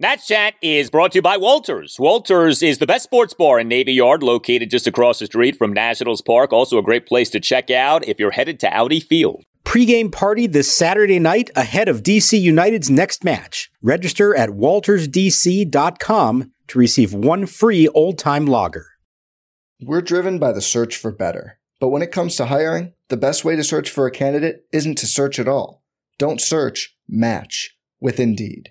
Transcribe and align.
Nats 0.00 0.28
Chat 0.28 0.54
is 0.62 0.90
brought 0.90 1.10
to 1.10 1.18
you 1.18 1.22
by 1.22 1.36
Walters. 1.36 1.96
Walters 1.98 2.62
is 2.62 2.78
the 2.78 2.86
best 2.86 3.02
sports 3.02 3.34
bar 3.34 3.58
in 3.58 3.66
Navy 3.66 3.94
Yard, 3.94 4.22
located 4.22 4.70
just 4.70 4.86
across 4.86 5.18
the 5.18 5.26
street 5.26 5.56
from 5.56 5.72
Nationals 5.72 6.22
Park. 6.22 6.52
Also, 6.52 6.78
a 6.78 6.84
great 6.84 7.04
place 7.04 7.30
to 7.30 7.40
check 7.40 7.68
out 7.68 8.06
if 8.06 8.20
you're 8.20 8.30
headed 8.30 8.60
to 8.60 8.72
Audi 8.72 9.00
Field. 9.00 9.42
Pre-game 9.64 10.12
party 10.12 10.46
this 10.46 10.72
Saturday 10.72 11.18
night 11.18 11.50
ahead 11.56 11.88
of 11.88 12.04
DC 12.04 12.40
United's 12.40 12.88
next 12.88 13.24
match. 13.24 13.72
Register 13.82 14.36
at 14.36 14.50
waltersdc.com 14.50 16.52
to 16.68 16.78
receive 16.78 17.12
one 17.12 17.44
free 17.44 17.88
old-time 17.88 18.46
lager. 18.46 18.86
We're 19.82 20.00
driven 20.00 20.38
by 20.38 20.52
the 20.52 20.62
search 20.62 20.94
for 20.94 21.10
better. 21.10 21.58
But 21.80 21.88
when 21.88 22.02
it 22.02 22.12
comes 22.12 22.36
to 22.36 22.46
hiring, 22.46 22.92
the 23.08 23.16
best 23.16 23.44
way 23.44 23.56
to 23.56 23.64
search 23.64 23.90
for 23.90 24.06
a 24.06 24.12
candidate 24.12 24.64
isn't 24.70 24.98
to 24.98 25.08
search 25.08 25.40
at 25.40 25.48
all. 25.48 25.82
Don't 26.18 26.40
search, 26.40 26.96
match 27.08 27.76
with 27.98 28.20
Indeed. 28.20 28.70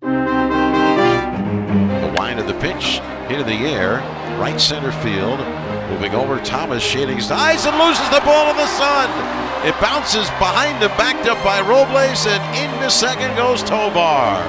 The 0.00 0.08
line 2.16 2.38
of 2.38 2.46
the 2.48 2.56
pitch 2.56 3.00
into 3.28 3.44
the 3.44 3.68
air, 3.68 4.00
right 4.40 4.58
center 4.58 4.92
field. 5.04 5.38
Moving 5.92 6.14
over, 6.14 6.40
Thomas 6.40 6.82
shading 6.82 7.16
his 7.16 7.30
eyes 7.30 7.66
and 7.66 7.76
loses 7.76 8.08
the 8.08 8.24
ball 8.24 8.48
in 8.48 8.56
the 8.56 8.66
sun. 8.80 9.10
It 9.68 9.76
bounces 9.76 10.24
behind 10.40 10.80
him, 10.80 10.88
backed 10.96 11.28
up 11.28 11.36
by 11.44 11.60
Robles, 11.60 12.24
and 12.24 12.40
into 12.56 12.88
second 12.88 13.36
goes 13.36 13.62
Tovar. 13.62 14.40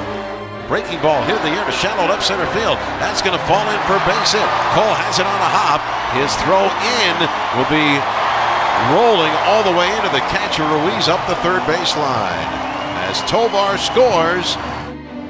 Breaking 0.71 1.01
ball 1.03 1.19
hit 1.27 1.35
in 1.35 1.43
the 1.43 1.51
air 1.51 1.65
to 1.65 1.75
shallow 1.75 2.07
left 2.07 2.23
center 2.23 2.47
field. 2.55 2.79
That's 3.03 3.19
going 3.19 3.35
to 3.35 3.43
fall 3.43 3.67
in 3.67 3.79
for 3.91 3.99
base 4.07 4.31
hit. 4.31 4.47
Call 4.71 4.95
has 5.03 5.19
it 5.19 5.27
on 5.27 5.35
a 5.35 5.51
hop. 5.51 5.83
His 6.15 6.31
throw 6.47 6.63
in 6.63 7.27
will 7.59 7.67
be 7.67 7.99
rolling 8.95 9.35
all 9.51 9.67
the 9.67 9.75
way 9.75 9.91
into 9.99 10.07
the 10.15 10.23
catcher 10.31 10.63
Ruiz 10.63 11.11
up 11.11 11.19
the 11.27 11.35
third 11.43 11.59
baseline. 11.67 12.47
As 13.03 13.19
Tovar 13.27 13.75
scores, 13.77 14.55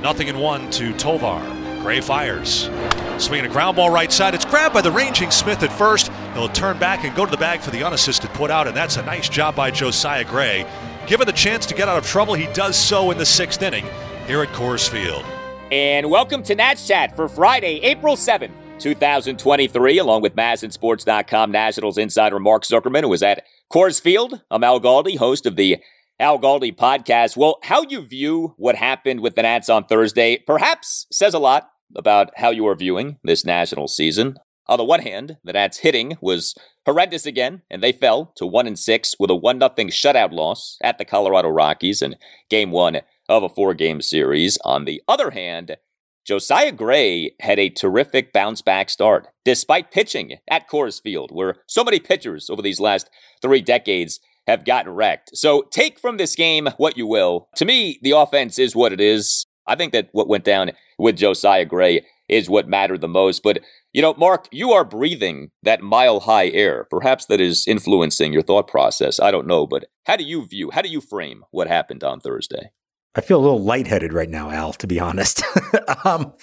Nothing 0.02 0.30
in 0.30 0.40
one 0.40 0.68
to 0.72 0.94
Tovar. 0.94 1.40
Gray 1.82 2.02
fires. 2.02 2.72
Swinging 3.20 3.46
a 3.46 3.54
ground 3.54 3.76
ball 3.76 3.92
right 3.92 4.12
side. 4.12 4.34
It's 4.34 4.46
grabbed 4.46 4.74
by 4.74 4.82
the 4.82 4.92
ranging 4.92 5.30
Smith 5.30 5.62
at 5.62 5.72
first. 5.72 6.12
He'll 6.34 6.50
turn 6.50 6.80
back 6.80 7.04
and 7.04 7.16
go 7.16 7.24
to 7.24 7.30
the 7.30 7.38
bag 7.38 7.60
for 7.60 7.70
the 7.70 7.84
unassisted 7.84 8.32
put 8.32 8.50
out, 8.50 8.68
and 8.68 8.76
that's 8.76 8.98
a 8.98 9.04
nice 9.04 9.30
job 9.30 9.56
by 9.56 9.70
Josiah 9.70 10.24
Gray. 10.24 10.68
Given 11.06 11.28
the 11.28 11.34
chance 11.34 11.68
to 11.68 11.76
get 11.76 11.88
out 11.88 12.00
of 12.00 12.08
trouble, 12.08 12.34
he 12.34 12.52
does 12.54 12.76
so 12.76 13.12
in 13.12 13.20
the 13.20 13.26
sixth 13.28 13.62
inning 13.62 13.86
here 14.26 14.42
at 14.42 14.50
Coors 14.50 14.90
Field. 14.90 15.24
And 15.72 16.10
welcome 16.10 16.42
to 16.44 16.56
Nats 16.56 16.88
Chat 16.88 17.16
for 17.16 17.30
Friday, 17.30 17.80
April 17.84 18.16
7th, 18.16 18.52
2023, 18.80 20.00
along 20.00 20.24
with 20.24 20.36
MASNsports.com 20.36 21.52
Nationals 21.52 22.00
insider 22.00 22.40
Mark 22.40 22.64
Zuckerman, 22.64 23.02
who 23.02 23.10
was 23.10 23.22
at 23.22 23.46
Coors 23.72 24.02
Field. 24.02 24.42
I'm 24.50 24.64
Al 24.64 24.80
Galdi, 24.80 25.18
host 25.18 25.46
of 25.46 25.58
the 25.58 25.78
Al 26.22 26.38
Galdi 26.38 26.72
podcast. 26.72 27.36
Well, 27.36 27.58
how 27.64 27.82
you 27.82 28.00
view 28.06 28.54
what 28.58 28.76
happened 28.76 29.22
with 29.22 29.34
the 29.34 29.42
Nats 29.42 29.70
on 29.70 29.86
Thursday 29.86 30.38
perhaps 30.38 31.08
says 31.12 31.34
a 31.34 31.40
lot 31.40 31.72
about 31.96 32.30
how 32.38 32.52
you 32.52 32.68
are 32.68 32.76
viewing 32.76 33.18
this 33.24 33.44
national 33.44 33.88
season. 33.88 34.36
On 34.68 34.78
the 34.78 34.84
one 34.84 35.02
hand, 35.02 35.38
the 35.44 35.54
Nats 35.54 35.80
hitting 35.80 36.18
was 36.22 36.54
horrendous 36.86 37.26
again, 37.26 37.64
and 37.72 37.82
they 37.82 37.92
fell 37.92 38.34
to 38.36 38.46
one 38.46 38.68
and 38.68 38.78
six 38.78 39.16
with 39.20 39.32
a 39.32 39.36
one 39.36 39.58
nothing 39.58 39.88
shutout 39.88 40.32
loss 40.32 40.78
at 40.84 41.00
the 41.00 41.06
Colorado 41.06 41.50
Rockies 41.50 42.04
in 42.04 42.18
Game 42.52 42.70
One 42.70 43.02
of 43.28 43.42
a 43.42 43.50
four-game 43.50 44.02
series. 44.04 44.60
On 44.64 44.86
the 44.86 45.02
other 45.08 45.32
hand, 45.32 45.78
Josiah 46.24 46.72
Gray 46.72 47.34
had 47.40 47.58
a 47.58 47.70
terrific 47.70 48.32
bounce 48.32 48.62
back 48.62 48.92
start, 48.92 49.28
despite 49.44 49.90
pitching 49.90 50.38
at 50.48 50.70
Coors 50.70 51.02
Field, 51.02 51.32
where 51.34 51.56
so 51.68 51.84
many 51.84 52.00
pitchers 52.00 52.48
over 52.48 52.62
these 52.62 52.80
last 52.80 53.10
three 53.42 53.62
decades 53.62 54.20
have 54.48 54.66
gotten 54.66 54.94
wrecked. 54.94 55.36
So 55.36 55.64
take 55.72 56.00
from 56.00 56.18
this 56.18 56.36
game 56.36 56.70
what 56.78 56.98
you 56.98 57.08
will. 57.08 57.48
To 57.56 57.66
me, 57.66 58.00
the 58.02 58.12
offense 58.12 58.60
is 58.60 58.76
what 58.76 58.94
it 58.94 59.02
is. 59.02 59.46
I 59.68 59.76
think 59.76 59.94
that 59.94 60.10
what 60.12 60.28
went 60.28 60.44
down 60.44 60.72
with 60.98 61.18
Josiah 61.18 61.66
Gray 61.66 62.06
is 62.28 62.50
what 62.50 62.68
mattered 62.68 63.02
the 63.02 63.08
most. 63.08 63.44
But, 63.44 63.60
you 63.94 64.02
know, 64.02 64.14
Mark, 64.16 64.48
you 64.52 64.72
are 64.72 64.86
breathing 64.86 65.52
that 65.64 65.82
mile 65.82 66.22
high 66.22 66.48
air. 66.50 66.88
Perhaps 66.90 67.26
that 67.28 67.42
is 67.42 67.68
influencing 67.68 68.34
your 68.34 68.42
thought 68.42 68.68
process. 68.68 69.20
I 69.20 69.32
don't 69.32 69.48
know. 69.48 69.68
But 69.68 69.86
how 70.06 70.16
do 70.16 70.24
you 70.24 70.48
view, 70.48 70.72
how 70.72 70.82
do 70.82 70.90
you 70.90 71.02
frame 71.02 71.44
what 71.52 71.68
happened 71.68 72.04
on 72.04 72.20
Thursday? 72.20 72.72
I 73.14 73.22
feel 73.22 73.40
a 73.40 73.44
little 73.44 73.62
lightheaded 73.62 74.14
right 74.14 74.30
now, 74.30 74.50
Al, 74.50 74.72
to 74.74 74.88
be 74.88 75.00
honest. 75.00 75.44
um, 76.06 76.34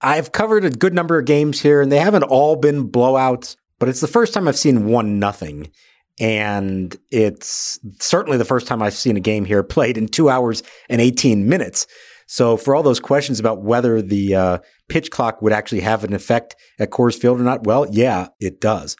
I've 0.00 0.32
covered 0.32 0.64
a 0.64 0.70
good 0.70 0.94
number 0.94 1.18
of 1.18 1.26
games 1.26 1.60
here, 1.60 1.80
and 1.80 1.92
they 1.92 1.98
haven't 1.98 2.24
all 2.24 2.56
been 2.56 2.90
blowouts, 2.90 3.56
but 3.78 3.88
it's 3.88 4.00
the 4.00 4.08
first 4.08 4.34
time 4.34 4.48
I've 4.48 4.58
seen 4.58 4.86
one 4.86 5.20
nothing. 5.20 5.70
And 6.18 6.96
it's 7.10 7.78
certainly 7.98 8.36
the 8.36 8.44
first 8.44 8.66
time 8.66 8.82
I've 8.82 8.94
seen 8.94 9.16
a 9.16 9.20
game 9.20 9.44
here 9.44 9.62
played 9.76 9.96
in 9.96 10.08
two 10.08 10.28
hours 10.28 10.62
and 10.88 11.00
18 11.00 11.48
minutes. 11.48 11.86
So, 12.26 12.56
for 12.56 12.76
all 12.76 12.84
those 12.84 13.00
questions 13.00 13.40
about 13.40 13.62
whether 13.62 14.00
the 14.00 14.36
uh, 14.36 14.58
pitch 14.88 15.10
clock 15.10 15.42
would 15.42 15.52
actually 15.52 15.80
have 15.80 16.04
an 16.04 16.12
effect 16.12 16.54
at 16.78 16.90
Coors 16.90 17.18
Field 17.18 17.40
or 17.40 17.42
not, 17.42 17.64
well, 17.64 17.86
yeah, 17.90 18.28
it 18.38 18.60
does. 18.60 18.96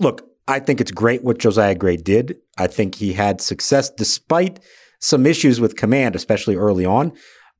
Look, 0.00 0.28
I 0.48 0.58
think 0.58 0.80
it's 0.80 0.90
great 0.90 1.22
what 1.22 1.38
Josiah 1.38 1.76
Gray 1.76 1.96
did. 1.96 2.38
I 2.56 2.66
think 2.66 2.96
he 2.96 3.12
had 3.12 3.40
success 3.40 3.90
despite 3.90 4.58
some 4.98 5.26
issues 5.26 5.60
with 5.60 5.76
command, 5.76 6.16
especially 6.16 6.56
early 6.56 6.84
on. 6.84 7.12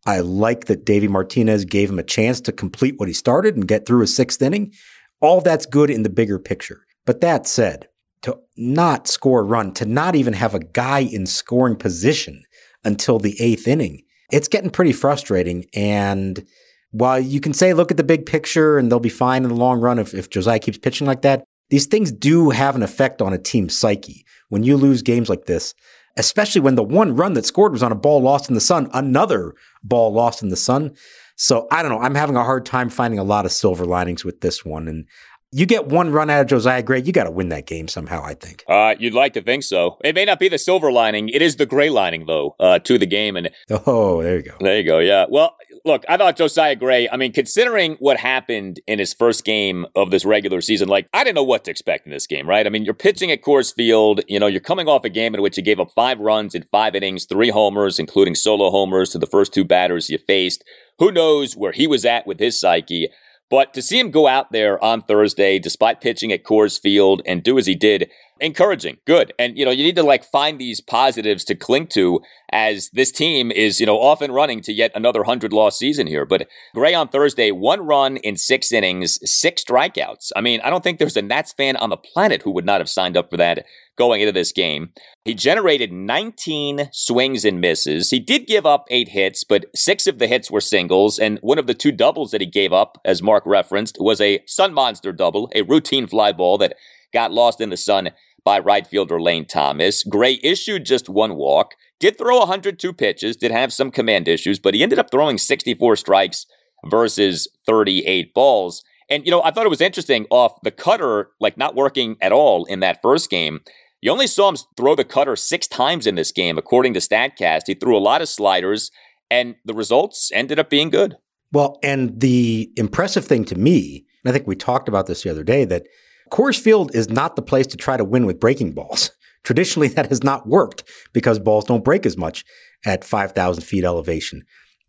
I 0.06 0.20
like 0.20 0.64
that 0.64 0.84
Davey 0.84 1.06
Martinez 1.06 1.64
gave 1.64 1.90
him 1.90 1.98
a 1.98 2.04
chance 2.04 2.40
to 2.40 2.52
complete 2.52 2.94
what 2.98 3.08
he 3.08 3.14
started 3.14 3.56
and 3.56 3.68
get 3.68 3.86
through 3.86 4.02
a 4.02 4.06
sixth 4.06 4.40
inning. 4.40 4.72
All 5.20 5.40
that's 5.40 5.66
good 5.66 5.90
in 5.90 6.02
the 6.02 6.08
bigger 6.08 6.38
picture. 6.38 6.80
But 7.04 7.20
that 7.20 7.46
said, 7.46 7.88
to 8.22 8.38
not 8.56 9.08
score 9.08 9.40
a 9.40 9.44
run, 9.44 9.72
to 9.74 9.84
not 9.84 10.14
even 10.14 10.34
have 10.34 10.54
a 10.54 10.60
guy 10.60 11.00
in 11.00 11.26
scoring 11.26 11.76
position 11.76 12.42
until 12.84 13.18
the 13.18 13.40
eighth 13.40 13.68
inning, 13.68 14.02
it's 14.30 14.48
getting 14.48 14.70
pretty 14.70 14.92
frustrating. 14.92 15.66
And 15.74 16.46
while 16.90 17.20
you 17.20 17.40
can 17.40 17.52
say, 17.52 17.74
look 17.74 17.90
at 17.90 17.96
the 17.96 18.04
big 18.04 18.26
picture 18.26 18.78
and 18.78 18.90
they'll 18.90 19.00
be 19.00 19.08
fine 19.08 19.42
in 19.42 19.50
the 19.50 19.54
long 19.54 19.80
run 19.80 19.98
if, 19.98 20.14
if 20.14 20.30
Josiah 20.30 20.58
keeps 20.58 20.78
pitching 20.78 21.06
like 21.06 21.22
that, 21.22 21.44
these 21.70 21.86
things 21.86 22.10
do 22.12 22.50
have 22.50 22.76
an 22.76 22.82
effect 22.82 23.20
on 23.20 23.32
a 23.32 23.38
team's 23.38 23.76
psyche. 23.76 24.24
When 24.48 24.62
you 24.62 24.76
lose 24.76 25.02
games 25.02 25.28
like 25.28 25.44
this, 25.44 25.74
especially 26.16 26.62
when 26.62 26.74
the 26.74 26.82
one 26.82 27.14
run 27.14 27.34
that 27.34 27.44
scored 27.44 27.72
was 27.72 27.82
on 27.82 27.92
a 27.92 27.96
ball 27.96 28.20
lost 28.22 28.48
in 28.48 28.54
the 28.54 28.60
sun, 28.60 28.88
another 28.92 29.54
ball 29.82 30.12
lost 30.12 30.42
in 30.42 30.48
the 30.48 30.56
sun. 30.56 30.94
So 31.36 31.68
I 31.70 31.82
don't 31.82 31.92
know. 31.92 32.00
I'm 32.00 32.16
having 32.16 32.36
a 32.36 32.44
hard 32.44 32.66
time 32.66 32.88
finding 32.88 33.20
a 33.20 33.24
lot 33.24 33.44
of 33.44 33.52
silver 33.52 33.84
linings 33.84 34.24
with 34.24 34.40
this 34.40 34.64
one. 34.64 34.88
And 34.88 35.06
you 35.50 35.64
get 35.66 35.86
one 35.86 36.10
run 36.12 36.28
out 36.30 36.42
of 36.42 36.46
Josiah 36.46 36.82
Gray, 36.82 37.00
you 37.00 37.12
got 37.12 37.24
to 37.24 37.30
win 37.30 37.48
that 37.48 37.66
game 37.66 37.88
somehow, 37.88 38.22
I 38.22 38.34
think. 38.34 38.64
Uh, 38.68 38.94
you'd 38.98 39.14
like 39.14 39.32
to 39.34 39.40
think 39.42 39.62
so. 39.62 39.98
It 40.04 40.14
may 40.14 40.24
not 40.24 40.38
be 40.38 40.48
the 40.48 40.58
silver 40.58 40.92
lining. 40.92 41.28
It 41.30 41.40
is 41.42 41.56
the 41.56 41.66
gray 41.66 41.88
lining, 41.90 42.26
though, 42.26 42.54
uh, 42.60 42.78
to 42.80 42.98
the 42.98 43.06
game. 43.06 43.36
And 43.36 43.50
Oh, 43.86 44.22
there 44.22 44.36
you 44.36 44.42
go. 44.42 44.56
there 44.60 44.76
you 44.78 44.84
go. 44.84 44.98
Yeah. 44.98 45.24
Well, 45.28 45.56
look, 45.86 46.04
I 46.08 46.18
thought 46.18 46.36
Josiah 46.36 46.76
Gray, 46.76 47.08
I 47.08 47.16
mean, 47.16 47.32
considering 47.32 47.94
what 47.98 48.18
happened 48.18 48.80
in 48.86 48.98
his 48.98 49.14
first 49.14 49.44
game 49.44 49.86
of 49.96 50.10
this 50.10 50.24
regular 50.26 50.60
season, 50.60 50.88
like, 50.88 51.08
I 51.14 51.24
didn't 51.24 51.36
know 51.36 51.44
what 51.44 51.64
to 51.64 51.70
expect 51.70 52.04
in 52.06 52.12
this 52.12 52.26
game, 52.26 52.46
right? 52.46 52.66
I 52.66 52.70
mean, 52.70 52.84
you're 52.84 52.92
pitching 52.92 53.30
at 53.30 53.42
Coors 53.42 53.74
Field. 53.74 54.20
You 54.28 54.38
know, 54.38 54.48
you're 54.48 54.60
coming 54.60 54.86
off 54.86 55.04
a 55.04 55.08
game 55.08 55.34
in 55.34 55.40
which 55.40 55.56
you 55.56 55.62
gave 55.62 55.80
up 55.80 55.90
five 55.94 56.18
runs 56.18 56.54
in 56.54 56.64
five 56.64 56.94
innings, 56.94 57.24
three 57.24 57.50
homers, 57.50 57.98
including 57.98 58.34
solo 58.34 58.70
homers 58.70 59.10
to 59.10 59.18
the 59.18 59.26
first 59.26 59.54
two 59.54 59.64
batters 59.64 60.10
you 60.10 60.18
faced. 60.18 60.62
Who 60.98 61.10
knows 61.10 61.54
where 61.56 61.72
he 61.72 61.86
was 61.86 62.04
at 62.04 62.26
with 62.26 62.38
his 62.38 62.60
psyche? 62.60 63.08
But 63.50 63.72
to 63.74 63.82
see 63.82 63.98
him 63.98 64.10
go 64.10 64.26
out 64.26 64.52
there 64.52 64.82
on 64.82 65.02
Thursday, 65.02 65.58
despite 65.58 66.00
pitching 66.00 66.32
at 66.32 66.44
Coors 66.44 66.78
Field 66.78 67.22
and 67.24 67.42
do 67.42 67.56
as 67.58 67.66
he 67.66 67.74
did, 67.74 68.10
encouraging, 68.40 68.98
good. 69.06 69.32
And, 69.38 69.56
you 69.58 69.64
know, 69.64 69.70
you 69.70 69.82
need 69.82 69.96
to 69.96 70.02
like 70.02 70.24
find 70.24 70.58
these 70.58 70.80
positives 70.80 71.44
to 71.44 71.54
cling 71.54 71.86
to 71.88 72.20
as 72.50 72.88
this 72.90 73.12
team 73.12 73.50
is, 73.50 73.80
you 73.80 73.86
know, 73.86 73.98
off 73.98 74.20
and 74.22 74.34
running 74.34 74.60
to 74.62 74.72
yet 74.72 74.90
another 74.94 75.20
100 75.20 75.52
loss 75.52 75.78
season 75.78 76.06
here. 76.06 76.24
But 76.24 76.48
Gray 76.74 76.94
on 76.94 77.08
Thursday, 77.08 77.50
one 77.50 77.80
run 77.80 78.16
in 78.18 78.36
six 78.36 78.72
innings, 78.72 79.18
six 79.24 79.64
strikeouts. 79.64 80.32
I 80.34 80.40
mean, 80.40 80.60
I 80.62 80.70
don't 80.70 80.82
think 80.82 80.98
there's 80.98 81.16
a 81.16 81.22
Nats 81.22 81.52
fan 81.52 81.76
on 81.76 81.90
the 81.90 81.96
planet 81.96 82.42
who 82.42 82.50
would 82.52 82.64
not 82.64 82.80
have 82.80 82.88
signed 82.88 83.16
up 83.16 83.30
for 83.30 83.36
that 83.36 83.64
going 83.96 84.20
into 84.20 84.32
this 84.32 84.52
game. 84.52 84.90
He 85.24 85.34
generated 85.34 85.92
19 85.92 86.88
swings 86.92 87.44
and 87.44 87.60
misses. 87.60 88.10
He 88.10 88.20
did 88.20 88.46
give 88.46 88.64
up 88.64 88.86
eight 88.90 89.08
hits, 89.08 89.44
but 89.44 89.66
six 89.74 90.06
of 90.06 90.18
the 90.18 90.28
hits 90.28 90.50
were 90.50 90.60
singles. 90.60 91.18
And 91.18 91.38
one 91.42 91.58
of 91.58 91.66
the 91.66 91.74
two 91.74 91.92
doubles 91.92 92.30
that 92.30 92.40
he 92.40 92.46
gave 92.46 92.72
up, 92.72 92.98
as 93.04 93.22
Mark 93.22 93.42
referenced, 93.44 93.98
was 94.00 94.20
a 94.20 94.42
Sun 94.46 94.72
Monster 94.72 95.12
double, 95.12 95.50
a 95.54 95.62
routine 95.62 96.06
fly 96.06 96.32
ball 96.32 96.56
that 96.58 96.76
got 97.12 97.32
lost 97.32 97.60
in 97.60 97.70
the 97.70 97.76
sun 97.76 98.10
by 98.48 98.58
right 98.58 98.86
fielder 98.86 99.20
Lane 99.20 99.44
Thomas. 99.44 100.02
Gray 100.04 100.40
issued 100.42 100.86
just 100.86 101.10
one 101.10 101.34
walk, 101.34 101.74
did 102.00 102.16
throw 102.16 102.38
102 102.38 102.94
pitches, 102.94 103.36
did 103.36 103.50
have 103.50 103.74
some 103.74 103.90
command 103.90 104.26
issues, 104.26 104.58
but 104.58 104.72
he 104.72 104.82
ended 104.82 104.98
up 104.98 105.10
throwing 105.10 105.36
64 105.36 105.96
strikes 105.96 106.46
versus 106.86 107.46
38 107.66 108.32
balls. 108.32 108.82
And, 109.10 109.22
you 109.26 109.30
know, 109.30 109.42
I 109.42 109.50
thought 109.50 109.66
it 109.66 109.68
was 109.68 109.82
interesting 109.82 110.26
off 110.30 110.62
the 110.62 110.70
cutter, 110.70 111.28
like 111.38 111.58
not 111.58 111.74
working 111.74 112.16
at 112.22 112.32
all 112.32 112.64
in 112.64 112.80
that 112.80 113.02
first 113.02 113.28
game. 113.28 113.60
You 114.00 114.10
only 114.10 114.26
saw 114.26 114.48
him 114.48 114.56
throw 114.78 114.94
the 114.94 115.04
cutter 115.04 115.36
six 115.36 115.66
times 115.66 116.06
in 116.06 116.14
this 116.14 116.32
game, 116.32 116.56
according 116.56 116.94
to 116.94 117.00
StatCast. 117.00 117.64
He 117.66 117.74
threw 117.74 117.98
a 117.98 118.00
lot 118.00 118.22
of 118.22 118.30
sliders, 118.30 118.90
and 119.30 119.56
the 119.66 119.74
results 119.74 120.30
ended 120.32 120.58
up 120.58 120.70
being 120.70 120.88
good. 120.88 121.18
Well, 121.52 121.78
and 121.82 122.18
the 122.18 122.72
impressive 122.76 123.26
thing 123.26 123.44
to 123.44 123.56
me, 123.56 124.06
and 124.24 124.30
I 124.30 124.32
think 124.32 124.46
we 124.46 124.56
talked 124.56 124.88
about 124.88 125.06
this 125.06 125.22
the 125.22 125.30
other 125.30 125.44
day, 125.44 125.66
that 125.66 125.86
Coors 126.30 126.58
Field 126.58 126.94
is 126.94 127.08
not 127.08 127.36
the 127.36 127.42
place 127.42 127.66
to 127.68 127.76
try 127.76 127.96
to 127.96 128.04
win 128.04 128.26
with 128.26 128.40
breaking 128.40 128.72
balls. 128.72 129.10
Traditionally, 129.44 129.88
that 129.88 130.08
has 130.08 130.22
not 130.22 130.46
worked 130.46 130.84
because 131.12 131.38
balls 131.38 131.64
don't 131.64 131.84
break 131.84 132.04
as 132.04 132.16
much 132.16 132.44
at 132.84 133.04
5,000 133.04 133.62
feet 133.62 133.84
elevation. 133.84 134.42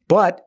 But 0.08 0.42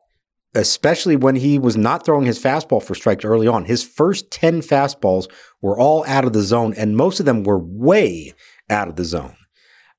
especially 0.53 1.15
when 1.15 1.35
he 1.35 1.57
was 1.57 1.75
not 1.75 2.05
throwing 2.05 2.25
his 2.25 2.41
fastball 2.41 2.83
for 2.83 2.95
strikes 2.95 3.25
early 3.25 3.47
on, 3.47 3.65
his 3.65 3.83
first 3.83 4.29
10 4.29 4.61
fastballs 4.61 5.27
were 5.61 5.79
all 5.79 6.05
out 6.05 6.25
of 6.25 6.33
the 6.33 6.43
zone, 6.43 6.73
and 6.77 6.95
most 6.95 7.19
of 7.19 7.25
them 7.25 7.43
were 7.43 7.57
way 7.57 8.33
out 8.69 8.87
of 8.87 8.97
the 8.97 9.05
zone. 9.05 9.35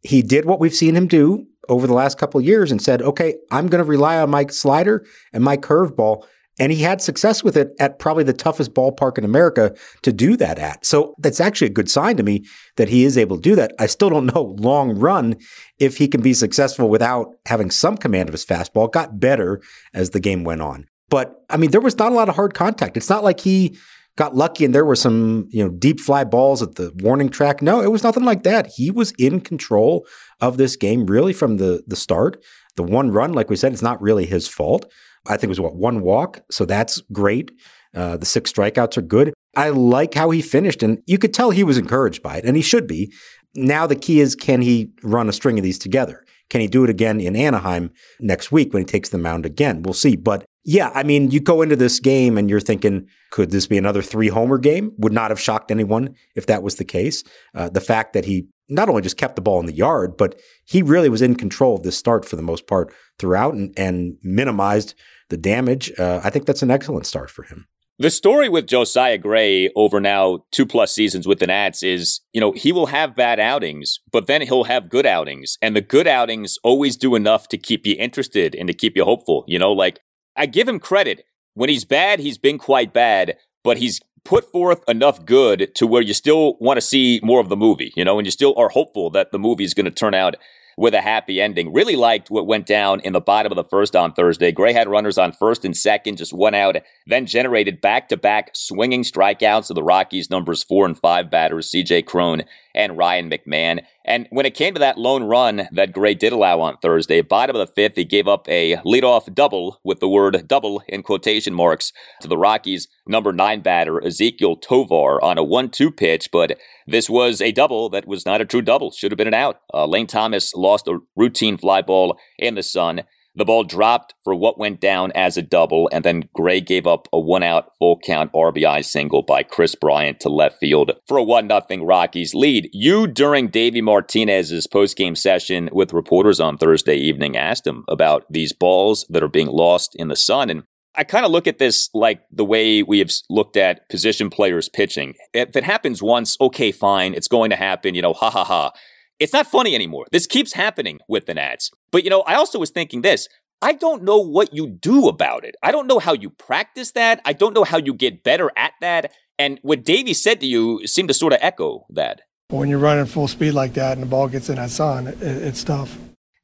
He 0.03 0.23
did 0.23 0.45
what 0.45 0.61
we've 0.61 0.75
seen 0.75 0.95
him 0.95 1.09
do 1.09 1.47
over 1.69 1.87
the 1.87 1.95
last 1.95 2.19
couple 2.19 2.39
of 2.39 2.47
years 2.47 2.71
and 2.71 2.81
said, 2.81 3.03
okay, 3.03 3.37
I'm 3.51 3.69
going 3.69 3.83
to 3.83 3.89
rely 3.89 4.21
on 4.21 4.31
my 4.31 4.47
slider 4.47 5.05
and 5.33 5.43
my 5.43 5.57
curveball 5.57 6.25
and 6.59 6.71
he 6.71 6.83
had 6.83 7.03
success 7.03 7.43
with 7.43 7.57
it 7.57 7.71
at 7.81 7.99
probably 7.99 8.25
the 8.25 8.33
toughest 8.33 8.75
ballpark 8.75 9.19
in 9.19 9.25
America 9.25 9.75
to 10.03 10.13
do 10.13 10.37
that 10.37 10.59
at. 10.59 10.85
So 10.87 11.15
that's 11.19 11.41
actually 11.41 11.69
a 11.69 11.71
good 11.71 11.91
sign 11.91 12.17
to 12.17 12.23
me 12.23 12.45
that 12.77 12.89
he 12.89 13.05
is 13.05 13.19
able 13.19 13.37
to 13.37 13.43
do 13.43 13.57
that. 13.57 13.73
I 13.79 13.87
still 13.87 14.11
don't 14.11 14.33
know 14.35 14.55
long 14.59 14.99
run 14.99 15.37
if 15.79 15.99
he 15.99 16.09
can 16.09 16.23
be 16.23 16.35
successful 16.35 16.89
without 16.89 17.35
having 17.47 17.71
some 17.71 17.97
command 17.97 18.29
of 18.29 18.33
his 18.33 18.45
fastball. 18.45 18.87
It 18.87 18.93
got 18.93 19.21
better 19.21 19.61
as 19.93 20.11
the 20.11 20.21
game 20.21 20.45
went 20.45 20.63
on. 20.63 20.87
But 21.11 21.45
I 21.51 21.57
mean, 21.57 21.71
there 21.71 21.81
was 21.81 21.99
not 21.99 22.13
a 22.13 22.15
lot 22.15 22.29
of 22.29 22.37
hard 22.37 22.55
contact. 22.55 22.97
It's 22.97 23.11
not 23.11 23.25
like 23.25 23.41
he 23.41 23.77
got 24.17 24.37
lucky 24.37 24.65
and 24.65 24.75
there 24.75 24.85
were 24.85 24.97
some, 24.97 25.49
you 25.51 25.63
know, 25.63 25.71
deep 25.71 26.01
fly 26.01 26.25
balls 26.25 26.63
at 26.63 26.77
the 26.77 26.93
warning 27.01 27.29
track. 27.29 27.63
No, 27.63 27.81
it 27.81 27.91
was 27.91 28.05
nothing 28.05 28.25
like 28.25 28.45
that. 28.45 28.69
He 28.77 28.91
was 28.91 29.13
in 29.19 29.41
control 29.41 30.07
of 30.41 30.57
this 30.57 30.77
game 30.77 31.07
really 31.07 31.33
from 31.33 31.57
the 31.57 31.83
the 31.87 31.97
start. 31.97 32.43
The 32.77 32.83
one 32.83 33.11
run, 33.11 33.33
like 33.33 33.51
we 33.51 33.57
said, 33.57 33.73
it's 33.73 33.83
not 33.83 34.01
really 34.03 34.27
his 34.27 34.49
fault. 34.49 34.91
I 35.27 35.37
think 35.37 35.45
it 35.45 35.49
was 35.49 35.61
what 35.61 35.77
one 35.77 36.03
walk, 36.03 36.43
so 36.51 36.65
that's 36.65 37.01
great. 37.13 37.51
Uh, 37.95 38.17
the 38.17 38.27
six 38.27 38.53
strikeouts 38.53 38.97
are 38.97 39.03
good. 39.03 39.33
I 39.57 39.71
like 39.71 40.15
how 40.15 40.31
he 40.31 40.43
finished, 40.43 40.83
and 40.83 41.01
you 41.07 41.19
could 41.19 41.33
tell 41.33 41.51
he 41.51 41.65
was 41.65 41.79
encouraged 41.79 42.23
by 42.23 42.39
it, 42.39 42.45
and 42.45 42.57
he 42.57 42.63
should 42.63 42.87
be. 42.87 43.13
Now 43.55 43.87
the 43.87 43.97
key 43.97 44.21
is, 44.21 44.35
can 44.35 44.63
he 44.63 44.91
run 45.03 45.29
a 45.29 45.33
string 45.33 45.59
of 45.59 45.63
these 45.63 45.79
together? 45.79 46.25
Can 46.51 46.61
he 46.61 46.67
do 46.67 46.85
it 46.85 46.91
again 46.91 47.21
in 47.21 47.37
Anaheim 47.37 47.91
next 48.21 48.53
week 48.53 48.73
when 48.73 48.83
he 48.83 48.87
takes 48.87 49.09
the 49.09 49.19
mound 49.19 49.47
again? 49.47 49.83
We'll 49.83 49.95
see. 49.95 50.17
But 50.17 50.45
yeah, 50.65 50.91
I 50.95 51.03
mean, 51.03 51.31
you 51.31 51.41
go 51.41 51.63
into 51.63 51.77
this 51.77 52.01
game 52.01 52.37
and 52.37 52.51
you're 52.51 52.61
thinking, 52.61 53.07
could 53.31 53.51
this 53.51 53.67
be 53.67 53.79
another 53.79 54.03
three 54.03 54.29
homer 54.29 54.59
game? 54.59 54.93
Would 54.99 55.13
not 55.13 55.31
have 55.31 55.41
shocked 55.41 55.71
anyone 55.71 56.15
if 56.35 56.47
that 56.47 56.63
was 56.63 56.77
the 56.77 56.85
case. 56.85 57.23
Uh, 57.55 57.69
the 57.69 57.81
fact 57.81 58.13
that 58.13 58.25
he 58.25 58.47
not 58.69 58.89
only 58.89 59.03
just 59.03 59.17
kept 59.17 59.37
the 59.37 59.43
ball 59.43 59.61
in 59.61 59.67
the 59.67 59.75
yard, 59.75 60.17
but 60.17 60.41
he 60.65 60.83
really 60.83 61.09
was 61.09 61.23
in 61.23 61.35
control 61.35 61.77
of 61.77 61.83
this 61.83 61.99
start 61.99 62.25
for 62.25 62.37
the 62.37 62.43
most 62.43 62.67
part 62.67 62.93
throughout 63.19 63.55
and, 63.55 63.75
and 63.77 64.17
minimized 64.23 64.95
the 65.35 65.41
damage. 65.41 65.93
Uh, 65.99 66.21
I 66.23 66.31
think 66.31 66.47
that's 66.47 66.63
an 66.63 66.71
excellent 66.71 67.07
start 67.07 67.29
for 67.29 67.43
him. 67.43 67.67
The 67.99 68.11
story 68.11 68.49
with 68.49 68.69
Josiah 68.69 69.19
Gray 69.19 69.69
over 69.75 70.01
now 70.01 70.45
two 70.53 70.65
plus 70.65 70.93
seasons 70.93 71.27
with 71.27 71.41
the 71.41 71.49
Nats 71.49 71.83
is, 71.83 72.21
you 72.33 72.41
know, 72.41 72.53
he 72.53 72.71
will 72.71 72.87
have 72.87 73.17
bad 73.17 73.41
outings, 73.41 73.99
but 74.13 74.29
then 74.29 74.43
he'll 74.43 74.65
have 74.65 74.89
good 74.89 75.07
outings. 75.07 75.59
And 75.61 75.75
the 75.75 75.81
good 75.81 76.07
outings 76.07 76.57
always 76.63 76.97
do 76.97 77.17
enough 77.17 77.49
to 77.49 77.59
keep 77.59 77.85
you 77.85 77.97
interested 77.99 78.55
and 78.55 78.69
to 78.69 78.75
keep 78.75 78.97
you 78.97 79.05
hopeful. 79.05 79.45
You 79.49 79.59
know, 79.59 79.73
like 79.73 79.99
I 80.37 80.47
give 80.47 80.69
him 80.69 80.79
credit. 80.79 81.25
When 81.55 81.69
he's 81.69 81.85
bad, 81.85 82.21
he's 82.21 82.39
been 82.39 82.59
quite 82.59 82.93
bad, 82.93 83.37
but 83.65 83.79
he's 83.79 84.01
put 84.25 84.51
forth 84.53 84.83
enough 84.89 85.25
good 85.25 85.75
to 85.75 85.87
where 85.87 86.03
you 86.03 86.15
still 86.15 86.57
want 86.61 86.77
to 86.77 86.81
see 86.81 87.21
more 87.25 87.41
of 87.41 87.49
the 87.49 87.57
movie, 87.57 87.93
you 87.97 88.05
know, 88.05 88.19
and 88.19 88.27
you 88.27 88.31
still 88.31 88.55
are 88.57 88.69
hopeful 88.69 89.11
that 89.11 89.33
the 89.33 89.39
movie 89.39 89.65
is 89.65 89.75
going 89.75 89.85
to 89.85 89.91
turn 89.91 90.15
out 90.15 90.37
with 90.77 90.95
a 90.95 91.01
happy 91.01 91.41
ending. 91.41 91.73
Really 91.73 91.97
liked 91.97 92.31
what 92.31 92.47
went 92.47 92.67
down 92.67 93.01
in 93.01 93.13
the 93.13 93.21
bottom 93.21 93.53
of 93.53 93.57
the 93.57 93.65
first 93.65 93.95
on 93.95 94.13
Thursday. 94.13 94.53
Gray 94.53 94.73
had 94.73 94.89
runners 94.89 95.19
on 95.19 95.33
first 95.33 95.65
and 95.65 95.77
second, 95.77 96.19
just 96.19 96.33
one 96.33 96.55
out, 96.55 96.77
then 97.07 97.27
generated 97.27 97.81
back 97.81 98.09
to 98.09 98.17
back 98.17 98.51
swinging 98.55 99.03
strikeouts 99.03 99.71
of 99.71 99.77
the 99.77 99.83
Rockies' 99.83 100.31
numbers 100.31 100.63
four 100.63 100.87
and 100.87 100.99
five 100.99 101.31
batters, 101.31 101.71
CJ 101.71 102.07
Cron 102.07 102.45
and 102.75 102.99
Ryan 102.99 103.31
McMahon. 103.31 103.85
And 104.05 104.27
when 104.31 104.45
it 104.45 104.55
came 104.55 104.75
to 104.75 104.81
that 104.81 104.99
lone 104.99 105.25
run 105.25 105.69
that 105.73 105.93
Gray 105.93 106.15
did 106.15 106.33
allow 106.33 106.61
on 106.61 106.77
Thursday, 106.79 107.23
bottom 107.23 107.57
of 107.57 107.67
the 107.67 107.73
fifth, 107.73 107.97
he 107.97 108.05
gave 108.05 108.29
up 108.29 108.49
a 108.49 108.77
leadoff 108.79 109.33
double 109.33 109.81
with 109.85 110.01
the 110.01 110.09
word 110.09 110.47
double 110.47 110.83
in 110.89 111.03
quotation 111.03 111.55
marks 111.55 111.93
to 112.21 112.29
the 112.29 112.37
Rockies' 112.37 112.89
number 113.07 113.33
nine 113.33 113.61
batter, 113.61 114.01
Ezequiel 114.01 114.61
Tovar, 114.61 115.23
on 115.23 115.39
a 115.39 115.45
1 115.45 115.71
2 115.71 115.91
pitch. 115.91 116.31
But 116.31 116.59
this 116.87 117.09
was 117.09 117.41
a 117.41 117.53
double 117.53 117.89
that 117.91 118.07
was 118.07 118.27
not 118.27 118.41
a 118.41 118.45
true 118.45 118.63
double, 118.63 118.91
should 118.91 119.13
have 119.13 119.19
been 119.19 119.29
an 119.29 119.35
out. 119.35 119.61
Uh, 119.73 119.87
Lane 119.87 120.07
Thomas 120.07 120.55
lost 120.55 120.89
a 120.89 120.99
routine 121.17 121.57
fly 121.57 121.81
ball 121.81 122.19
in 122.39 122.55
the 122.55 122.63
sun. 122.63 123.05
The 123.37 123.45
ball 123.45 123.65
dropped 123.65 124.15
for 124.23 124.35
what 124.35 124.59
went 124.59 124.81
down 124.81 125.11
as 125.17 125.37
a 125.37 125.43
double, 125.43 125.89
and 125.93 126.05
then 126.05 126.29
Gray 126.35 126.61
gave 126.61 126.87
up 126.87 127.09
a 127.13 127.19
one 127.19 127.43
out 127.43 127.73
full 127.79 127.99
count 127.99 128.33
RBI 128.33 128.85
single 128.85 129.23
by 129.23 129.43
Kris 129.43 129.75
Bryant 129.75 130.21
to 130.21 130.29
left 130.29 130.59
field 130.61 130.93
for 131.09 131.17
a 131.17 131.23
1 131.25 131.49
0 131.49 131.85
Rockies 131.85 132.35
lead. 132.35 132.71
You, 132.73 133.09
during 133.09 133.49
Davey 133.49 133.81
Martinez's 133.81 134.69
postgame 134.69 135.17
session 135.17 135.69
with 135.73 135.93
reporters 135.93 136.39
on 136.39 136.59
Thursday 136.59 136.97
evening, 136.97 137.37
asked 137.37 137.67
him 137.67 137.85
about 137.89 138.25
these 138.31 138.53
balls 138.53 139.05
that 139.11 139.23
are 139.23 139.29
being 139.29 139.49
lost 139.49 139.97
in 139.97 140.07
the 140.07 140.17
sun. 140.17 140.49
And 140.49 140.63
I 140.95 141.03
kind 141.03 141.27
of 141.27 141.33
look 141.33 141.49
at 141.49 141.59
this 141.59 141.91
like 141.93 142.21
the 142.31 142.45
way 142.45 142.85
we 142.85 143.01
have 143.01 143.11
looked 143.29 143.57
at 143.57 143.89
position 143.89 144.31
players 144.31 144.69
pitching. 144.69 145.15
If 145.33 145.57
it 145.57 145.65
happens 145.65 146.01
once, 146.01 146.37
okay, 146.41 146.71
fine, 146.71 147.15
it's 147.15 147.29
going 147.29 147.51
to 147.51 147.57
happen, 147.57 147.97
you 147.97 148.03
know, 148.03 148.13
ha 148.13 148.31
ha 148.31 148.45
ha. 148.45 148.71
It's 149.19 149.33
not 149.33 149.47
funny 149.47 149.75
anymore. 149.75 150.07
This 150.11 150.27
keeps 150.27 150.53
happening 150.53 151.01
with 151.09 151.27
the 151.27 151.35
Nats. 151.35 151.71
But 151.91 152.05
you 152.05 152.11
know, 152.11 152.23
I 152.23 152.35
also 152.35 152.59
was 152.59 152.71
thinking 152.71 153.03
this. 153.03 153.29
I 153.63 153.73
don't 153.73 154.03
know 154.03 154.19
what 154.19 154.53
you 154.53 154.67
do 154.67 155.09
about 155.09 155.45
it. 155.45 155.55
I 155.63 155.73
don't 155.73 155.87
know 155.87 155.99
how 155.99 156.13
you 156.13 156.29
practice 156.31 156.93
that. 156.93 157.21
I 157.25 157.33
don't 157.33 157.55
know 157.55 157.65
how 157.65 157.79
you 157.79 157.95
get 157.95 158.23
better 158.23 158.51
at 158.57 158.73
that. 158.81 159.13
And 159.39 159.59
what 159.63 159.85
Davey 159.85 160.13
said 160.15 160.41
to 160.41 160.47
you 160.47 160.87
seemed 160.87 161.09
to 161.09 161.15
sort 161.15 161.33
of 161.33 161.39
echo 161.41 161.87
that. 161.91 162.23
When 162.51 162.69
you're 162.69 162.79
running 162.79 163.07
full 163.07 163.27
speed 163.27 163.53
like 163.53 163.73
that 163.75 163.93
and 163.93 164.03
the 164.03 164.07
ball 164.07 164.29
gets 164.29 164.51
in 164.51 164.57
that 164.57 164.71
sun, 164.71 165.07
it, 165.07 165.23
it's 165.23 165.65
tough. 165.65 165.97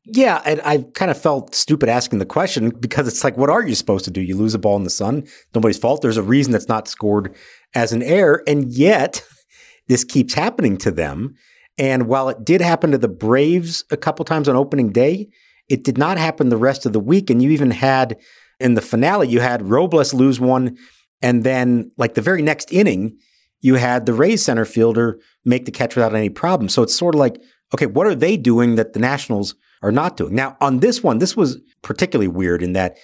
Yeah, 0.05 0.41
and 0.45 0.61
I 0.65 0.87
kind 0.95 1.11
of 1.11 1.21
felt 1.21 1.55
stupid 1.55 1.89
asking 1.89 2.21
the 2.21 2.27
question 2.27 2.71
because 2.71 3.07
it's 3.07 3.23
like, 3.23 3.37
what 3.37 3.50
are 3.50 3.67
you 3.67 3.75
supposed 3.75 4.07
to 4.07 4.11
do? 4.11 4.21
You 4.21 4.35
lose 4.37 4.55
a 4.55 4.59
ball 4.59 4.77
in 4.77 4.85
the 4.85 4.91
sun, 4.91 5.27
nobody's 5.55 5.79
fault. 5.79 6.00
There's 6.00 6.17
a 6.17 6.23
reason 6.23 6.53
that's 6.53 6.69
not 6.69 6.89
scored 6.89 7.37
as 7.75 7.93
an 7.93 8.03
error, 8.03 8.43
and 8.47 8.73
yet 8.73 9.23
this 9.89 10.05
keeps 10.05 10.35
happening 10.35 10.79
to 10.79 10.91
them. 10.91 11.37
And 11.81 12.09
while 12.09 12.29
it 12.29 12.45
did 12.45 12.61
happen 12.61 12.91
to 12.91 12.99
the 12.99 13.09
Braves 13.09 13.85
a 13.91 13.97
couple 13.97 14.27
times 14.27 14.49
on 14.49 14.55
opening 14.55 14.93
day, 14.93 15.31
it 15.67 15.83
did 15.83 15.97
not 15.97 16.19
happen 16.19 16.51
the 16.51 16.59
rest 16.59 16.85
of 16.85 16.93
the 16.93 17.01
week. 17.01 17.31
And 17.31 17.43
you 17.43 17.49
even 17.51 17.71
had 17.71 18.19
in 18.61 18.75
the 18.75 18.83
finale, 18.83 19.29
you 19.29 19.41
had 19.41 19.71
Robles 19.71 20.13
lose 20.13 20.39
one. 20.39 20.77
And 21.23 21.43
then, 21.43 21.91
like 21.97 22.15
the 22.15 22.21
very 22.21 22.43
next 22.43 22.71
inning, 22.71 23.17
you 23.61 23.77
had 23.77 24.05
the 24.05 24.13
Rays 24.13 24.45
center 24.45 24.67
fielder 24.67 25.19
make 25.43 25.65
the 25.65 25.71
catch 25.71 25.97
without 25.97 26.15
any 26.15 26.29
problem. 26.29 26.69
So 26.69 26.83
it's 26.83 26.95
sort 26.95 27.15
of 27.15 27.19
like, 27.19 27.41
okay, 27.73 27.87
what 27.87 28.07
are 28.07 28.15
they 28.15 28.37
doing 28.37 28.75
that 28.75 28.93
the 28.93 29.01
Nationals 29.01 29.55
are 29.83 29.93
not 29.93 30.19
doing? 30.19 30.35
Now, 30.35 30.59
on 30.61 30.81
this 30.81 31.03
one, 31.03 31.19
this 31.19 31.35
was 31.35 31.63
particularly 31.81 32.29
weird 32.29 32.63
in 32.63 32.75
that 32.75 32.99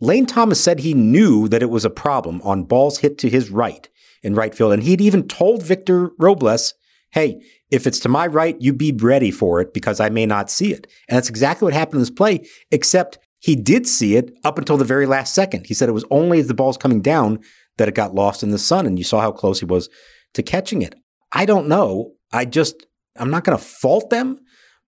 Lane 0.00 0.26
Thomas 0.26 0.62
said 0.62 0.80
he 0.80 0.92
knew 0.92 1.48
that 1.48 1.62
it 1.62 1.70
was 1.70 1.86
a 1.86 1.90
problem 1.90 2.42
on 2.42 2.64
balls 2.64 2.98
hit 2.98 3.16
to 3.18 3.30
his 3.30 3.48
right 3.48 3.88
in 4.22 4.34
right 4.34 4.54
field. 4.54 4.74
And 4.74 4.82
he'd 4.82 5.00
even 5.00 5.26
told 5.26 5.62
Victor 5.62 6.10
Robles, 6.18 6.74
hey, 7.12 7.40
if 7.70 7.86
it's 7.86 8.00
to 8.00 8.08
my 8.08 8.26
right, 8.26 8.56
you 8.60 8.72
be 8.72 8.92
ready 8.92 9.30
for 9.30 9.60
it 9.60 9.74
because 9.74 10.00
I 10.00 10.08
may 10.08 10.26
not 10.26 10.50
see 10.50 10.72
it. 10.72 10.86
And 11.08 11.16
that's 11.16 11.28
exactly 11.28 11.66
what 11.66 11.74
happened 11.74 11.96
in 11.96 12.00
this 12.00 12.10
play, 12.10 12.46
except 12.70 13.18
he 13.40 13.54
did 13.54 13.86
see 13.86 14.16
it 14.16 14.36
up 14.44 14.58
until 14.58 14.76
the 14.76 14.84
very 14.84 15.06
last 15.06 15.34
second. 15.34 15.66
He 15.66 15.74
said 15.74 15.88
it 15.88 15.92
was 15.92 16.04
only 16.10 16.40
as 16.40 16.48
the 16.48 16.54
ball's 16.54 16.78
coming 16.78 17.00
down 17.00 17.40
that 17.76 17.88
it 17.88 17.94
got 17.94 18.14
lost 18.14 18.42
in 18.42 18.50
the 18.50 18.58
sun, 18.58 18.86
and 18.86 18.98
you 18.98 19.04
saw 19.04 19.20
how 19.20 19.30
close 19.30 19.60
he 19.60 19.66
was 19.66 19.88
to 20.34 20.42
catching 20.42 20.82
it. 20.82 20.94
I 21.32 21.44
don't 21.44 21.68
know. 21.68 22.14
I 22.32 22.44
just 22.44 22.86
I'm 23.16 23.30
not 23.30 23.44
going 23.44 23.56
to 23.56 23.64
fault 23.64 24.10
them. 24.10 24.40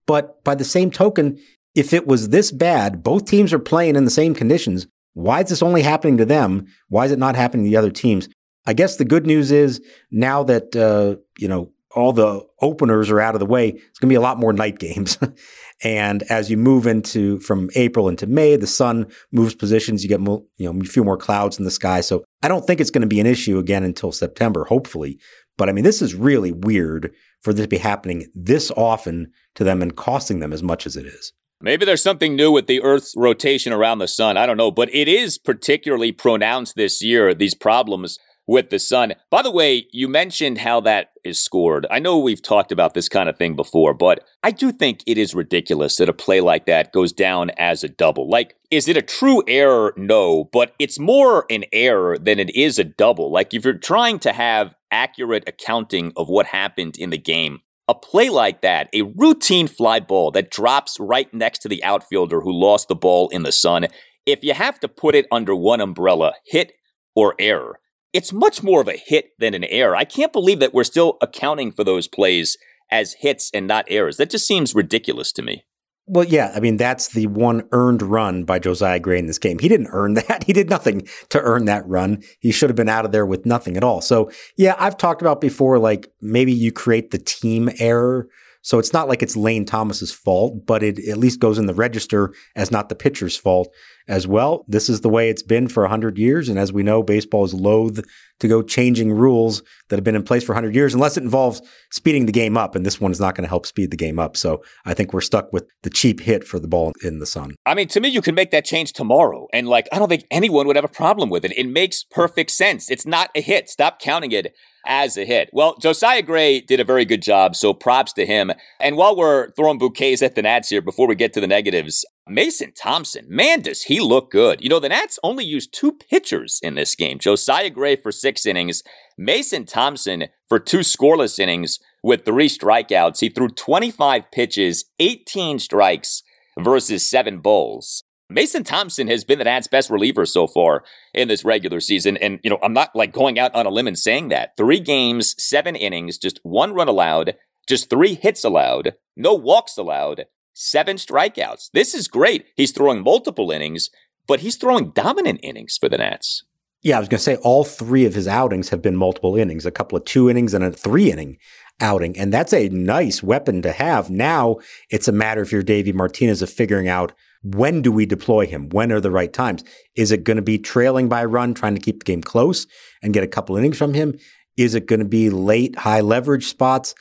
But 0.06 0.42
by 0.44 0.54
the 0.54 0.64
same 0.64 0.90
token, 0.90 1.38
if 1.74 1.92
it 1.92 2.06
was 2.06 2.30
this 2.30 2.50
bad, 2.50 3.02
both 3.02 3.26
teams 3.26 3.52
are 3.52 3.58
playing 3.58 3.96
in 3.96 4.04
the 4.04 4.10
same 4.10 4.34
conditions. 4.34 4.86
Why 5.14 5.40
is 5.40 5.50
this 5.50 5.62
only 5.62 5.82
happening 5.82 6.16
to 6.16 6.24
them? 6.24 6.66
Why 6.88 7.04
is 7.04 7.12
it 7.12 7.18
not 7.18 7.36
happening 7.36 7.64
to 7.64 7.70
the 7.70 7.76
other 7.76 7.90
teams? 7.90 8.28
I 8.66 8.72
guess 8.72 8.96
the 8.96 9.04
good 9.04 9.26
news 9.26 9.50
is 9.50 9.80
now 10.10 10.42
that 10.44 10.74
uh, 10.76 11.20
you 11.38 11.48
know 11.48 11.72
all 11.94 12.12
the 12.12 12.46
openers 12.60 13.10
are 13.10 13.20
out 13.20 13.34
of 13.34 13.40
the 13.40 13.46
way, 13.46 13.68
it's 13.68 13.98
going 13.98 14.08
to 14.08 14.12
be 14.12 14.14
a 14.14 14.20
lot 14.20 14.38
more 14.38 14.52
night 14.52 14.78
games. 14.78 15.18
and 15.84 16.22
as 16.24 16.50
you 16.50 16.56
move 16.56 16.86
into 16.86 17.40
from 17.40 17.70
April 17.74 18.08
into 18.08 18.26
May, 18.26 18.56
the 18.56 18.66
sun 18.66 19.06
moves 19.32 19.54
positions. 19.54 20.02
You 20.02 20.08
get 20.08 20.20
more, 20.20 20.42
you 20.56 20.72
know 20.72 20.80
a 20.80 20.84
few 20.84 21.04
more 21.04 21.16
clouds 21.16 21.58
in 21.58 21.64
the 21.64 21.70
sky. 21.70 22.00
So 22.00 22.24
I 22.42 22.48
don't 22.48 22.66
think 22.66 22.80
it's 22.80 22.90
going 22.90 23.02
to 23.02 23.08
be 23.08 23.20
an 23.20 23.26
issue 23.26 23.58
again 23.58 23.82
until 23.82 24.12
September, 24.12 24.64
hopefully. 24.64 25.18
But 25.58 25.68
I 25.68 25.72
mean, 25.72 25.84
this 25.84 26.00
is 26.00 26.14
really 26.14 26.52
weird 26.52 27.12
for 27.42 27.52
this 27.52 27.64
to 27.64 27.68
be 27.68 27.78
happening 27.78 28.26
this 28.34 28.70
often 28.76 29.32
to 29.54 29.64
them 29.64 29.82
and 29.82 29.96
costing 29.96 30.40
them 30.40 30.52
as 30.52 30.62
much 30.62 30.86
as 30.86 30.96
it 30.96 31.06
is. 31.06 31.32
Maybe 31.62 31.84
there's 31.84 32.02
something 32.02 32.36
new 32.36 32.50
with 32.50 32.66
the 32.66 32.82
Earth's 32.82 33.12
rotation 33.16 33.72
around 33.72 33.98
the 33.98 34.08
sun. 34.08 34.38
I 34.38 34.46
don't 34.46 34.56
know, 34.56 34.70
but 34.70 34.92
it 34.94 35.08
is 35.08 35.36
particularly 35.36 36.10
pronounced 36.10 36.74
this 36.74 37.02
year, 37.02 37.34
these 37.34 37.54
problems 37.54 38.18
with 38.50 38.68
the 38.70 38.80
sun. 38.80 39.14
By 39.30 39.42
the 39.42 39.50
way, 39.52 39.86
you 39.92 40.08
mentioned 40.08 40.58
how 40.58 40.80
that 40.80 41.12
is 41.24 41.40
scored. 41.40 41.86
I 41.88 42.00
know 42.00 42.18
we've 42.18 42.42
talked 42.42 42.72
about 42.72 42.94
this 42.94 43.08
kind 43.08 43.28
of 43.28 43.36
thing 43.36 43.54
before, 43.54 43.94
but 43.94 44.24
I 44.42 44.50
do 44.50 44.72
think 44.72 45.04
it 45.06 45.16
is 45.16 45.36
ridiculous 45.36 45.96
that 45.96 46.08
a 46.08 46.12
play 46.12 46.40
like 46.40 46.66
that 46.66 46.92
goes 46.92 47.12
down 47.12 47.50
as 47.50 47.84
a 47.84 47.88
double. 47.88 48.28
Like, 48.28 48.56
is 48.68 48.88
it 48.88 48.96
a 48.96 49.02
true 49.02 49.44
error? 49.46 49.94
No, 49.96 50.48
but 50.52 50.74
it's 50.80 50.98
more 50.98 51.46
an 51.48 51.64
error 51.72 52.18
than 52.18 52.40
it 52.40 52.50
is 52.56 52.80
a 52.80 52.82
double. 52.84 53.30
Like, 53.30 53.54
if 53.54 53.64
you're 53.64 53.74
trying 53.74 54.18
to 54.18 54.32
have 54.32 54.74
accurate 54.90 55.44
accounting 55.46 56.12
of 56.16 56.28
what 56.28 56.46
happened 56.46 56.96
in 56.98 57.10
the 57.10 57.18
game, 57.18 57.60
a 57.86 57.94
play 57.94 58.30
like 58.30 58.62
that, 58.62 58.88
a 58.92 59.02
routine 59.02 59.68
fly 59.68 60.00
ball 60.00 60.32
that 60.32 60.50
drops 60.50 60.96
right 60.98 61.32
next 61.32 61.60
to 61.60 61.68
the 61.68 61.84
outfielder 61.84 62.40
who 62.40 62.52
lost 62.52 62.88
the 62.88 62.96
ball 62.96 63.28
in 63.28 63.44
the 63.44 63.52
sun, 63.52 63.86
if 64.26 64.42
you 64.42 64.54
have 64.54 64.80
to 64.80 64.88
put 64.88 65.14
it 65.14 65.28
under 65.30 65.54
one 65.54 65.80
umbrella, 65.80 66.32
hit 66.46 66.72
or 67.14 67.36
error, 67.38 67.79
it's 68.12 68.32
much 68.32 68.62
more 68.62 68.80
of 68.80 68.88
a 68.88 68.96
hit 68.96 69.30
than 69.38 69.54
an 69.54 69.64
error. 69.64 69.96
I 69.96 70.04
can't 70.04 70.32
believe 70.32 70.60
that 70.60 70.74
we're 70.74 70.84
still 70.84 71.16
accounting 71.20 71.72
for 71.72 71.84
those 71.84 72.08
plays 72.08 72.56
as 72.90 73.14
hits 73.14 73.50
and 73.54 73.66
not 73.66 73.86
errors. 73.88 74.16
That 74.16 74.30
just 74.30 74.46
seems 74.46 74.74
ridiculous 74.74 75.32
to 75.32 75.42
me. 75.42 75.64
Well, 76.06 76.24
yeah, 76.24 76.50
I 76.54 76.58
mean, 76.58 76.76
that's 76.76 77.08
the 77.08 77.28
one 77.28 77.68
earned 77.70 78.02
run 78.02 78.42
by 78.42 78.58
Josiah 78.58 78.98
Gray 78.98 79.20
in 79.20 79.26
this 79.26 79.38
game. 79.38 79.60
He 79.60 79.68
didn't 79.68 79.90
earn 79.92 80.14
that. 80.28 80.44
He 80.44 80.52
did 80.52 80.68
nothing 80.68 81.06
to 81.28 81.40
earn 81.40 81.66
that 81.66 81.86
run. 81.86 82.22
He 82.40 82.50
should 82.50 82.68
have 82.68 82.76
been 82.76 82.88
out 82.88 83.04
of 83.04 83.12
there 83.12 83.26
with 83.26 83.46
nothing 83.46 83.76
at 83.76 83.84
all. 83.84 84.00
So, 84.00 84.30
yeah, 84.56 84.74
I've 84.78 84.96
talked 84.96 85.22
about 85.22 85.40
before, 85.40 85.78
like 85.78 86.12
maybe 86.20 86.52
you 86.52 86.72
create 86.72 87.12
the 87.12 87.18
team 87.18 87.70
error. 87.78 88.28
So 88.62 88.78
it's 88.78 88.92
not 88.92 89.08
like 89.08 89.22
it's 89.22 89.36
Lane 89.36 89.64
Thomas's 89.64 90.12
fault, 90.12 90.66
but 90.66 90.82
it 90.82 90.98
at 91.08 91.16
least 91.16 91.40
goes 91.40 91.58
in 91.58 91.66
the 91.66 91.74
register 91.74 92.34
as 92.56 92.70
not 92.70 92.88
the 92.88 92.94
pitcher's 92.94 93.36
fault 93.36 93.72
as 94.10 94.26
well. 94.26 94.64
This 94.66 94.88
is 94.90 95.00
the 95.00 95.08
way 95.08 95.30
it's 95.30 95.42
been 95.42 95.68
for 95.68 95.84
100 95.84 96.18
years. 96.18 96.48
And 96.48 96.58
as 96.58 96.72
we 96.72 96.82
know, 96.82 97.02
baseball 97.02 97.44
is 97.44 97.54
loath 97.54 98.00
to 98.40 98.48
go 98.48 98.60
changing 98.60 99.12
rules 99.12 99.62
that 99.88 99.96
have 99.96 100.04
been 100.04 100.16
in 100.16 100.24
place 100.24 100.42
for 100.42 100.52
100 100.52 100.74
years 100.74 100.94
unless 100.94 101.16
it 101.16 101.22
involves 101.22 101.62
speeding 101.92 102.26
the 102.26 102.32
game 102.32 102.56
up. 102.56 102.74
And 102.74 102.84
this 102.84 103.00
one 103.00 103.12
is 103.12 103.20
not 103.20 103.36
going 103.36 103.44
to 103.44 103.48
help 103.48 103.66
speed 103.66 103.92
the 103.92 103.96
game 103.96 104.18
up. 104.18 104.36
So 104.36 104.62
I 104.84 104.94
think 104.94 105.12
we're 105.12 105.20
stuck 105.20 105.52
with 105.52 105.64
the 105.82 105.90
cheap 105.90 106.20
hit 106.20 106.42
for 106.42 106.58
the 106.58 106.66
ball 106.66 106.92
in 107.04 107.20
the 107.20 107.26
sun. 107.26 107.54
I 107.64 107.74
mean, 107.74 107.86
to 107.88 108.00
me, 108.00 108.08
you 108.08 108.20
can 108.20 108.34
make 108.34 108.50
that 108.50 108.64
change 108.64 108.92
tomorrow. 108.92 109.46
And 109.52 109.68
like, 109.68 109.88
I 109.92 110.00
don't 110.00 110.08
think 110.08 110.24
anyone 110.30 110.66
would 110.66 110.76
have 110.76 110.84
a 110.84 110.88
problem 110.88 111.30
with 111.30 111.44
it. 111.44 111.56
It 111.56 111.68
makes 111.68 112.02
perfect 112.02 112.50
sense. 112.50 112.90
It's 112.90 113.06
not 113.06 113.30
a 113.36 113.40
hit. 113.40 113.68
Stop 113.70 114.00
counting 114.00 114.32
it 114.32 114.52
as 114.86 115.16
a 115.16 115.24
hit. 115.24 115.50
Well, 115.52 115.76
Josiah 115.78 116.22
Gray 116.22 116.60
did 116.60 116.80
a 116.80 116.84
very 116.84 117.04
good 117.04 117.22
job, 117.22 117.56
so 117.56 117.72
props 117.72 118.12
to 118.14 118.26
him. 118.26 118.52
And 118.80 118.96
while 118.96 119.16
we're 119.16 119.50
throwing 119.52 119.78
bouquets 119.78 120.22
at 120.22 120.34
the 120.34 120.42
Nats 120.42 120.68
here, 120.68 120.82
before 120.82 121.06
we 121.06 121.14
get 121.14 121.32
to 121.34 121.40
the 121.40 121.46
negatives, 121.46 122.04
Mason 122.28 122.72
Thompson, 122.76 123.26
man, 123.28 123.60
does 123.62 123.82
he 123.82 124.00
look 124.00 124.30
good. 124.30 124.62
You 124.62 124.68
know, 124.68 124.80
the 124.80 124.88
Nats 124.88 125.18
only 125.22 125.44
used 125.44 125.72
two 125.72 125.92
pitchers 125.92 126.60
in 126.62 126.74
this 126.74 126.94
game 126.94 127.18
Josiah 127.18 127.70
Gray 127.70 127.96
for 127.96 128.12
six 128.12 128.46
innings, 128.46 128.82
Mason 129.18 129.66
Thompson 129.66 130.24
for 130.48 130.58
two 130.58 130.80
scoreless 130.80 131.38
innings 131.38 131.78
with 132.02 132.24
three 132.24 132.48
strikeouts. 132.48 133.20
He 133.20 133.28
threw 133.28 133.48
25 133.48 134.30
pitches, 134.30 134.84
18 134.98 135.58
strikes 135.58 136.22
versus 136.58 137.08
seven 137.08 137.38
balls. 137.38 138.04
Mason 138.30 138.62
Thompson 138.62 139.08
has 139.08 139.24
been 139.24 139.38
the 139.38 139.44
Nats' 139.44 139.66
best 139.66 139.90
reliever 139.90 140.24
so 140.24 140.46
far 140.46 140.84
in 141.12 141.26
this 141.26 141.44
regular 141.44 141.80
season. 141.80 142.16
And, 142.16 142.38
you 142.44 142.50
know, 142.50 142.58
I'm 142.62 142.72
not 142.72 142.94
like 142.94 143.12
going 143.12 143.38
out 143.40 143.54
on 143.56 143.66
a 143.66 143.70
limb 143.70 143.88
and 143.88 143.98
saying 143.98 144.28
that. 144.28 144.56
Three 144.56 144.78
games, 144.78 145.34
seven 145.42 145.74
innings, 145.74 146.16
just 146.16 146.38
one 146.44 146.72
run 146.72 146.86
allowed, 146.86 147.34
just 147.68 147.90
three 147.90 148.14
hits 148.14 148.44
allowed, 148.44 148.94
no 149.16 149.34
walks 149.34 149.76
allowed, 149.76 150.26
seven 150.54 150.96
strikeouts. 150.96 151.70
This 151.72 151.92
is 151.92 152.06
great. 152.06 152.46
He's 152.56 152.70
throwing 152.70 153.02
multiple 153.02 153.50
innings, 153.50 153.90
but 154.28 154.40
he's 154.40 154.56
throwing 154.56 154.92
dominant 154.92 155.40
innings 155.42 155.76
for 155.76 155.88
the 155.88 155.98
Nats. 155.98 156.44
Yeah, 156.82 156.96
I 156.96 157.00
was 157.00 157.08
going 157.08 157.18
to 157.18 157.24
say 157.24 157.36
all 157.36 157.64
three 157.64 158.06
of 158.06 158.14
his 158.14 158.28
outings 158.28 158.70
have 158.70 158.80
been 158.80 158.96
multiple 158.96 159.36
innings, 159.36 159.66
a 159.66 159.70
couple 159.70 159.98
of 159.98 160.04
two 160.04 160.30
innings 160.30 160.54
and 160.54 160.64
a 160.64 160.70
three 160.70 161.10
inning 161.10 161.36
outing. 161.80 162.16
And 162.16 162.32
that's 162.32 162.54
a 162.54 162.68
nice 162.68 163.22
weapon 163.22 163.60
to 163.62 163.72
have. 163.72 164.08
Now 164.08 164.58
it's 164.88 165.08
a 165.08 165.12
matter, 165.12 165.42
if 165.42 165.52
you're 165.52 165.62
Davey 165.62 165.92
Martinez, 165.92 166.42
of 166.42 166.48
figuring 166.48 166.88
out 166.88 167.12
when 167.42 167.82
do 167.82 167.90
we 167.90 168.06
deploy 168.06 168.46
him? 168.46 168.68
When 168.68 168.92
are 168.92 169.00
the 169.00 169.10
right 169.10 169.32
times? 169.32 169.64
Is 169.96 170.12
it 170.12 170.24
going 170.24 170.36
to 170.36 170.42
be 170.42 170.58
trailing 170.58 171.08
by 171.08 171.22
a 171.22 171.26
run, 171.26 171.54
trying 171.54 171.74
to 171.74 171.80
keep 171.80 172.00
the 172.00 172.04
game 172.04 172.22
close 172.22 172.66
and 173.02 173.14
get 173.14 173.24
a 173.24 173.28
couple 173.28 173.56
innings 173.56 173.78
from 173.78 173.94
him? 173.94 174.18
Is 174.56 174.74
it 174.74 174.86
going 174.86 175.00
to 175.00 175.06
be 175.06 175.30
late, 175.30 175.78
high 175.78 176.00
leverage 176.00 176.46
spots? 176.46 176.94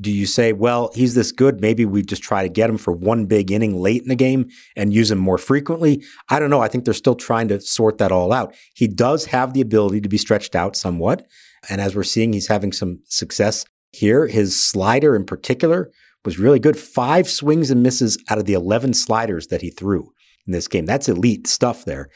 Do 0.00 0.12
you 0.12 0.26
say, 0.26 0.52
well, 0.52 0.92
he's 0.94 1.16
this 1.16 1.32
good. 1.32 1.60
Maybe 1.60 1.84
we 1.84 2.02
just 2.02 2.22
try 2.22 2.44
to 2.44 2.48
get 2.48 2.70
him 2.70 2.78
for 2.78 2.92
one 2.92 3.26
big 3.26 3.50
inning 3.50 3.80
late 3.80 4.02
in 4.02 4.08
the 4.08 4.14
game 4.14 4.48
and 4.76 4.94
use 4.94 5.10
him 5.10 5.18
more 5.18 5.38
frequently? 5.38 6.04
I 6.28 6.38
don't 6.38 6.50
know. 6.50 6.60
I 6.60 6.68
think 6.68 6.84
they're 6.84 6.94
still 6.94 7.16
trying 7.16 7.48
to 7.48 7.60
sort 7.60 7.98
that 7.98 8.12
all 8.12 8.32
out. 8.32 8.54
He 8.74 8.86
does 8.86 9.26
have 9.26 9.52
the 9.52 9.60
ability 9.60 10.00
to 10.02 10.08
be 10.08 10.18
stretched 10.18 10.54
out 10.54 10.76
somewhat. 10.76 11.26
And 11.68 11.80
as 11.80 11.96
we're 11.96 12.04
seeing, 12.04 12.32
he's 12.32 12.46
having 12.46 12.70
some 12.70 13.00
success 13.06 13.64
here. 13.90 14.28
His 14.28 14.60
slider 14.60 15.16
in 15.16 15.24
particular 15.24 15.90
was 16.24 16.38
really 16.38 16.58
good. 16.58 16.78
Five 16.78 17.28
swings 17.28 17.70
and 17.70 17.82
misses 17.82 18.22
out 18.28 18.38
of 18.38 18.44
the 18.44 18.54
11 18.54 18.94
sliders 18.94 19.48
that 19.48 19.62
he 19.62 19.70
threw 19.70 20.12
in 20.46 20.52
this 20.52 20.68
game. 20.68 20.86
That's 20.86 21.08
elite 21.08 21.46
stuff 21.46 21.84
there. 21.84 22.08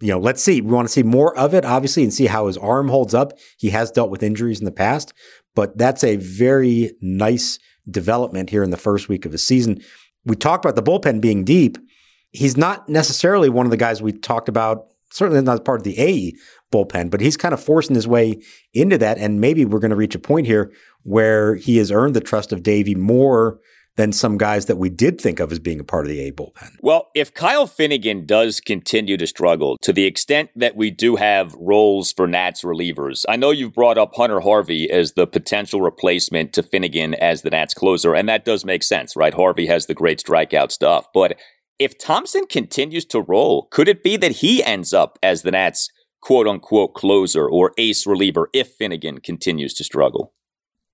You 0.00 0.08
know, 0.08 0.18
let's 0.18 0.42
see. 0.42 0.60
We 0.60 0.72
want 0.72 0.88
to 0.88 0.92
see 0.92 1.02
more 1.02 1.36
of 1.38 1.54
it, 1.54 1.64
obviously, 1.64 2.02
and 2.02 2.12
see 2.12 2.26
how 2.26 2.46
his 2.48 2.58
arm 2.58 2.88
holds 2.88 3.14
up. 3.14 3.32
He 3.56 3.70
has 3.70 3.90
dealt 3.90 4.10
with 4.10 4.22
injuries 4.22 4.58
in 4.58 4.64
the 4.64 4.72
past, 4.72 5.12
but 5.54 5.78
that's 5.78 6.02
a 6.02 6.16
very 6.16 6.92
nice 7.00 7.58
development 7.88 8.50
here 8.50 8.62
in 8.62 8.70
the 8.70 8.76
first 8.76 9.08
week 9.08 9.24
of 9.24 9.32
the 9.32 9.38
season. 9.38 9.80
We 10.24 10.36
talked 10.36 10.64
about 10.64 10.76
the 10.76 10.82
bullpen 10.82 11.20
being 11.20 11.44
deep. 11.44 11.78
He's 12.30 12.56
not 12.56 12.88
necessarily 12.88 13.48
one 13.48 13.66
of 13.66 13.70
the 13.70 13.76
guys 13.76 14.02
we 14.02 14.12
talked 14.12 14.48
about, 14.48 14.86
certainly 15.12 15.42
not 15.42 15.64
part 15.64 15.80
of 15.80 15.84
the 15.84 16.00
A 16.00 16.32
bullpen, 16.72 17.10
but 17.10 17.20
he's 17.20 17.36
kind 17.36 17.54
of 17.54 17.62
forcing 17.62 17.94
his 17.94 18.08
way 18.08 18.40
into 18.72 18.98
that. 18.98 19.18
And 19.18 19.40
maybe 19.40 19.64
we're 19.64 19.78
going 19.78 19.90
to 19.90 19.96
reach 19.96 20.14
a 20.14 20.18
point 20.18 20.46
here 20.46 20.72
where 21.02 21.56
he 21.56 21.76
has 21.76 21.90
earned 21.90 22.14
the 22.14 22.20
trust 22.20 22.52
of 22.52 22.62
Davey 22.62 22.94
more 22.94 23.58
than 23.96 24.10
some 24.10 24.38
guys 24.38 24.66
that 24.66 24.76
we 24.76 24.88
did 24.88 25.20
think 25.20 25.38
of 25.38 25.52
as 25.52 25.58
being 25.58 25.78
a 25.78 25.84
part 25.84 26.06
of 26.06 26.08
the 26.08 26.20
A 26.20 26.32
bullpen. 26.32 26.70
Well, 26.80 27.10
if 27.14 27.34
Kyle 27.34 27.66
Finnegan 27.66 28.24
does 28.24 28.58
continue 28.58 29.18
to 29.18 29.26
struggle 29.26 29.76
to 29.82 29.92
the 29.92 30.06
extent 30.06 30.48
that 30.56 30.76
we 30.76 30.90
do 30.90 31.16
have 31.16 31.54
roles 31.54 32.10
for 32.10 32.26
Nats 32.26 32.62
relievers, 32.62 33.24
I 33.28 33.36
know 33.36 33.50
you've 33.50 33.74
brought 33.74 33.98
up 33.98 34.14
Hunter 34.14 34.40
Harvey 34.40 34.90
as 34.90 35.12
the 35.12 35.26
potential 35.26 35.82
replacement 35.82 36.54
to 36.54 36.62
Finnegan 36.62 37.14
as 37.14 37.42
the 37.42 37.50
Nats 37.50 37.74
closer, 37.74 38.14
and 38.14 38.26
that 38.30 38.46
does 38.46 38.64
make 38.64 38.82
sense, 38.82 39.14
right? 39.14 39.34
Harvey 39.34 39.66
has 39.66 39.84
the 39.84 39.94
great 39.94 40.24
strikeout 40.24 40.72
stuff. 40.72 41.08
But 41.12 41.38
if 41.82 41.98
Thompson 41.98 42.46
continues 42.46 43.04
to 43.06 43.20
roll, 43.20 43.68
could 43.70 43.88
it 43.88 44.02
be 44.02 44.16
that 44.16 44.32
he 44.32 44.62
ends 44.62 44.92
up 44.92 45.18
as 45.22 45.42
the 45.42 45.50
Nats 45.50 45.88
quote 46.20 46.46
unquote 46.46 46.94
closer 46.94 47.48
or 47.48 47.72
ace 47.78 48.06
reliever 48.06 48.48
if 48.52 48.68
Finnegan 48.68 49.20
continues 49.20 49.74
to 49.74 49.84
struggle? 49.84 50.32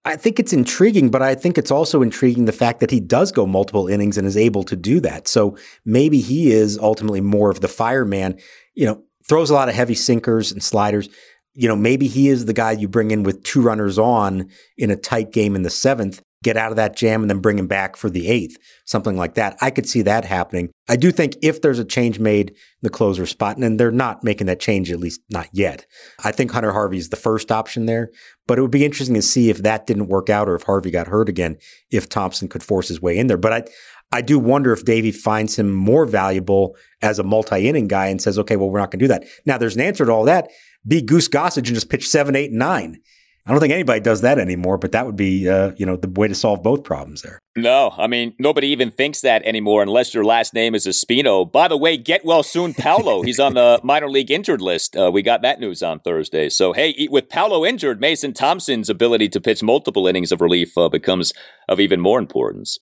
I 0.05 0.17
think 0.17 0.39
it's 0.39 0.53
intriguing, 0.53 1.11
but 1.11 1.21
I 1.21 1.35
think 1.35 1.59
it's 1.59 1.71
also 1.71 2.01
intriguing 2.01 2.47
the 2.47 2.53
fact 2.53 2.81
that 2.81 2.91
he 2.91 3.01
does 3.01 3.31
go 3.31 3.47
multiple 3.47 3.89
innings 3.89 4.17
and 4.17 4.27
is 4.27 4.37
able 4.37 4.63
to 4.65 4.77
do 4.77 5.01
that. 5.01 5.29
So 5.29 5.59
maybe 5.85 6.21
he 6.21 6.51
is 6.51 6.79
ultimately 6.79 7.21
more 7.21 7.51
of 7.51 7.61
the 7.61 7.69
fireman, 7.69 8.39
you 8.75 8.87
know, 8.87 9.03
throws 9.29 9.51
a 9.51 9.55
lot 9.55 9.69
of 9.69 9.75
heavy 9.75 9.95
sinkers 9.95 10.51
and 10.51 10.63
sliders. 10.63 11.11
You 11.53 11.69
know, 11.69 11.77
maybe 11.77 12.07
he 12.07 12.29
is 12.29 12.47
the 12.47 12.55
guy 12.55 12.73
you 12.73 12.89
bring 12.89 13.11
in 13.11 13.23
with 13.23 13.43
two 13.43 13.61
runners 13.61 13.99
on 13.99 14.49
in 14.79 14.91
a 14.91 14.97
tight 14.97 15.33
game 15.33 15.55
in 15.55 15.63
the 15.63 15.71
seventh 15.71 16.23
get 16.45 16.57
out 16.57 16.71
of 16.71 16.77
that 16.77 16.97
jam 16.97 17.23
and 17.23 17.31
then 17.31 17.41
bring 17.41 17.59
him 17.59 17.67
back 17.67 17.97
for 17.97 18.09
the 18.09 18.29
eighth, 18.29 18.57
something 18.85 19.17
like 19.17 19.35
that. 19.35 19.57
I 19.61 19.71
could 19.71 19.89
see 19.89 20.03
that 20.03 20.25
happening. 20.25 20.71
I 20.89 20.97
do 20.97 21.11
think 21.11 21.37
if 21.43 21.61
there's 21.61 21.79
a 21.79 21.85
change 21.85 22.19
made 22.19 22.55
the 22.81 22.91
closer 22.91 23.27
spot, 23.27 23.57
and 23.57 23.79
they're 23.79 23.91
not 23.91 24.23
making 24.23 24.47
that 24.47 24.61
change, 24.61 24.91
at 24.93 25.01
least 25.01 25.21
not 25.31 25.49
yet, 25.53 25.87
I 26.25 26.31
think 26.31 26.53
Hunter 26.53 26.73
Harvey 26.73 26.99
is 26.99 27.09
the 27.09 27.17
first 27.17 27.51
option 27.51 27.87
there. 27.87 28.11
But 28.47 28.59
it 28.59 28.63
would 28.63 28.71
be 28.71 28.85
interesting 28.85 29.15
to 29.17 29.23
see 29.23 29.51
if 29.51 29.59
that 29.59 29.87
didn't 29.87 30.09
work 30.09 30.31
out 30.31 30.49
or 30.49 30.55
if 30.55 30.63
Harvey 30.63 30.91
got 30.91 31.09
hurt 31.09 31.29
again, 31.29 31.59
if 31.91 32.09
Thompson 32.09 32.49
could 32.49 32.63
force 32.63 32.89
his 32.89 33.03
way 33.03 33.19
in 33.19 33.27
there. 33.27 33.37
But 33.37 33.53
I, 33.53 33.65
I 34.11 34.23
do 34.23 34.39
wonder 34.39 34.73
if 34.73 34.85
Davey 34.85 35.13
finds 35.13 35.59
him 35.59 35.73
more 35.73 36.07
valuable 36.07 36.77
as 37.03 37.19
a 37.19 37.25
multi 37.25 37.69
inning 37.69 37.89
guy 37.89 38.07
and 38.07 38.23
says, 38.23 38.39
okay, 38.39 38.57
well, 38.57 38.71
we're 38.71 38.79
not 38.79 38.91
going 38.91 39.01
to 39.01 39.05
do 39.05 39.09
that. 39.09 39.25
Now, 39.45 39.59
there's 39.59 39.75
an 39.75 39.83
answer 39.83 40.07
to 40.07 40.13
all 40.13 40.25
that. 40.25 40.49
Be 40.87 41.03
Goose 41.03 41.29
Gossage 41.29 41.67
and 41.67 41.75
just 41.75 41.91
pitch 41.91 42.09
seven, 42.09 42.37
eight, 42.37 42.53
nine 42.53 43.01
I 43.49 43.53
don't 43.53 43.61
think 43.61 43.73
anybody 43.73 44.01
does 44.01 44.21
that 44.21 44.39
anymore, 44.39 44.77
but 44.77 44.93
that 44.93 45.07
would 45.07 45.17
be, 45.17 45.49
uh, 45.49 45.73
you 45.79 45.87
know, 45.87 45.97
the 45.97 46.11
way 46.11 46.29
to 46.29 46.35
solve 46.35 46.63
both 46.63 46.85
problems 46.85 47.23
there. 47.23 47.39
No, 47.57 47.95
I 47.97 48.07
mean, 48.07 48.35
nobody 48.39 48.67
even 48.69 48.91
thinks 48.91 49.23
that 49.23 49.43
anymore 49.43 49.83
unless 49.83 50.13
your 50.13 50.23
last 50.23 50.53
name 50.53 50.75
is 50.75 50.87
Espino. 50.87 51.51
By 51.51 51.67
the 51.67 51.77
way, 51.79 51.97
get 51.97 52.27
well 52.27 52.43
soon, 52.43 52.75
Paolo. 52.75 53.23
He's 53.29 53.41
on 53.41 53.55
the 53.55 53.81
minor 53.83 54.11
league 54.11 54.31
injured 54.31 54.61
list. 54.61 54.95
Uh, 54.95 55.11
we 55.11 55.23
got 55.23 55.41
that 55.41 55.61
news 55.61 55.83
on 55.83 55.99
Thursday. 56.01 56.51
So, 56.51 56.75
hey, 56.75 57.09
with 57.11 57.31
Paolo 57.31 57.65
injured, 57.65 58.03
Mason 58.03 58.35
Thompson's 58.35 58.91
ability 58.91 59.31
to 59.31 59.41
pitch 59.41 59.63
multiple 59.63 60.07
innings 60.07 60.31
of 60.31 60.43
relief 60.43 60.77
uh, 60.77 60.91
becomes 60.91 61.33
of 61.71 61.81
even 61.81 62.01
more 62.03 62.19
importance. 62.19 62.79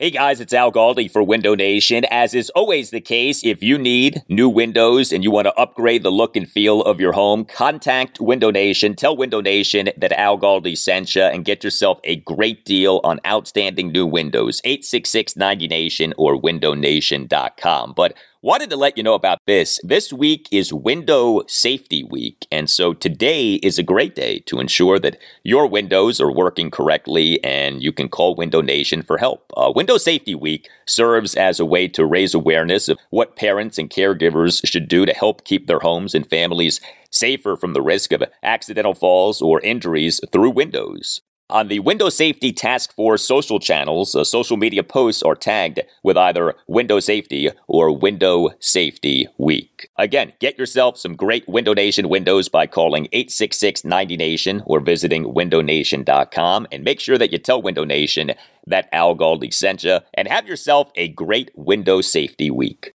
Hey 0.00 0.12
guys, 0.12 0.40
it's 0.40 0.52
Al 0.52 0.70
Galdi 0.70 1.10
for 1.10 1.24
Window 1.24 1.56
Nation. 1.56 2.04
As 2.04 2.32
is 2.32 2.50
always 2.50 2.90
the 2.90 3.00
case, 3.00 3.44
if 3.44 3.64
you 3.64 3.76
need 3.76 4.22
new 4.28 4.48
windows 4.48 5.10
and 5.10 5.24
you 5.24 5.32
want 5.32 5.46
to 5.46 5.54
upgrade 5.54 6.04
the 6.04 6.10
look 6.12 6.36
and 6.36 6.48
feel 6.48 6.82
of 6.82 7.00
your 7.00 7.14
home, 7.14 7.44
contact 7.44 8.20
Window 8.20 8.52
Nation. 8.52 8.94
Tell 8.94 9.16
Window 9.16 9.40
Nation 9.40 9.90
that 9.96 10.12
Al 10.12 10.38
Galdi 10.38 10.78
sent 10.78 11.16
you 11.16 11.22
and 11.22 11.44
get 11.44 11.64
yourself 11.64 11.98
a 12.04 12.14
great 12.14 12.64
deal 12.64 13.00
on 13.02 13.18
outstanding 13.26 13.90
new 13.90 14.06
windows. 14.06 14.60
866 14.62 15.34
90 15.34 15.66
Nation 15.66 16.14
or 16.16 16.40
windownation.com. 16.40 17.94
But 17.96 18.16
Wanted 18.40 18.70
to 18.70 18.76
let 18.76 18.96
you 18.96 19.02
know 19.02 19.14
about 19.14 19.40
this. 19.48 19.80
This 19.82 20.12
week 20.12 20.46
is 20.52 20.72
Window 20.72 21.42
Safety 21.48 22.04
Week, 22.04 22.46
and 22.52 22.70
so 22.70 22.94
today 22.94 23.54
is 23.54 23.80
a 23.80 23.82
great 23.82 24.14
day 24.14 24.38
to 24.46 24.60
ensure 24.60 25.00
that 25.00 25.18
your 25.42 25.66
windows 25.66 26.20
are 26.20 26.30
working 26.30 26.70
correctly 26.70 27.42
and 27.42 27.82
you 27.82 27.90
can 27.90 28.08
call 28.08 28.36
Window 28.36 28.60
Nation 28.60 29.02
for 29.02 29.18
help. 29.18 29.52
Uh, 29.56 29.72
Window 29.74 29.96
Safety 29.96 30.36
Week 30.36 30.68
serves 30.86 31.34
as 31.34 31.58
a 31.58 31.66
way 31.66 31.88
to 31.88 32.06
raise 32.06 32.32
awareness 32.32 32.88
of 32.88 33.00
what 33.10 33.34
parents 33.34 33.76
and 33.76 33.90
caregivers 33.90 34.64
should 34.64 34.86
do 34.86 35.04
to 35.04 35.12
help 35.12 35.44
keep 35.44 35.66
their 35.66 35.80
homes 35.80 36.14
and 36.14 36.30
families 36.30 36.80
safer 37.10 37.56
from 37.56 37.72
the 37.72 37.82
risk 37.82 38.12
of 38.12 38.22
accidental 38.44 38.94
falls 38.94 39.42
or 39.42 39.60
injuries 39.62 40.20
through 40.30 40.50
windows. 40.50 41.22
On 41.50 41.68
the 41.68 41.78
Window 41.78 42.10
Safety 42.10 42.52
Task 42.52 42.94
Force 42.94 43.24
social 43.24 43.58
channels, 43.58 44.14
uh, 44.14 44.22
social 44.22 44.58
media 44.58 44.82
posts 44.82 45.22
are 45.22 45.34
tagged 45.34 45.80
with 46.02 46.18
either 46.18 46.54
Window 46.66 47.00
Safety 47.00 47.48
or 47.66 47.90
Window 47.90 48.50
Safety 48.60 49.26
Week. 49.38 49.88
Again, 49.96 50.34
get 50.40 50.58
yourself 50.58 50.98
some 50.98 51.16
great 51.16 51.48
Window 51.48 51.72
Nation 51.72 52.10
windows 52.10 52.50
by 52.50 52.66
calling 52.66 53.08
866 53.12 53.80
90Nation 53.80 54.62
or 54.66 54.80
visiting 54.80 55.24
windownation.com 55.24 56.66
and 56.70 56.84
make 56.84 57.00
sure 57.00 57.16
that 57.16 57.32
you 57.32 57.38
tell 57.38 57.62
Window 57.62 57.84
Nation 57.84 58.32
that 58.66 58.90
Al 58.92 59.16
Galdi 59.16 59.50
sent 59.50 59.84
you 59.84 60.00
and 60.12 60.28
have 60.28 60.46
yourself 60.46 60.90
a 60.96 61.08
great 61.08 61.50
Window 61.54 62.02
Safety 62.02 62.50
Week. 62.50 62.92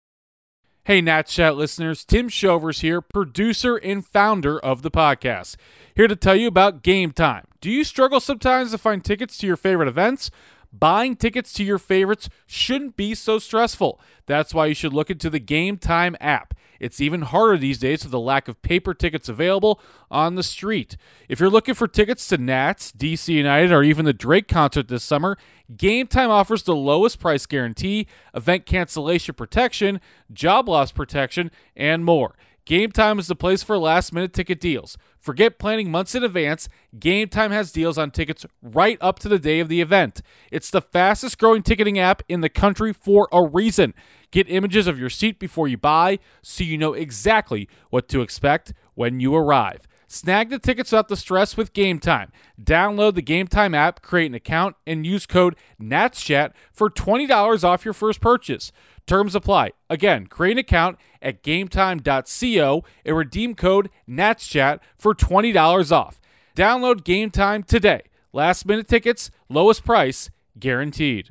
Hey, 0.85 1.03
Nat 1.03 1.27
Chat 1.27 1.59
listeners, 1.59 2.03
Tim 2.03 2.31
Shovers 2.31 2.81
here, 2.81 3.03
producer 3.03 3.77
and 3.77 4.07
founder 4.07 4.59
of 4.59 4.81
the 4.81 4.91
podcast, 4.91 5.57
here 5.95 6.09
to 6.09 6.17
tell 6.17 6.35
you 6.35 6.49
about 6.49 6.83
Game 6.83 7.13
Time. 7.13 7.48
Do 7.61 7.71
you 7.71 7.83
struggle 7.83 8.21
sometimes 8.21 8.71
to 8.71 8.79
find 8.79 9.05
tickets 9.05 9.37
to 9.39 9.47
your 9.47 9.57
favorite 9.57 9.89
events? 9.89 10.31
Buying 10.73 11.17
tickets 11.17 11.53
to 11.55 11.65
your 11.65 11.79
favorites 11.79 12.29
shouldn't 12.47 12.97
be 12.97 13.15
so 13.15 13.39
stressful. 13.39 14.01
That's 14.27 14.53
why 14.53 14.67
you 14.67 14.75
should 14.75 14.93
look 14.93 15.11
into 15.11 15.31
the 15.31 15.41
Game 15.41 15.79
Time 15.79 16.15
app. 16.21 16.55
It's 16.79 17.01
even 17.01 17.23
harder 17.23 17.57
these 17.57 17.79
days 17.79 18.05
with 18.05 18.13
the 18.13 18.21
lack 18.21 18.47
of 18.47 18.63
paper 18.63 18.95
tickets 18.95 19.29
available 19.29 19.81
on 20.11 20.37
the 20.37 20.43
street. 20.45 20.97
If 21.29 21.41
you're 21.41 21.51
looking 21.51 21.75
for 21.75 21.89
tickets 21.89 22.29
to 22.29 22.39
Nats, 22.39 22.93
DC 22.93 23.29
United, 23.29 23.73
or 23.73 23.83
even 23.83 24.05
the 24.05 24.13
Drake 24.13 24.47
concert 24.47 24.87
this 24.87 25.03
summer, 25.03 25.37
Game 25.77 26.07
Time 26.07 26.31
offers 26.31 26.63
the 26.63 26.77
lowest 26.77 27.19
price 27.19 27.47
guarantee, 27.47 28.07
event 28.35 28.65
cancellation 28.65 29.35
protection, 29.35 30.01
job 30.33 30.69
loss 30.69 30.93
protection, 30.93 31.51
and 31.77 32.05
more. 32.05 32.37
Game 32.69 32.93
Time 32.93 33.19
is 33.19 33.29
the 33.29 33.35
place 33.35 33.63
for 33.63 33.79
last 33.79 34.13
minute 34.13 34.35
ticket 34.35 34.61
deals. 34.61 34.99
Forget 35.19 35.59
planning 35.59 35.91
months 35.91 36.15
in 36.15 36.23
advance. 36.23 36.69
Game 36.99 37.29
Time 37.29 37.51
has 37.51 37.73
deals 37.73 37.97
on 37.97 38.11
tickets 38.11 38.45
right 38.61 38.99
up 39.01 39.19
to 39.21 39.29
the 39.31 39.39
day 39.39 39.61
of 39.61 39.71
the 39.71 39.81
event. 39.81 40.21
It's 40.53 40.69
the 40.69 40.83
fastest 40.83 41.39
growing 41.39 41.63
ticketing 41.63 41.99
app 41.99 42.23
in 42.29 42.43
the 42.43 42.51
country 42.51 42.93
for 42.93 43.27
a 43.33 43.43
reason. 43.43 43.95
Get 44.31 44.51
images 44.51 44.87
of 44.87 44.99
your 44.99 45.09
seat 45.09 45.39
before 45.39 45.67
you 45.67 45.79
buy 45.79 46.19
so 46.43 46.63
you 46.63 46.77
know 46.77 46.93
exactly 46.93 47.71
what 47.89 48.07
to 48.11 48.21
expect 48.21 48.75
when 48.95 49.19
you 49.19 49.35
arrive. 49.35 49.89
Snag 50.07 50.51
the 50.51 50.59
tickets 50.59 50.93
without 50.93 51.09
the 51.09 51.17
stress 51.17 51.57
with 51.57 51.73
Game 51.73 51.99
Time. 51.99 52.33
Download 52.63 53.15
the 53.15 53.23
Game 53.23 53.47
Time 53.47 53.75
app, 53.75 54.03
create 54.03 54.27
an 54.27 54.35
account, 54.35 54.77
and 54.87 55.07
use 55.07 55.25
code 55.25 55.57
NATSCHAT 55.81 56.53
for 56.73 56.91
$20 56.91 57.65
off 57.65 57.85
your 57.87 57.95
first 57.95 58.21
purchase. 58.21 58.73
Terms 59.09 59.35
apply. 59.35 59.73
Again, 59.89 60.27
create 60.27 60.53
an 60.53 60.59
account 60.59 60.99
at 61.23 61.43
gametime.co 61.43 62.85
and 63.07 63.17
redeem 63.17 63.55
code 63.55 63.89
NATSCHAT 64.09 64.81
for 64.99 65.15
$20 65.15 65.91
off. 65.91 66.21
Download 66.55 67.03
Game 67.03 67.31
Time 67.31 67.63
today. 67.63 68.03
Last 68.35 68.67
minute 68.67 68.87
tickets, 68.87 69.31
lowest 69.49 69.83
price, 69.83 70.29
guaranteed. 70.59 71.31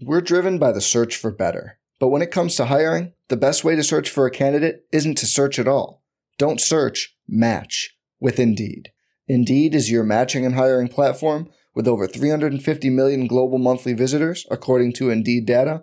We're 0.00 0.20
driven 0.20 0.58
by 0.58 0.70
the 0.70 0.80
search 0.80 1.16
for 1.16 1.32
better. 1.32 1.78
But 1.98 2.08
when 2.08 2.22
it 2.22 2.30
comes 2.30 2.54
to 2.56 2.66
hiring, 2.66 3.12
the 3.28 3.36
best 3.36 3.64
way 3.64 3.74
to 3.74 3.82
search 3.82 4.08
for 4.08 4.26
a 4.26 4.30
candidate 4.30 4.84
isn't 4.92 5.16
to 5.18 5.26
search 5.26 5.58
at 5.58 5.66
all. 5.66 6.04
Don't 6.38 6.60
search, 6.60 7.16
match 7.26 7.96
with 8.20 8.38
Indeed. 8.38 8.92
Indeed 9.26 9.74
is 9.74 9.90
your 9.90 10.04
matching 10.04 10.46
and 10.46 10.54
hiring 10.54 10.86
platform 10.86 11.48
with 11.74 11.88
over 11.88 12.06
350 12.06 12.90
million 12.90 13.26
global 13.26 13.58
monthly 13.58 13.92
visitors, 13.92 14.46
according 14.50 14.92
to 14.94 15.10
Indeed 15.10 15.46
data, 15.46 15.82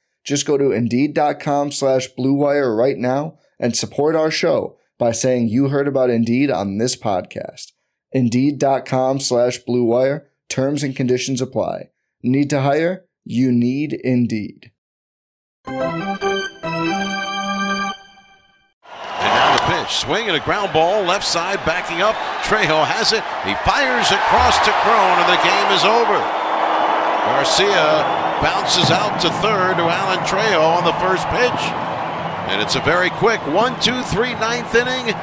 Just 0.23 0.45
go 0.45 0.57
to 0.57 0.71
Indeed.com 0.71 1.71
slash 1.71 2.07
BlueWire 2.17 2.75
right 2.77 2.97
now 2.97 3.39
and 3.59 3.75
support 3.75 4.15
our 4.15 4.31
show 4.31 4.77
by 4.97 5.11
saying 5.11 5.47
you 5.49 5.69
heard 5.69 5.87
about 5.87 6.09
Indeed 6.09 6.51
on 6.51 6.77
this 6.77 6.95
podcast. 6.95 7.71
Indeed.com 8.11 9.19
slash 9.19 9.59
BlueWire. 9.67 10.25
Terms 10.49 10.83
and 10.83 10.95
conditions 10.95 11.41
apply. 11.41 11.89
Need 12.21 12.49
to 12.51 12.61
hire? 12.61 13.05
You 13.23 13.51
need 13.51 13.93
Indeed. 13.93 14.71
And 15.65 15.77
now 19.33 19.55
the 19.55 19.61
pitch. 19.73 19.93
Swing 19.95 20.27
and 20.27 20.35
a 20.35 20.39
ground 20.39 20.73
ball. 20.73 21.03
Left 21.03 21.25
side 21.25 21.63
backing 21.65 22.01
up. 22.01 22.15
Trejo 22.43 22.85
has 22.85 23.13
it. 23.13 23.23
He 23.45 23.53
fires 23.63 24.11
across 24.11 24.57
to 24.65 24.71
Cron, 24.83 25.19
and 25.19 25.29
the 25.29 25.41
game 25.41 25.71
is 25.71 25.85
over. 25.85 26.19
Garcia 27.25 28.30
bounces 28.41 28.89
out 28.91 29.21
to 29.21 29.29
third 29.41 29.77
to 29.77 29.83
Alan 29.83 30.19
Trejo 30.25 30.77
on 30.77 30.83
the 30.83 30.93
first 30.93 31.27
pitch. 31.29 31.61
And 32.51 32.61
it's 32.61 32.75
a 32.75 32.81
very 32.81 33.09
quick 33.11 33.39
one, 33.47 33.79
two, 33.79 34.01
three, 34.03 34.33
ninth 34.33 34.73
inning. 34.75 35.13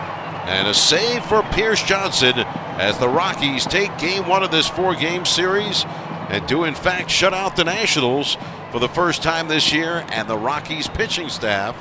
And 0.48 0.66
a 0.66 0.72
save 0.72 1.24
for 1.26 1.42
Pierce 1.52 1.82
Johnson 1.82 2.38
as 2.38 2.98
the 2.98 3.08
Rockies 3.08 3.66
take 3.66 3.96
game 3.98 4.26
one 4.26 4.42
of 4.42 4.50
this 4.50 4.68
four 4.68 4.94
game 4.94 5.26
series 5.26 5.84
and 6.30 6.46
do, 6.46 6.64
in 6.64 6.74
fact, 6.74 7.10
shut 7.10 7.34
out 7.34 7.56
the 7.56 7.64
Nationals 7.64 8.38
for 8.70 8.78
the 8.78 8.88
first 8.88 9.22
time 9.22 9.48
this 9.48 9.72
year. 9.72 10.06
And 10.10 10.28
the 10.28 10.38
Rockies 10.38 10.88
pitching 10.88 11.28
staff 11.28 11.76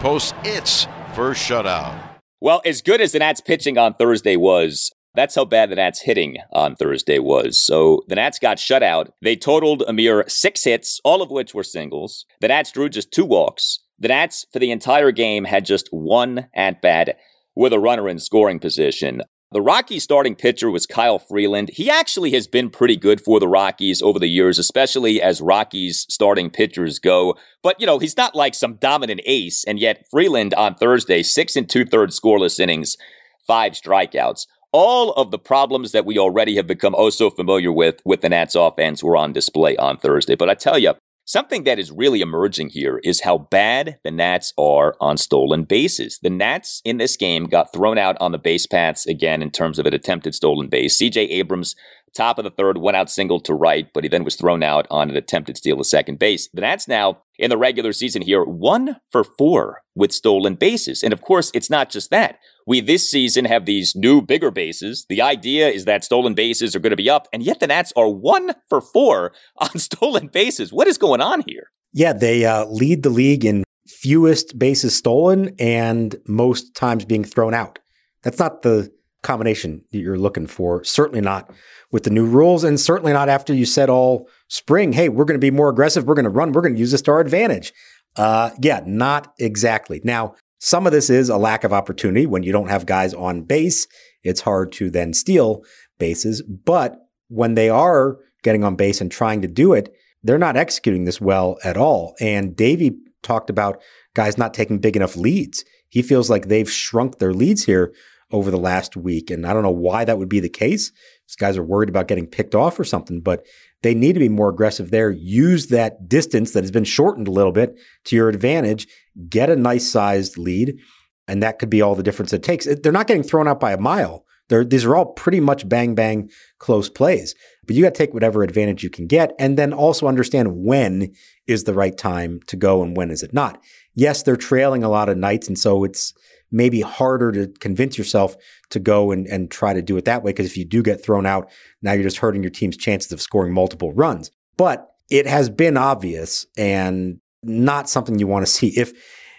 posts 0.00 0.34
its 0.44 0.88
first 1.14 1.48
shutout. 1.48 1.96
Well, 2.40 2.62
as 2.64 2.82
good 2.82 3.00
as 3.00 3.12
the 3.12 3.18
Nats 3.18 3.40
pitching 3.40 3.78
on 3.78 3.94
Thursday 3.94 4.36
was, 4.36 4.92
that's 5.14 5.34
how 5.34 5.44
bad 5.44 5.70
the 5.70 5.76
Nats 5.76 6.02
hitting 6.02 6.36
on 6.52 6.76
Thursday 6.76 7.18
was. 7.18 7.64
So 7.64 8.02
the 8.08 8.14
Nats 8.14 8.38
got 8.38 8.58
shut 8.58 8.82
out. 8.82 9.12
They 9.22 9.36
totaled 9.36 9.82
a 9.88 9.92
mere 9.92 10.24
six 10.28 10.64
hits, 10.64 11.00
all 11.04 11.22
of 11.22 11.30
which 11.30 11.54
were 11.54 11.64
singles. 11.64 12.24
The 12.40 12.48
Nats 12.48 12.72
drew 12.72 12.88
just 12.88 13.12
two 13.12 13.24
walks. 13.24 13.80
The 13.98 14.08
Nats, 14.08 14.46
for 14.52 14.58
the 14.58 14.70
entire 14.70 15.10
game, 15.10 15.44
had 15.44 15.64
just 15.64 15.88
one 15.90 16.48
at 16.54 16.80
bat 16.80 17.18
with 17.56 17.72
a 17.72 17.80
runner 17.80 18.08
in 18.08 18.20
scoring 18.20 18.60
position. 18.60 19.22
The 19.50 19.62
Rockies 19.62 20.04
starting 20.04 20.34
pitcher 20.34 20.70
was 20.70 20.84
Kyle 20.84 21.18
Freeland. 21.18 21.70
He 21.72 21.88
actually 21.88 22.32
has 22.32 22.46
been 22.46 22.68
pretty 22.68 22.96
good 22.96 23.18
for 23.18 23.40
the 23.40 23.48
Rockies 23.48 24.02
over 24.02 24.18
the 24.18 24.28
years, 24.28 24.58
especially 24.58 25.22
as 25.22 25.40
Rockies 25.40 26.04
starting 26.10 26.50
pitchers 26.50 26.98
go. 26.98 27.34
But, 27.62 27.80
you 27.80 27.86
know, 27.86 27.98
he's 27.98 28.16
not 28.16 28.34
like 28.34 28.54
some 28.54 28.74
dominant 28.74 29.22
ace. 29.24 29.64
And 29.64 29.80
yet, 29.80 30.04
Freeland 30.10 30.52
on 30.52 30.74
Thursday, 30.74 31.22
six 31.22 31.56
and 31.56 31.68
two 31.68 31.86
thirds 31.86 32.20
scoreless 32.20 32.60
innings, 32.60 32.98
five 33.46 33.72
strikeouts. 33.72 34.46
All 34.72 35.12
of 35.12 35.30
the 35.30 35.38
problems 35.38 35.92
that 35.92 36.04
we 36.04 36.18
already 36.18 36.56
have 36.56 36.66
become 36.66 36.94
oh 36.96 37.10
so 37.10 37.30
familiar 37.30 37.72
with 37.72 38.00
with 38.04 38.20
the 38.20 38.28
Nats 38.28 38.54
offense 38.54 39.02
were 39.02 39.16
on 39.16 39.32
display 39.32 39.76
on 39.76 39.96
Thursday. 39.96 40.34
But 40.34 40.50
I 40.50 40.54
tell 40.54 40.78
you, 40.78 40.94
Something 41.28 41.64
that 41.64 41.78
is 41.78 41.92
really 41.92 42.22
emerging 42.22 42.70
here 42.70 43.02
is 43.04 43.20
how 43.20 43.36
bad 43.36 43.98
the 44.02 44.10
Nats 44.10 44.54
are 44.56 44.96
on 44.98 45.18
stolen 45.18 45.64
bases. 45.64 46.18
The 46.22 46.30
Nats 46.30 46.80
in 46.86 46.96
this 46.96 47.18
game 47.18 47.44
got 47.44 47.70
thrown 47.70 47.98
out 47.98 48.16
on 48.18 48.32
the 48.32 48.38
base 48.38 48.66
paths 48.66 49.06
again 49.06 49.42
in 49.42 49.50
terms 49.50 49.78
of 49.78 49.84
an 49.84 49.92
attempted 49.92 50.34
stolen 50.34 50.68
base. 50.68 50.98
CJ 50.98 51.28
Abrams, 51.28 51.76
top 52.14 52.38
of 52.38 52.44
the 52.44 52.50
third, 52.50 52.78
went 52.78 52.96
out 52.96 53.10
single 53.10 53.40
to 53.40 53.54
right, 53.54 53.88
but 53.92 54.04
he 54.04 54.08
then 54.08 54.24
was 54.24 54.36
thrown 54.36 54.62
out 54.62 54.86
on 54.90 55.10
an 55.10 55.16
attempted 55.16 55.56
steal 55.56 55.80
of 55.80 55.86
second 55.86 56.18
base. 56.18 56.48
The 56.52 56.60
Nats 56.60 56.88
now 56.88 57.22
in 57.38 57.50
the 57.50 57.56
regular 57.56 57.92
season 57.92 58.22
here, 58.22 58.42
one 58.44 58.96
for 59.10 59.24
four 59.24 59.82
with 59.94 60.12
stolen 60.12 60.54
bases. 60.54 61.02
And 61.02 61.12
of 61.12 61.20
course, 61.20 61.50
it's 61.54 61.70
not 61.70 61.90
just 61.90 62.10
that. 62.10 62.38
We 62.66 62.80
this 62.80 63.08
season 63.08 63.44
have 63.46 63.64
these 63.64 63.94
new 63.94 64.20
bigger 64.20 64.50
bases. 64.50 65.06
The 65.08 65.22
idea 65.22 65.68
is 65.68 65.84
that 65.84 66.04
stolen 66.04 66.34
bases 66.34 66.74
are 66.74 66.80
going 66.80 66.90
to 66.90 66.96
be 66.96 67.10
up, 67.10 67.28
and 67.32 67.42
yet 67.42 67.60
the 67.60 67.66
Nats 67.66 67.92
are 67.96 68.08
one 68.08 68.54
for 68.68 68.80
four 68.80 69.32
on 69.56 69.78
stolen 69.78 70.28
bases. 70.28 70.72
What 70.72 70.88
is 70.88 70.98
going 70.98 71.20
on 71.20 71.44
here? 71.46 71.70
Yeah, 71.92 72.12
they 72.12 72.44
uh, 72.44 72.66
lead 72.66 73.02
the 73.02 73.10
league 73.10 73.44
in 73.44 73.64
fewest 73.86 74.58
bases 74.58 74.96
stolen 74.96 75.54
and 75.58 76.16
most 76.26 76.74
times 76.74 77.04
being 77.04 77.24
thrown 77.24 77.54
out. 77.54 77.78
That's 78.22 78.38
not 78.38 78.62
the 78.62 78.92
combination 79.28 79.84
that 79.92 79.98
you're 79.98 80.18
looking 80.18 80.46
for. 80.46 80.82
Certainly 80.84 81.20
not 81.20 81.50
with 81.92 82.04
the 82.04 82.10
new 82.10 82.24
rules, 82.24 82.64
and 82.64 82.80
certainly 82.80 83.12
not 83.12 83.28
after 83.28 83.52
you 83.52 83.66
said 83.66 83.90
all 83.90 84.26
spring, 84.48 84.94
hey, 84.94 85.10
we're 85.10 85.26
going 85.26 85.38
to 85.38 85.46
be 85.46 85.50
more 85.50 85.68
aggressive, 85.68 86.06
we're 86.06 86.14
going 86.14 86.24
to 86.24 86.30
run, 86.30 86.52
we're 86.52 86.62
going 86.62 86.72
to 86.72 86.80
use 86.80 86.92
this 86.92 87.02
to 87.02 87.10
our 87.10 87.20
advantage. 87.20 87.74
Uh, 88.16 88.50
yeah, 88.62 88.80
not 88.86 89.34
exactly. 89.38 90.00
Now, 90.02 90.34
some 90.58 90.86
of 90.86 90.92
this 90.92 91.10
is 91.10 91.28
a 91.28 91.36
lack 91.36 91.62
of 91.62 91.74
opportunity. 91.74 92.24
When 92.24 92.42
you 92.42 92.52
don't 92.52 92.70
have 92.70 92.86
guys 92.86 93.12
on 93.12 93.42
base, 93.42 93.86
it's 94.22 94.40
hard 94.40 94.72
to 94.72 94.88
then 94.88 95.12
steal 95.12 95.62
bases. 95.98 96.40
But 96.42 96.96
when 97.28 97.54
they 97.54 97.68
are 97.68 98.16
getting 98.42 98.64
on 98.64 98.76
base 98.76 99.00
and 99.02 99.12
trying 99.12 99.42
to 99.42 99.48
do 99.48 99.74
it, 99.74 99.94
they're 100.22 100.38
not 100.38 100.56
executing 100.56 101.04
this 101.04 101.20
well 101.20 101.58
at 101.62 101.76
all. 101.76 102.16
And 102.18 102.56
Davey 102.56 102.96
talked 103.22 103.50
about 103.50 103.80
guys 104.14 104.38
not 104.38 104.54
taking 104.54 104.78
big 104.78 104.96
enough 104.96 105.16
leads. 105.16 105.64
He 105.90 106.02
feels 106.02 106.30
like 106.30 106.48
they've 106.48 106.70
shrunk 106.70 107.18
their 107.18 107.34
leads 107.34 107.64
here 107.64 107.92
over 108.30 108.50
the 108.50 108.58
last 108.58 108.96
week. 108.96 109.30
And 109.30 109.46
I 109.46 109.52
don't 109.52 109.62
know 109.62 109.70
why 109.70 110.04
that 110.04 110.18
would 110.18 110.28
be 110.28 110.40
the 110.40 110.48
case. 110.48 110.90
These 111.26 111.36
guys 111.36 111.56
are 111.56 111.62
worried 111.62 111.88
about 111.88 112.08
getting 112.08 112.26
picked 112.26 112.54
off 112.54 112.78
or 112.78 112.84
something, 112.84 113.20
but 113.20 113.46
they 113.82 113.94
need 113.94 114.14
to 114.14 114.20
be 114.20 114.28
more 114.28 114.48
aggressive 114.48 114.90
there. 114.90 115.10
Use 115.10 115.68
that 115.68 116.08
distance 116.08 116.52
that 116.52 116.64
has 116.64 116.70
been 116.70 116.84
shortened 116.84 117.28
a 117.28 117.32
little 117.32 117.52
bit 117.52 117.78
to 118.04 118.16
your 118.16 118.28
advantage. 118.28 118.86
Get 119.28 119.50
a 119.50 119.56
nice 119.56 119.90
sized 119.90 120.36
lead. 120.36 120.78
And 121.26 121.42
that 121.42 121.58
could 121.58 121.70
be 121.70 121.82
all 121.82 121.94
the 121.94 122.02
difference 122.02 122.32
it 122.32 122.42
takes. 122.42 122.66
They're 122.82 122.92
not 122.92 123.06
getting 123.06 123.22
thrown 123.22 123.48
out 123.48 123.60
by 123.60 123.72
a 123.72 123.78
mile. 123.78 124.24
They're, 124.48 124.64
these 124.64 124.86
are 124.86 124.96
all 124.96 125.12
pretty 125.12 125.40
much 125.40 125.68
bang, 125.68 125.94
bang, 125.94 126.30
close 126.58 126.88
plays. 126.88 127.34
But 127.66 127.76
you 127.76 127.82
got 127.82 127.94
to 127.94 127.98
take 127.98 128.14
whatever 128.14 128.42
advantage 128.42 128.82
you 128.82 128.88
can 128.88 129.06
get 129.06 129.34
and 129.38 129.58
then 129.58 129.74
also 129.74 130.06
understand 130.06 130.64
when 130.64 131.12
is 131.46 131.64
the 131.64 131.74
right 131.74 131.96
time 131.96 132.40
to 132.46 132.56
go 132.56 132.82
and 132.82 132.96
when 132.96 133.10
is 133.10 133.22
it 133.22 133.34
not. 133.34 133.62
Yes, 133.94 134.22
they're 134.22 134.36
trailing 134.36 134.82
a 134.82 134.88
lot 134.88 135.10
of 135.10 135.18
nights. 135.18 135.48
And 135.48 135.58
so 135.58 135.84
it's, 135.84 136.14
maybe 136.50 136.80
harder 136.80 137.30
to 137.32 137.46
convince 137.58 137.98
yourself 137.98 138.36
to 138.70 138.78
go 138.78 139.10
and, 139.10 139.26
and 139.26 139.50
try 139.50 139.74
to 139.74 139.82
do 139.82 139.96
it 139.96 140.04
that 140.06 140.22
way. 140.22 140.32
Because 140.32 140.46
if 140.46 140.56
you 140.56 140.64
do 140.64 140.82
get 140.82 141.02
thrown 141.02 141.26
out, 141.26 141.50
now 141.82 141.92
you're 141.92 142.02
just 142.02 142.18
hurting 142.18 142.42
your 142.42 142.50
team's 142.50 142.76
chances 142.76 143.12
of 143.12 143.20
scoring 143.20 143.52
multiple 143.52 143.92
runs. 143.92 144.30
But 144.56 144.88
it 145.10 145.26
has 145.26 145.48
been 145.48 145.76
obvious 145.76 146.46
and 146.56 147.20
not 147.42 147.88
something 147.88 148.18
you 148.18 148.26
want 148.26 148.46
to 148.46 148.52
see. 148.52 148.68
If 148.68 148.92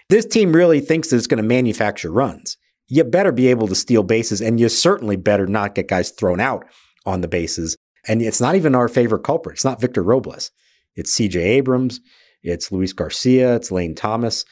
this 0.08 0.26
team 0.26 0.52
really 0.52 0.80
thinks 0.80 1.10
that 1.10 1.16
it's 1.16 1.26
going 1.26 1.42
to 1.42 1.48
manufacture 1.48 2.10
runs, 2.10 2.56
you 2.88 3.04
better 3.04 3.32
be 3.32 3.48
able 3.48 3.68
to 3.68 3.74
steal 3.74 4.02
bases 4.02 4.40
and 4.40 4.58
you 4.58 4.68
certainly 4.68 5.16
better 5.16 5.46
not 5.46 5.74
get 5.74 5.88
guys 5.88 6.10
thrown 6.10 6.40
out 6.40 6.64
on 7.06 7.20
the 7.20 7.28
bases. 7.28 7.76
And 8.08 8.20
it's 8.20 8.40
not 8.40 8.56
even 8.56 8.74
our 8.74 8.88
favorite 8.88 9.22
culprit. 9.22 9.54
It's 9.56 9.64
not 9.64 9.80
Victor 9.80 10.02
Robles. 10.02 10.50
It's 10.96 11.14
CJ 11.14 11.36
Abrams. 11.36 12.00
It's 12.42 12.72
Luis 12.72 12.92
Garcia. 12.92 13.54
It's 13.56 13.70
Lane 13.70 13.94
Thomas 13.94 14.44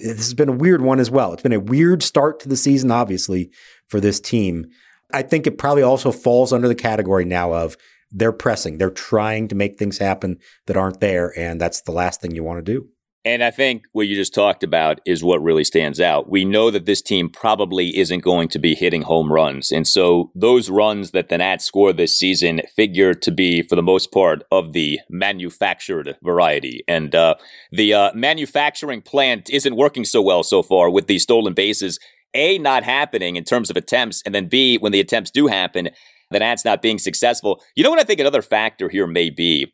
this 0.00 0.18
has 0.18 0.34
been 0.34 0.48
a 0.48 0.52
weird 0.52 0.82
one 0.82 1.00
as 1.00 1.10
well. 1.10 1.32
It's 1.32 1.42
been 1.42 1.52
a 1.52 1.60
weird 1.60 2.02
start 2.02 2.40
to 2.40 2.48
the 2.48 2.56
season, 2.56 2.90
obviously, 2.90 3.50
for 3.86 4.00
this 4.00 4.20
team. 4.20 4.66
I 5.12 5.22
think 5.22 5.46
it 5.46 5.58
probably 5.58 5.82
also 5.82 6.12
falls 6.12 6.52
under 6.52 6.68
the 6.68 6.74
category 6.74 7.24
now 7.24 7.52
of 7.52 7.76
they're 8.10 8.32
pressing. 8.32 8.78
They're 8.78 8.90
trying 8.90 9.48
to 9.48 9.54
make 9.54 9.78
things 9.78 9.98
happen 9.98 10.38
that 10.66 10.76
aren't 10.76 11.00
there. 11.00 11.36
And 11.38 11.60
that's 11.60 11.82
the 11.82 11.92
last 11.92 12.20
thing 12.20 12.34
you 12.34 12.44
want 12.44 12.64
to 12.64 12.72
do. 12.72 12.88
And 13.22 13.44
I 13.44 13.50
think 13.50 13.84
what 13.92 14.06
you 14.06 14.16
just 14.16 14.32
talked 14.32 14.62
about 14.62 15.00
is 15.04 15.22
what 15.22 15.42
really 15.42 15.64
stands 15.64 16.00
out. 16.00 16.30
We 16.30 16.46
know 16.46 16.70
that 16.70 16.86
this 16.86 17.02
team 17.02 17.28
probably 17.28 17.98
isn't 17.98 18.20
going 18.20 18.48
to 18.48 18.58
be 18.58 18.74
hitting 18.74 19.02
home 19.02 19.30
runs. 19.30 19.70
And 19.70 19.86
so 19.86 20.30
those 20.34 20.70
runs 20.70 21.10
that 21.10 21.28
the 21.28 21.36
Nats 21.36 21.66
score 21.66 21.92
this 21.92 22.16
season 22.16 22.62
figure 22.74 23.12
to 23.12 23.30
be, 23.30 23.60
for 23.60 23.76
the 23.76 23.82
most 23.82 24.10
part, 24.10 24.42
of 24.50 24.72
the 24.72 25.00
manufactured 25.10 26.16
variety. 26.22 26.82
And 26.88 27.14
uh, 27.14 27.34
the 27.70 27.92
uh, 27.92 28.10
manufacturing 28.14 29.02
plant 29.02 29.50
isn't 29.50 29.76
working 29.76 30.06
so 30.06 30.22
well 30.22 30.42
so 30.42 30.62
far 30.62 30.88
with 30.88 31.06
these 31.06 31.22
stolen 31.22 31.52
bases. 31.52 31.98
A, 32.32 32.56
not 32.56 32.84
happening 32.84 33.36
in 33.36 33.44
terms 33.44 33.68
of 33.68 33.76
attempts. 33.76 34.22
And 34.24 34.34
then 34.34 34.48
B, 34.48 34.78
when 34.78 34.92
the 34.92 35.00
attempts 35.00 35.30
do 35.30 35.46
happen, 35.46 35.90
the 36.30 36.38
Nats 36.38 36.64
not 36.64 36.80
being 36.80 36.98
successful. 36.98 37.60
You 37.74 37.84
know 37.84 37.90
what 37.90 37.98
I 37.98 38.04
think 38.04 38.20
another 38.20 38.40
factor 38.40 38.88
here 38.88 39.06
may 39.06 39.28
be? 39.28 39.72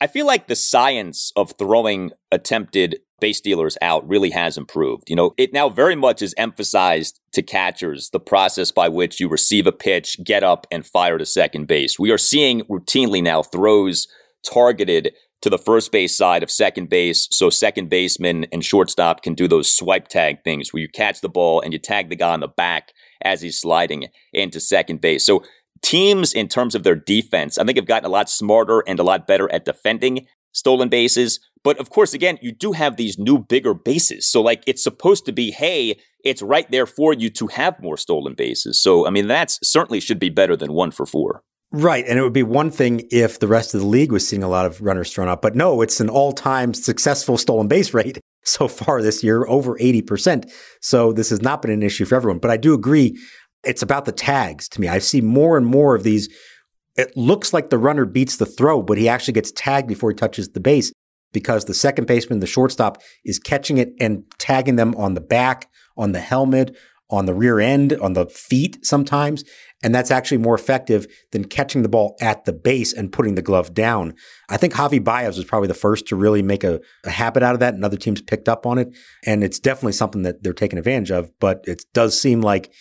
I 0.00 0.06
feel 0.06 0.26
like 0.26 0.46
the 0.46 0.56
science 0.56 1.32
of 1.36 1.54
throwing 1.58 2.12
attempted 2.30 3.00
base 3.18 3.38
stealers 3.38 3.78
out 3.80 4.06
really 4.06 4.30
has 4.30 4.58
improved. 4.58 5.08
You 5.08 5.16
know, 5.16 5.32
it 5.38 5.54
now 5.54 5.70
very 5.70 5.96
much 5.96 6.20
is 6.20 6.34
emphasized 6.36 7.18
to 7.32 7.42
catchers 7.42 8.10
the 8.10 8.20
process 8.20 8.70
by 8.70 8.90
which 8.90 9.20
you 9.20 9.28
receive 9.28 9.66
a 9.66 9.72
pitch, 9.72 10.18
get 10.22 10.42
up, 10.42 10.66
and 10.70 10.84
fire 10.84 11.16
to 11.16 11.24
second 11.24 11.66
base. 11.66 11.98
We 11.98 12.10
are 12.10 12.18
seeing 12.18 12.60
routinely 12.64 13.22
now 13.22 13.42
throws 13.42 14.06
targeted 14.44 15.14
to 15.42 15.50
the 15.50 15.58
first 15.58 15.92
base 15.92 16.16
side 16.16 16.42
of 16.42 16.50
second 16.50 16.88
base 16.88 17.28
so 17.30 17.50
second 17.50 17.90
baseman 17.90 18.46
and 18.52 18.64
shortstop 18.64 19.22
can 19.22 19.34
do 19.34 19.46
those 19.46 19.74
swipe 19.74 20.08
tag 20.08 20.42
things 20.42 20.72
where 20.72 20.80
you 20.80 20.88
catch 20.88 21.20
the 21.20 21.28
ball 21.28 21.60
and 21.60 21.72
you 21.72 21.78
tag 21.78 22.08
the 22.08 22.16
guy 22.16 22.32
on 22.32 22.40
the 22.40 22.48
back 22.48 22.92
as 23.22 23.42
he's 23.42 23.58
sliding 23.58 24.08
into 24.32 24.60
second 24.60 25.00
base. 25.00 25.24
So 25.24 25.42
teams, 25.82 26.32
in 26.32 26.48
terms 26.48 26.74
of 26.74 26.82
their 26.82 26.94
defense, 26.94 27.58
I 27.58 27.64
think 27.64 27.76
have 27.76 27.86
gotten 27.86 28.06
a 28.06 28.12
lot 28.12 28.28
smarter 28.30 28.82
and 28.86 28.98
a 28.98 29.02
lot 29.04 29.26
better 29.26 29.50
at 29.52 29.64
defending 29.64 30.26
stolen 30.52 30.88
bases. 30.88 31.40
But 31.62 31.78
of 31.78 31.90
course, 31.90 32.14
again, 32.14 32.38
you 32.40 32.52
do 32.52 32.72
have 32.72 32.96
these 32.96 33.18
new 33.18 33.38
bigger 33.38 33.74
bases. 33.74 34.26
So, 34.26 34.40
like, 34.40 34.62
it's 34.66 34.82
supposed 34.82 35.26
to 35.26 35.32
be, 35.32 35.50
hey, 35.50 35.98
it's 36.24 36.42
right 36.42 36.70
there 36.70 36.86
for 36.86 37.12
you 37.12 37.28
to 37.30 37.46
have 37.48 37.80
more 37.80 37.96
stolen 37.96 38.34
bases. 38.34 38.80
So, 38.80 39.06
I 39.06 39.10
mean, 39.10 39.26
that's 39.26 39.58
certainly 39.62 40.00
should 40.00 40.18
be 40.18 40.28
better 40.28 40.56
than 40.56 40.72
one 40.72 40.90
for 40.90 41.06
four. 41.06 41.42
Right. 41.72 42.04
And 42.06 42.18
it 42.18 42.22
would 42.22 42.32
be 42.32 42.44
one 42.44 42.70
thing 42.70 43.06
if 43.10 43.40
the 43.40 43.48
rest 43.48 43.74
of 43.74 43.80
the 43.80 43.86
league 43.86 44.12
was 44.12 44.26
seeing 44.26 44.42
a 44.42 44.48
lot 44.48 44.66
of 44.66 44.80
runners 44.80 45.12
thrown 45.12 45.28
out. 45.28 45.42
But 45.42 45.56
no, 45.56 45.82
it's 45.82 46.00
an 46.00 46.08
all 46.08 46.32
time 46.32 46.72
successful 46.72 47.36
stolen 47.36 47.68
base 47.68 47.92
rate 47.92 48.18
so 48.44 48.68
far 48.68 49.02
this 49.02 49.24
year, 49.24 49.46
over 49.46 49.76
80%. 49.76 50.50
So 50.80 51.12
this 51.12 51.30
has 51.30 51.42
not 51.42 51.62
been 51.62 51.72
an 51.72 51.82
issue 51.82 52.04
for 52.04 52.14
everyone. 52.14 52.38
But 52.38 52.52
I 52.52 52.56
do 52.56 52.72
agree 52.72 53.18
it's 53.66 53.82
about 53.82 54.04
the 54.04 54.12
tags 54.12 54.68
to 54.70 54.80
me. 54.80 54.88
I 54.88 54.98
see 54.98 55.20
more 55.20 55.56
and 55.56 55.66
more 55.66 55.94
of 55.94 56.04
these. 56.04 56.28
It 56.96 57.14
looks 57.16 57.52
like 57.52 57.68
the 57.68 57.78
runner 57.78 58.06
beats 58.06 58.36
the 58.36 58.46
throw, 58.46 58.82
but 58.82 58.96
he 58.96 59.08
actually 59.08 59.34
gets 59.34 59.52
tagged 59.52 59.88
before 59.88 60.10
he 60.10 60.16
touches 60.16 60.50
the 60.50 60.60
base 60.60 60.92
because 61.32 61.66
the 61.66 61.74
second 61.74 62.06
baseman, 62.06 62.40
the 62.40 62.46
shortstop, 62.46 63.02
is 63.24 63.38
catching 63.38 63.76
it 63.78 63.92
and 64.00 64.24
tagging 64.38 64.76
them 64.76 64.94
on 64.94 65.14
the 65.14 65.20
back, 65.20 65.68
on 65.96 66.12
the 66.12 66.20
helmet, 66.20 66.74
on 67.10 67.26
the 67.26 67.34
rear 67.34 67.60
end, 67.60 67.92
on 67.94 68.14
the 68.14 68.26
feet 68.26 68.84
sometimes. 68.84 69.44
And 69.82 69.94
that's 69.94 70.10
actually 70.10 70.38
more 70.38 70.54
effective 70.54 71.06
than 71.32 71.44
catching 71.44 71.82
the 71.82 71.88
ball 71.88 72.16
at 72.20 72.44
the 72.44 72.52
base 72.52 72.92
and 72.92 73.12
putting 73.12 73.34
the 73.34 73.42
glove 73.42 73.74
down. 73.74 74.14
I 74.48 74.56
think 74.56 74.74
Javy 74.74 75.02
Baez 75.02 75.36
was 75.36 75.44
probably 75.44 75.68
the 75.68 75.74
first 75.74 76.08
to 76.08 76.16
really 76.16 76.42
make 76.42 76.64
a, 76.64 76.80
a, 77.04 77.10
habit 77.10 77.42
out 77.42 77.54
of 77.54 77.60
that, 77.60 77.74
and 77.74 77.84
other 77.84 77.96
teams 77.96 78.22
picked 78.22 78.48
up 78.48 78.66
on 78.66 78.78
it. 78.78 78.88
And 79.24 79.44
it's 79.44 79.60
definitely 79.60 79.92
something 79.92 80.22
that 80.22 80.42
they're 80.42 80.52
taking 80.52 80.78
advantage 80.78 81.10
of. 81.10 81.30
But 81.38 81.64
it 81.66 81.84
does 81.92 82.18
seem 82.18 82.40
like 82.40 82.72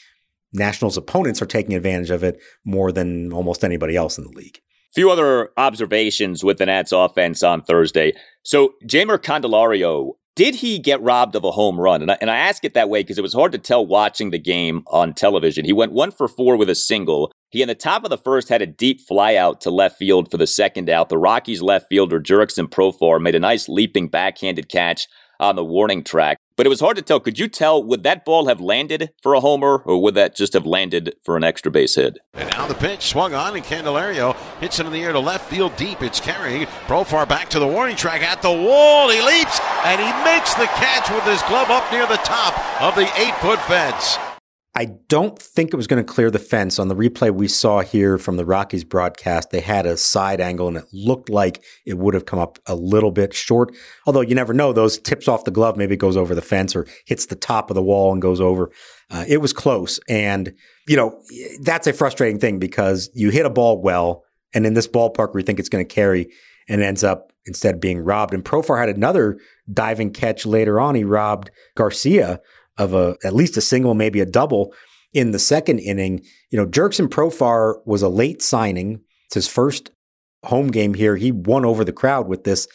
Nationals' 0.56 0.98
opponents 0.98 1.42
are 1.42 1.46
taking 1.46 1.76
advantage 1.76 2.10
of 2.10 2.24
it 2.24 2.40
more 2.64 2.92
than 2.92 3.32
almost 3.32 3.64
anybody 3.64 3.96
else 3.96 4.18
in 4.18 4.24
the 4.24 4.32
league. 4.32 4.60
Few 4.94 5.12
other 5.12 5.50
observations 5.58 6.44
with 6.44 6.58
the 6.58 6.66
Nats 6.66 6.94
offense 6.94 7.44
on 7.44 7.62
Thursday. 7.62 8.14
So, 8.44 8.76
Jeimer 8.88 9.18
Candelario, 9.18 10.14
did 10.36 10.56
he 10.56 10.80
get 10.80 11.02
robbed 11.02 11.36
of 11.36 11.44
a 11.44 11.52
home 11.52 11.80
run? 11.80 12.02
And 12.02 12.12
I, 12.12 12.18
and 12.22 12.32
I 12.32 12.38
ask 12.38 12.64
it 12.66 12.74
that 12.74 12.90
way 12.90 13.02
because 13.02 13.18
it 13.18 13.22
was 13.22 13.34
hard 13.34 13.52
to 13.54 13.58
tell 13.58 13.86
watching 13.86 14.32
the 14.32 14.40
game 14.40 14.84
on 14.88 15.14
television. 15.14 15.66
He 15.66 15.74
went 15.74 15.94
one 15.94 16.12
for 16.12 16.28
four 16.28 16.58
with 16.58 16.70
a 16.70 16.76
single. 16.76 17.32
He, 17.52 17.62
in 17.62 17.68
the 17.70 17.76
top 17.76 18.04
of 18.04 18.10
the 18.10 18.18
first, 18.18 18.50
had 18.50 18.62
a 18.62 18.66
deep 18.66 19.00
flyout 19.10 19.62
to 19.62 19.70
left 19.70 19.98
field 19.98 20.30
for 20.30 20.38
the 20.38 20.48
second 20.48 20.90
out. 20.90 21.08
The 21.08 21.18
Rockies 21.18 21.62
left 21.62 21.88
fielder, 21.88 22.20
Jurickson 22.20 22.70
Profar, 22.70 23.22
made 23.22 23.36
a 23.36 23.40
nice 23.40 23.70
leaping 23.70 24.10
backhanded 24.10 24.68
catch 24.68 25.08
on 25.40 25.56
the 25.56 25.64
warning 25.64 26.04
track. 26.04 26.38
But 26.58 26.66
it 26.66 26.70
was 26.70 26.80
hard 26.80 26.96
to 26.96 27.02
tell. 27.02 27.20
Could 27.20 27.38
you 27.38 27.48
tell, 27.50 27.84
would 27.84 28.04
that 28.04 28.24
ball 28.24 28.48
have 28.48 28.62
landed 28.62 29.12
for 29.22 29.34
a 29.34 29.42
homer, 29.42 29.82
or 29.86 30.02
would 30.02 30.16
that 30.16 30.36
just 30.36 30.54
have 30.54 30.66
landed 30.66 31.16
for 31.22 31.36
an 31.36 31.44
extra 31.44 31.70
base 31.70 31.96
hit? 31.96 32.18
And 32.34 32.50
now 32.52 32.66
the 32.68 32.76
pitch 32.76 33.08
swung 33.08 33.34
on, 33.34 33.56
and 33.56 33.66
Candelario 33.66 34.36
hits 34.60 34.80
it 34.80 34.86
in 34.86 34.94
the 34.94 35.04
air 35.04 35.12
to 35.12 35.20
left 35.20 35.50
field 35.50 35.76
deep. 35.76 36.02
It's 36.02 36.20
carrying 36.20 36.66
Profar 36.88 37.28
back 37.28 37.50
to 37.50 37.60
the 37.60 37.68
warning 37.68 37.98
track 37.98 38.22
at 38.22 38.42
the 38.42 38.52
wall. 38.52 39.10
He 39.10 39.22
leaps, 39.22 39.60
and 39.84 40.00
he 40.00 40.24
makes 40.24 40.54
the 40.54 40.68
catch 40.68 41.10
with 41.10 41.24
his 41.26 41.42
glove 41.44 41.70
up 41.70 41.92
near 41.92 42.08
the 42.08 42.18
top 42.18 42.82
of 42.82 42.96
the 42.96 43.10
eight 43.20 43.36
foot 43.36 43.60
fence. 43.62 44.18
I 44.78 44.86
don't 45.08 45.40
think 45.40 45.74
it 45.74 45.78
was 45.78 45.88
going 45.88 46.06
to 46.06 46.14
clear 46.14 46.30
the 46.30 46.38
fence. 46.38 46.80
On 46.80 46.90
the 46.90 46.96
replay 46.96 47.34
we 47.34 47.48
saw 47.48 47.80
here 47.80 48.18
from 48.18 48.36
the 48.36 48.46
Rockies 48.46 48.84
broadcast, 48.84 49.52
they 49.52 49.62
had 49.62 49.86
a 49.86 49.96
side 49.96 50.42
angle 50.42 50.68
and 50.68 50.76
it 50.76 50.86
looked 50.92 51.30
like 51.30 51.64
it 51.86 51.98
would 51.98 52.14
have 52.14 52.26
come 52.26 52.40
up 52.40 52.60
a 52.66 52.76
little 52.76 53.12
bit 53.12 53.34
short. 53.34 53.74
Although 54.06 54.20
you 54.20 54.36
never 54.36 54.54
know, 54.54 54.74
those 54.74 55.00
tips 55.00 55.30
off 55.30 55.46
the 55.46 55.52
glove, 55.52 55.78
maybe 55.78 55.94
it 55.94 56.00
goes 56.00 56.18
over 56.18 56.36
the 56.36 56.42
fence 56.42 56.76
or 56.76 56.86
hits 57.06 57.28
the 57.28 57.38
top 57.38 57.72
of 57.72 57.76
the 57.76 57.82
wall 57.82 58.12
and 58.12 58.22
goes 58.22 58.42
over. 58.42 58.70
Uh, 59.10 59.24
it 59.26 59.38
was 59.38 59.54
close. 59.54 59.98
And, 60.10 60.54
you 60.90 60.98
know, 60.98 61.22
that's 61.62 61.88
a 61.88 61.94
frustrating 61.94 62.40
thing 62.40 62.60
because 62.60 63.10
you 63.14 63.30
hit 63.30 63.46
a 63.46 63.50
ball 63.50 63.82
well, 63.82 64.24
and 64.54 64.66
in 64.66 64.74
this 64.74 64.88
ballpark 64.88 65.34
where 65.34 65.40
you 65.40 65.46
think 65.46 65.60
it's 65.60 65.70
going 65.70 65.86
to 65.86 65.94
carry 65.94 66.28
and 66.68 66.82
ends 66.82 67.04
up 67.04 67.32
instead 67.46 67.80
being 67.80 68.00
robbed. 68.00 68.34
And 68.34 68.44
Profar 68.44 68.80
had 68.80 68.90
another 68.90 69.38
diving 69.72 70.12
catch 70.12 70.46
later 70.46 70.80
on. 70.80 70.96
He 70.96 71.04
robbed 71.04 71.52
Garcia 71.76 72.42
of 72.78 72.94
a 72.94 73.16
at 73.24 73.34
least 73.34 73.58
a 73.58 73.62
single, 73.62 73.94
maybe 73.94 74.20
a 74.20 74.26
double 74.26 74.74
in 75.14 75.32
the 75.32 75.40
second 75.40 75.80
inning. 75.80 76.22
You 76.52 76.58
know, 76.60 76.66
Jurickson 76.66 77.08
Profar 77.08 77.76
was 77.86 78.02
a 78.02 78.10
late 78.10 78.42
signing. 78.42 79.02
It's 79.26 79.36
his 79.36 79.48
first 79.48 79.92
home 80.44 80.68
game 80.68 80.94
here. 80.94 81.16
He 81.16 81.32
won 81.32 81.66
over 81.66 81.84
the 81.84 81.94
crowd 81.94 82.28
with 82.28 82.44
this. 82.44 82.68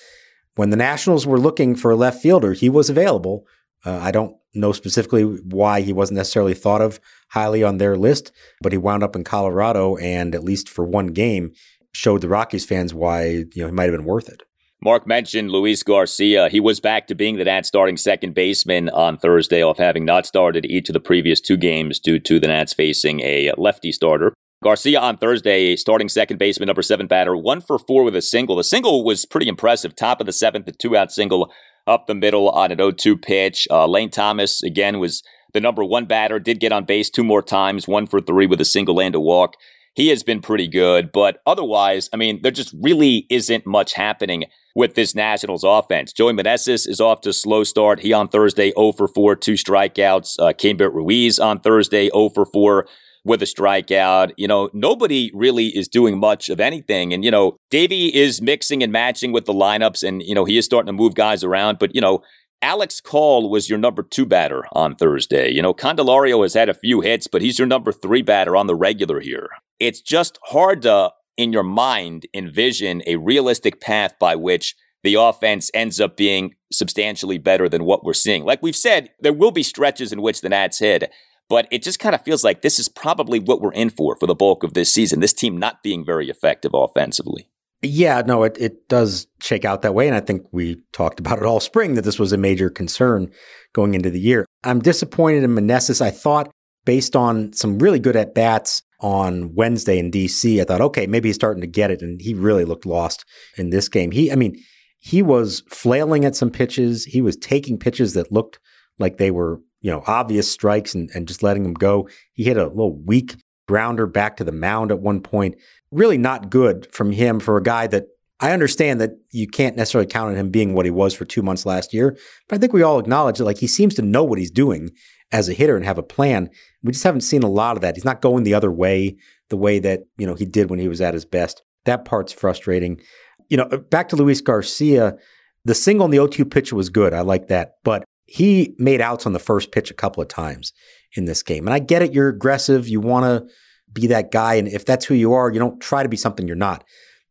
When 0.57 0.71
the 0.71 0.77
Nationals 0.77 1.27
were 1.27 1.39
looking 1.39 1.77
for 1.77 1.91
a 1.91 1.97
left 1.97 2.21
fielder, 2.21 2.53
he 2.53 2.69
was 2.69 2.91
available. 2.91 3.47
Uh, 3.85 3.99
I 3.99 4.11
don't 4.11 4.37
know 4.53 4.73
specifically 4.73 5.23
why 5.23 5.81
he 5.81 5.93
wasn't 5.93 6.17
necessarily 6.17 6.55
thought 6.55 6.83
of 6.83 7.01
highly 7.31 7.63
on 7.63 7.79
their 7.79 7.97
list, 7.97 8.33
but 8.61 8.73
he 8.73 8.79
wound 8.79 9.03
up 9.03 9.15
in 9.15 9.25
Colorado 9.25 9.97
and 9.97 10.35
at 10.35 10.45
least 10.45 10.69
for 10.69 10.85
one 10.85 11.09
game 11.09 11.53
showed 11.93 12.21
the 12.21 12.29
Rockies 12.29 12.65
fans 12.65 12.93
why 12.93 13.27
you 13.27 13.49
know 13.57 13.67
he 13.67 13.73
might 13.73 13.85
have 13.85 13.97
been 13.97 14.05
worth 14.05 14.29
it. 14.29 14.43
Mark 14.83 15.07
mentioned 15.07 15.51
Luis 15.51 15.83
Garcia. 15.83 16.49
He 16.49 16.59
was 16.59 16.81
back 16.81 17.07
to 17.09 17.15
being 17.15 17.37
the 17.37 17.45
Nats 17.45 17.69
starting 17.69 17.99
second 17.99 18.35
baseman 18.35 18.89
on 18.89 19.19
Thursday 19.19 19.63
off 19.63 19.77
having 19.77 20.07
not 20.07 20.25
started 20.25 20.65
each 20.65 20.89
of 20.89 20.95
the 20.95 21.01
previous 21.01 21.39
two 21.39 21.59
games 21.59 22.01
due 22.01 22.19
to 22.21 22.41
the 22.41 22.47
Nats 22.47 22.73
facing 22.73 23.21
a 23.21 23.53
lefty 23.59 23.93
starter. 23.93 24.33
Garcia 24.65 24.99
on 24.99 25.19
Thursday, 25.19 25.77
starting 25.77 26.09
second 26.09 26.39
baseman, 26.39 26.67
number 26.67 26.81
seven 26.81 27.07
batter, 27.07 27.37
one 27.37 27.61
for 27.61 27.79
four 27.79 28.05
with 28.05 28.17
a 28.17 28.23
single. 28.23 28.57
The 28.57 28.65
single 28.65 29.05
was 29.05 29.27
pretty 29.27 29.49
impressive. 29.49 29.95
Top 29.95 30.19
of 30.19 30.27
the 30.27 30.33
seventh, 30.33 30.67
a 30.67 30.73
two 30.73 30.97
out 30.97 31.13
single 31.13 31.53
up 31.87 32.07
the 32.07 32.15
middle 32.15 32.49
on 32.49 32.73
an 32.73 32.79
0 32.79 32.93
2 32.93 33.19
pitch. 33.19 33.69
Uh, 33.71 33.87
Lane 33.87 34.11
Thomas, 34.11 34.63
again, 34.63 34.99
was 34.99 35.23
the 35.53 35.61
number 35.61 35.85
one 35.85 36.07
batter, 36.07 36.39
did 36.39 36.59
get 36.59 36.73
on 36.73 36.85
base 36.87 37.11
two 37.11 37.25
more 37.25 37.43
times, 37.43 37.87
one 37.87 38.07
for 38.07 38.21
three 38.21 38.47
with 38.47 38.61
a 38.63 38.65
single 38.65 38.99
and 38.99 39.15
a 39.15 39.21
walk. 39.21 39.57
He 40.01 40.09
has 40.09 40.23
been 40.23 40.41
pretty 40.41 40.67
good, 40.67 41.13
but 41.13 41.43
otherwise, 41.45 42.09
I 42.11 42.17
mean, 42.17 42.41
there 42.41 42.51
just 42.51 42.75
really 42.81 43.27
isn't 43.29 43.67
much 43.67 43.93
happening 43.93 44.47
with 44.75 44.95
this 44.95 45.15
Nationals 45.15 45.63
offense. 45.63 46.11
Joey 46.15 46.33
Meneses 46.33 46.89
is 46.89 47.03
off 47.03 47.21
to 47.21 47.35
slow 47.35 47.65
start. 47.65 48.01
He 48.01 48.15
on 48.15 48.29
Thursday 48.29 48.73
0 48.73 48.93
for 48.93 49.09
4, 49.09 49.37
two 49.37 49.53
strikeouts. 49.53 50.39
Uh, 50.39 50.55
Keibert 50.55 50.95
Ruiz 50.95 51.39
on 51.39 51.61
Thursday 51.61 52.09
0 52.09 52.31
for 52.31 52.47
4 52.47 52.87
with 53.27 53.43
a 53.43 53.45
strikeout. 53.45 54.33
You 54.39 54.49
know, 54.49 54.71
nobody 54.73 55.31
really 55.35 55.67
is 55.67 55.87
doing 55.87 56.19
much 56.19 56.49
of 56.49 56.61
anything. 56.61 57.13
And, 57.13 57.23
you 57.23 57.31
know, 57.31 57.59
Davey 57.71 58.07
is 58.07 58.41
mixing 58.41 58.83
and 58.83 58.91
matching 58.91 59.33
with 59.33 59.45
the 59.45 59.53
lineups 59.53 60.03
and, 60.03 60.23
you 60.23 60.35
know, 60.35 60.47
he 60.47 60.57
is 60.57 60.65
starting 60.65 60.87
to 60.87 60.95
move 60.95 61.15
guys 61.15 61.45
around. 61.45 61.79
But, 61.79 61.95
you 61.95 62.01
know, 62.01 62.23
Alex 62.63 63.03
Call 63.03 63.51
was 63.51 63.69
your 63.69 63.79
number 63.79 64.03
two 64.03 64.25
batter 64.25 64.65
on 64.73 64.95
Thursday. 64.95 65.51
You 65.51 65.61
know, 65.61 65.75
Candelario 65.75 66.41
has 66.41 66.55
had 66.55 66.71
a 66.71 66.75
few 66.75 67.03
hits, 67.03 67.27
but 67.27 67.43
he's 67.43 67.59
your 67.59 67.69
number 67.69 67.93
three 67.93 68.23
batter 68.23 68.57
on 68.57 68.67
the 68.67 68.75
regular 68.75 69.21
here. 69.21 69.51
It's 69.81 70.01
just 70.01 70.39
hard 70.45 70.83
to 70.83 71.11
in 71.37 71.53
your 71.53 71.63
mind 71.63 72.27
envision 72.35 73.03
a 73.07 73.17
realistic 73.17 73.81
path 73.81 74.15
by 74.21 74.37
which 74.37 74.77
the 75.03 75.15
offense 75.15 75.71
ends 75.73 75.99
up 75.99 76.17
being 76.17 76.55
substantially 76.71 77.39
better 77.39 77.69
than 77.69 77.85
what 77.85 78.05
we're 78.05 78.13
seeing. 78.13 78.45
Like 78.45 78.63
we've 78.63 78.77
said, 78.77 79.11
there 79.21 79.33
will 79.33 79.51
be 79.51 79.63
stretches 79.63 80.13
in 80.13 80.21
which 80.21 80.43
the 80.43 80.51
Nats 80.51 80.79
hit, 80.79 81.11
but 81.49 81.67
it 81.71 81.83
just 81.83 81.99
kind 81.99 82.15
of 82.15 82.23
feels 82.23 82.45
like 82.45 82.61
this 82.61 82.79
is 82.79 82.91
probably 82.91 83.39
what 83.39 83.63
we're 83.63 83.73
in 83.73 83.89
for 83.89 84.17
for 84.17 84.27
the 84.27 84.35
bulk 84.35 84.63
of 84.63 84.75
this 84.75 84.93
season. 84.93 85.21
This 85.21 85.33
team 85.33 85.57
not 85.57 85.83
being 85.83 86.05
very 86.05 86.29
effective 86.29 86.73
offensively. 86.75 87.49
Yeah, 87.83 88.21
no, 88.27 88.43
it, 88.43 88.59
it 88.61 88.89
does 88.89 89.27
shake 89.41 89.65
out 89.65 89.81
that 89.81 89.95
way. 89.95 90.07
And 90.07 90.15
I 90.15 90.21
think 90.21 90.47
we 90.53 90.83
talked 90.93 91.19
about 91.19 91.39
it 91.39 91.45
all 91.45 91.61
spring 91.61 91.95
that 91.95 92.05
this 92.05 92.19
was 92.19 92.33
a 92.33 92.37
major 92.37 92.69
concern 92.69 93.33
going 93.73 93.95
into 93.95 94.11
the 94.11 94.21
year. 94.21 94.45
I'm 94.63 94.81
disappointed 94.81 95.43
in 95.43 95.55
Meneses. 95.55 96.03
I 96.03 96.11
thought, 96.11 96.51
based 96.85 97.17
on 97.17 97.55
some 97.55 97.79
really 97.79 97.99
good 97.99 98.17
at 98.17 98.35
bats 98.35 98.83
on 99.01 99.55
Wednesday 99.55 99.99
in 99.99 100.11
DC. 100.11 100.61
I 100.61 100.65
thought, 100.65 100.81
okay, 100.81 101.07
maybe 101.07 101.29
he's 101.29 101.37
starting 101.37 101.61
to 101.61 101.67
get 101.67 101.91
it. 101.91 102.03
And 102.03 102.21
he 102.21 102.35
really 102.35 102.65
looked 102.65 102.87
lost 102.87 103.25
in 103.57 103.71
this 103.71 103.89
game. 103.89 104.11
He, 104.11 104.31
I 104.31 104.35
mean, 104.35 104.57
he 104.99 105.23
was 105.23 105.63
flailing 105.69 106.25
at 106.25 106.37
some 106.37 106.51
pitches. 106.51 107.05
He 107.07 107.23
was 107.23 107.37
taking 107.37 107.79
pitches 107.79 108.13
that 108.15 108.33
looked 108.33 108.59
like 108.99 109.17
they 109.17 109.31
were, 109.31 109.61
you 109.81 109.91
know, 109.91 110.03
obvious 110.07 110.51
strikes 110.51 110.95
and, 110.95 111.11
and 111.15 111.27
just 111.27 111.43
letting 111.43 111.63
them 111.63 111.75
go. 111.75 112.09
He 112.33 112.45
hit 112.45 112.57
a 112.57 112.67
little 112.67 112.97
weak 112.97 113.37
grounder 113.67 114.07
back 114.07 114.37
to 114.37 114.45
the 114.45 114.53
mound 114.53 114.91
at 114.91 115.01
one 115.01 115.21
point. 115.21 115.57
Really 115.91 116.19
not 116.19 116.51
good 116.51 116.93
from 116.93 117.13
him 117.13 117.41
for 117.41 117.57
a 117.57 117.63
guy 117.63 117.87
that 117.87 118.07
I 118.41 118.53
understand 118.53 119.01
that 119.01 119.13
you 119.33 119.47
can't 119.47 119.77
necessarily 119.77 120.11
count 120.11 120.31
on 120.31 120.37
him 120.37 120.51
being 120.51 120.75
what 120.75 120.87
he 120.87 120.91
was 120.91 121.15
for 121.15 121.27
two 121.27 121.43
months 121.43 121.67
last 121.67 121.93
year, 121.93 122.17
but 122.49 122.57
I 122.57 122.59
think 122.59 122.73
we 122.73 122.83
all 122.83 122.99
acknowledge 122.99 123.37
that 123.39 123.45
like 123.45 123.59
he 123.59 123.67
seems 123.67 123.95
to 123.97 124.03
know 124.03 124.25
what 124.25 124.39
he's 124.39 124.51
doing 124.51 124.91
as 125.33 125.49
a 125.49 125.53
hitter 125.53 125.77
and 125.77 125.85
have 125.85 125.99
a 125.99 126.03
plan. 126.03 126.51
We 126.83 126.93
just 126.93 127.05
haven't 127.05 127.21
seen 127.23 127.43
a 127.43 127.49
lot 127.49 127.77
of 127.77 127.83
that. 127.83 127.95
He's 127.97 128.05
not 128.05 128.21
going 128.21 128.45
the 128.45 128.55
other 128.55 128.71
way 128.71 129.17
the 129.51 129.57
way 129.57 129.79
that, 129.81 130.05
you 130.17 130.27
know, 130.27 130.35
he 130.35 130.47
did 130.47 130.71
when 130.71 130.79
he 130.79 130.89
was 130.89 131.01
at 131.01 131.15
his 131.15 131.25
best. 131.25 131.63
That 131.85 132.05
part's 132.05 132.33
frustrating. 132.33 133.01
You 133.49 133.59
know, 133.59 133.67
back 133.91 134.09
to 134.11 134.17
Luis 134.17 134.41
Garcia, 134.41 135.17
the 135.65 135.75
single 135.75 136.05
on 136.05 136.11
the 136.11 136.19
0-2 136.19 136.51
pitch 136.51 136.73
was 136.73 136.89
good. 136.89 137.13
I 137.13 137.21
like 137.21 137.49
that. 137.49 137.75
But 137.85 138.05
he 138.27 138.75
made 138.79 139.01
outs 139.01 139.27
on 139.27 139.33
the 139.33 139.39
first 139.39 139.73
pitch 139.73 139.91
a 139.91 139.95
couple 139.95 140.23
of 140.23 140.29
times 140.29 140.73
in 141.17 141.25
this 141.25 141.43
game. 141.43 141.67
And 141.67 141.75
I 141.75 141.81
get 141.81 142.01
it, 142.01 142.15
you're 142.15 142.29
aggressive, 142.29 142.89
you 142.89 143.01
want 143.01 143.25
to 143.25 143.53
be 143.93 144.07
that 144.07 144.31
guy 144.31 144.55
and 144.55 144.69
if 144.69 144.85
that's 144.85 145.05
who 145.05 145.15
you 145.15 145.33
are, 145.33 145.51
you 145.51 145.59
don't 145.59 145.81
try 145.81 146.05
to 146.05 146.09
be 146.09 146.17
something 146.17 146.47
you're 146.47 146.57
not. 146.57 146.85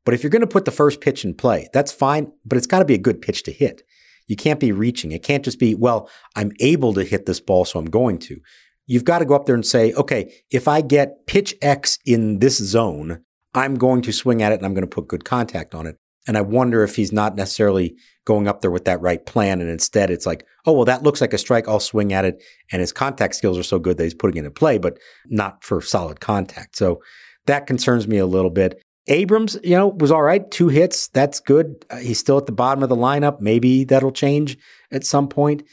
But 0.03 0.13
if 0.13 0.23
you're 0.23 0.29
going 0.29 0.41
to 0.41 0.47
put 0.47 0.65
the 0.65 0.71
first 0.71 0.99
pitch 0.99 1.23
in 1.23 1.35
play, 1.35 1.69
that's 1.71 1.91
fine, 1.91 2.33
but 2.43 2.57
it's 2.57 2.67
got 2.67 2.79
to 2.79 2.85
be 2.85 2.95
a 2.95 2.99
good 2.99 3.21
pitch 3.21 3.43
to 3.43 3.51
hit. 3.53 3.83
You 4.29 4.35
can't 4.35 4.59
be 4.59 4.71
reaching. 4.71 5.11
It 5.11 5.23
can't 5.23 5.43
just 5.43 5.59
be, 5.59 5.73
well, 5.73 6.07
I'm 6.35 6.51
able 6.59 6.93
to 6.93 7.03
hit 7.03 7.25
this 7.25 7.39
ball, 7.39 7.65
so 7.65 7.79
I'm 7.79 7.89
going 7.89 8.19
to. 8.19 8.37
You've 8.85 9.03
got 9.03 9.19
to 9.19 9.25
go 9.25 9.35
up 9.35 9.47
there 9.47 9.55
and 9.55 9.65
say, 9.65 9.91
okay, 9.93 10.31
if 10.51 10.67
I 10.67 10.81
get 10.81 11.25
pitch 11.25 11.55
X 11.61 11.97
in 12.05 12.39
this 12.39 12.57
zone, 12.57 13.23
I'm 13.55 13.75
going 13.75 14.03
to 14.03 14.13
swing 14.13 14.43
at 14.43 14.51
it 14.51 14.59
and 14.59 14.65
I'm 14.65 14.75
going 14.75 14.87
to 14.87 14.95
put 14.95 15.07
good 15.07 15.25
contact 15.25 15.73
on 15.73 15.87
it. 15.87 15.97
And 16.27 16.37
I 16.37 16.41
wonder 16.41 16.83
if 16.83 16.95
he's 16.95 17.11
not 17.11 17.35
necessarily 17.35 17.95
going 18.25 18.47
up 18.47 18.61
there 18.61 18.69
with 18.69 18.85
that 18.85 19.01
right 19.01 19.25
plan. 19.25 19.61
And 19.61 19.69
instead, 19.69 20.11
it's 20.11 20.27
like, 20.27 20.45
oh, 20.67 20.73
well, 20.73 20.85
that 20.85 21.01
looks 21.01 21.21
like 21.21 21.33
a 21.33 21.39
strike. 21.39 21.67
I'll 21.67 21.79
swing 21.79 22.13
at 22.13 22.25
it. 22.25 22.43
And 22.71 22.81
his 22.81 22.91
contact 22.91 23.33
skills 23.33 23.57
are 23.57 23.63
so 23.63 23.79
good 23.79 23.97
that 23.97 24.03
he's 24.03 24.13
putting 24.13 24.37
it 24.37 24.45
in 24.45 24.51
play, 24.51 24.77
but 24.77 24.99
not 25.25 25.63
for 25.63 25.81
solid 25.81 26.19
contact. 26.19 26.77
So 26.77 27.01
that 27.47 27.65
concerns 27.65 28.07
me 28.07 28.17
a 28.17 28.27
little 28.27 28.51
bit. 28.51 28.83
Abrams, 29.09 29.57
you 29.63 29.75
know, 29.75 29.87
was 29.87 30.11
all 30.11 30.21
right. 30.21 30.49
Two 30.49 30.69
hits. 30.69 31.07
That's 31.07 31.39
good. 31.39 31.85
Uh, 31.89 31.97
he's 31.97 32.19
still 32.19 32.37
at 32.37 32.45
the 32.45 32.51
bottom 32.51 32.83
of 32.83 32.89
the 32.89 32.95
lineup. 32.95 33.41
Maybe 33.41 33.83
that'll 33.83 34.11
change 34.11 34.57
at 34.91 35.03
some 35.03 35.27
point. 35.27 35.63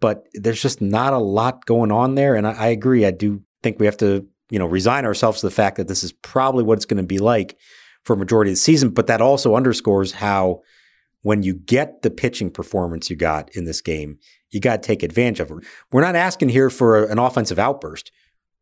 But 0.00 0.26
there's 0.32 0.62
just 0.62 0.80
not 0.80 1.12
a 1.12 1.18
lot 1.18 1.66
going 1.66 1.90
on 1.90 2.14
there. 2.14 2.34
And 2.34 2.46
I, 2.46 2.52
I 2.52 2.66
agree. 2.68 3.04
I 3.04 3.10
do 3.10 3.42
think 3.62 3.78
we 3.78 3.86
have 3.86 3.96
to, 3.98 4.26
you 4.50 4.58
know, 4.58 4.66
resign 4.66 5.04
ourselves 5.04 5.40
to 5.40 5.46
the 5.46 5.50
fact 5.50 5.76
that 5.76 5.88
this 5.88 6.04
is 6.04 6.12
probably 6.12 6.62
what 6.62 6.78
it's 6.78 6.84
going 6.84 6.98
to 6.98 7.06
be 7.06 7.18
like 7.18 7.56
for 8.04 8.14
a 8.14 8.18
majority 8.18 8.50
of 8.50 8.54
the 8.56 8.60
season. 8.60 8.90
But 8.90 9.06
that 9.08 9.20
also 9.20 9.56
underscores 9.56 10.12
how 10.12 10.62
when 11.22 11.42
you 11.42 11.54
get 11.54 12.02
the 12.02 12.10
pitching 12.10 12.50
performance 12.50 13.08
you 13.10 13.16
got 13.16 13.50
in 13.56 13.64
this 13.64 13.80
game, 13.80 14.18
you 14.50 14.60
got 14.60 14.82
to 14.82 14.86
take 14.86 15.02
advantage 15.02 15.40
of 15.40 15.50
it. 15.50 15.64
We're 15.90 16.02
not 16.02 16.14
asking 16.14 16.50
here 16.50 16.70
for 16.70 17.04
an 17.04 17.18
offensive 17.18 17.58
outburst. 17.58 18.12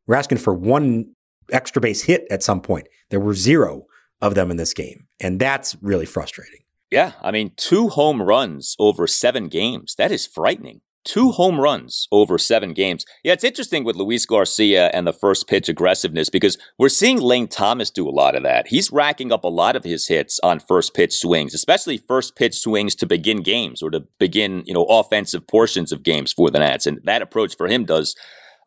We're 0.06 0.14
asking 0.14 0.38
for 0.38 0.54
one 0.54 1.14
extra 1.50 1.82
base 1.82 2.02
hit 2.02 2.24
at 2.30 2.42
some 2.42 2.60
point. 2.60 2.88
There 3.10 3.20
were 3.20 3.34
zero 3.34 3.86
of 4.22 4.34
them 4.34 4.50
in 4.50 4.56
this 4.56 4.72
game. 4.72 5.08
And 5.20 5.38
that's 5.38 5.76
really 5.82 6.06
frustrating. 6.06 6.60
Yeah. 6.90 7.12
I 7.20 7.30
mean, 7.30 7.52
two 7.56 7.88
home 7.88 8.22
runs 8.22 8.76
over 8.78 9.06
seven 9.06 9.48
games. 9.48 9.94
That 9.96 10.12
is 10.12 10.26
frightening. 10.26 10.80
Two 11.04 11.32
home 11.32 11.58
runs 11.58 12.06
over 12.12 12.38
seven 12.38 12.74
games. 12.74 13.04
Yeah, 13.24 13.32
it's 13.32 13.42
interesting 13.42 13.82
with 13.82 13.96
Luis 13.96 14.24
Garcia 14.24 14.88
and 14.94 15.04
the 15.04 15.12
first 15.12 15.48
pitch 15.48 15.68
aggressiveness 15.68 16.30
because 16.30 16.56
we're 16.78 16.88
seeing 16.88 17.20
Lane 17.20 17.48
Thomas 17.48 17.90
do 17.90 18.08
a 18.08 18.10
lot 18.10 18.36
of 18.36 18.44
that. 18.44 18.68
He's 18.68 18.92
racking 18.92 19.32
up 19.32 19.42
a 19.42 19.48
lot 19.48 19.74
of 19.74 19.82
his 19.82 20.06
hits 20.06 20.38
on 20.44 20.60
first 20.60 20.94
pitch 20.94 21.12
swings, 21.12 21.54
especially 21.54 21.98
first 21.98 22.36
pitch 22.36 22.54
swings 22.54 22.94
to 22.96 23.06
begin 23.06 23.42
games 23.42 23.82
or 23.82 23.90
to 23.90 24.04
begin, 24.20 24.62
you 24.64 24.74
know, 24.74 24.84
offensive 24.84 25.44
portions 25.48 25.90
of 25.90 26.04
games 26.04 26.32
for 26.32 26.50
the 26.50 26.60
Nats. 26.60 26.86
And 26.86 27.00
that 27.02 27.20
approach 27.22 27.56
for 27.56 27.66
him 27.66 27.84
does 27.84 28.14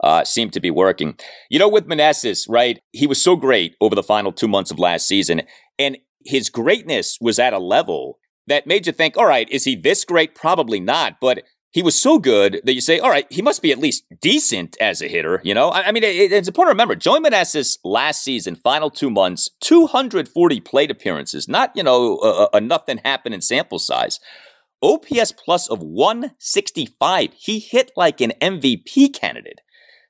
uh, 0.03 0.23
seem 0.23 0.49
to 0.51 0.59
be 0.59 0.71
working. 0.71 1.17
You 1.49 1.59
know, 1.59 1.69
with 1.69 1.87
Meneses, 1.87 2.45
right? 2.49 2.79
He 2.91 3.07
was 3.07 3.21
so 3.21 3.35
great 3.35 3.75
over 3.81 3.95
the 3.95 4.03
final 4.03 4.31
two 4.31 4.47
months 4.47 4.71
of 4.71 4.79
last 4.79 5.07
season, 5.07 5.43
and 5.79 5.97
his 6.25 6.49
greatness 6.49 7.17
was 7.21 7.39
at 7.39 7.53
a 7.53 7.59
level 7.59 8.19
that 8.47 8.67
made 8.67 8.87
you 8.87 8.93
think, 8.93 9.17
all 9.17 9.25
right, 9.25 9.49
is 9.49 9.63
he 9.63 9.75
this 9.75 10.05
great? 10.05 10.35
Probably 10.35 10.79
not, 10.79 11.19
but 11.19 11.43
he 11.75 11.83
was 11.83 12.01
so 12.01 12.19
good 12.19 12.61
that 12.63 12.73
you 12.73 12.79
say, 12.79 12.99
all 12.99 13.09
right, 13.09 13.27
he 13.29 13.41
must 13.41 13.61
be 13.61 13.71
at 13.71 13.77
least 13.77 14.05
decent 14.21 14.77
as 14.79 15.01
a 15.01 15.09
hitter. 15.09 15.41
You 15.43 15.53
know, 15.53 15.69
I, 15.71 15.87
I 15.87 15.91
mean, 15.91 16.03
it, 16.03 16.31
it's 16.31 16.47
important 16.47 16.71
to 16.71 16.75
remember 16.75 16.95
Joey 16.95 17.19
Meneses 17.19 17.77
last 17.83 18.23
season, 18.23 18.55
final 18.55 18.89
two 18.89 19.09
months, 19.09 19.49
240 19.61 20.61
plate 20.61 20.89
appearances, 20.89 21.49
not, 21.49 21.71
you 21.75 21.83
know, 21.83 22.17
a, 22.19 22.57
a 22.57 22.61
nothing 22.61 23.01
happened 23.03 23.35
in 23.35 23.41
sample 23.41 23.79
size. 23.79 24.21
OPS 24.81 25.33
plus 25.33 25.67
of 25.67 25.81
165. 25.81 27.33
He 27.37 27.59
hit 27.59 27.91
like 27.97 28.21
an 28.21 28.31
MVP 28.41 29.13
candidate. 29.13 29.59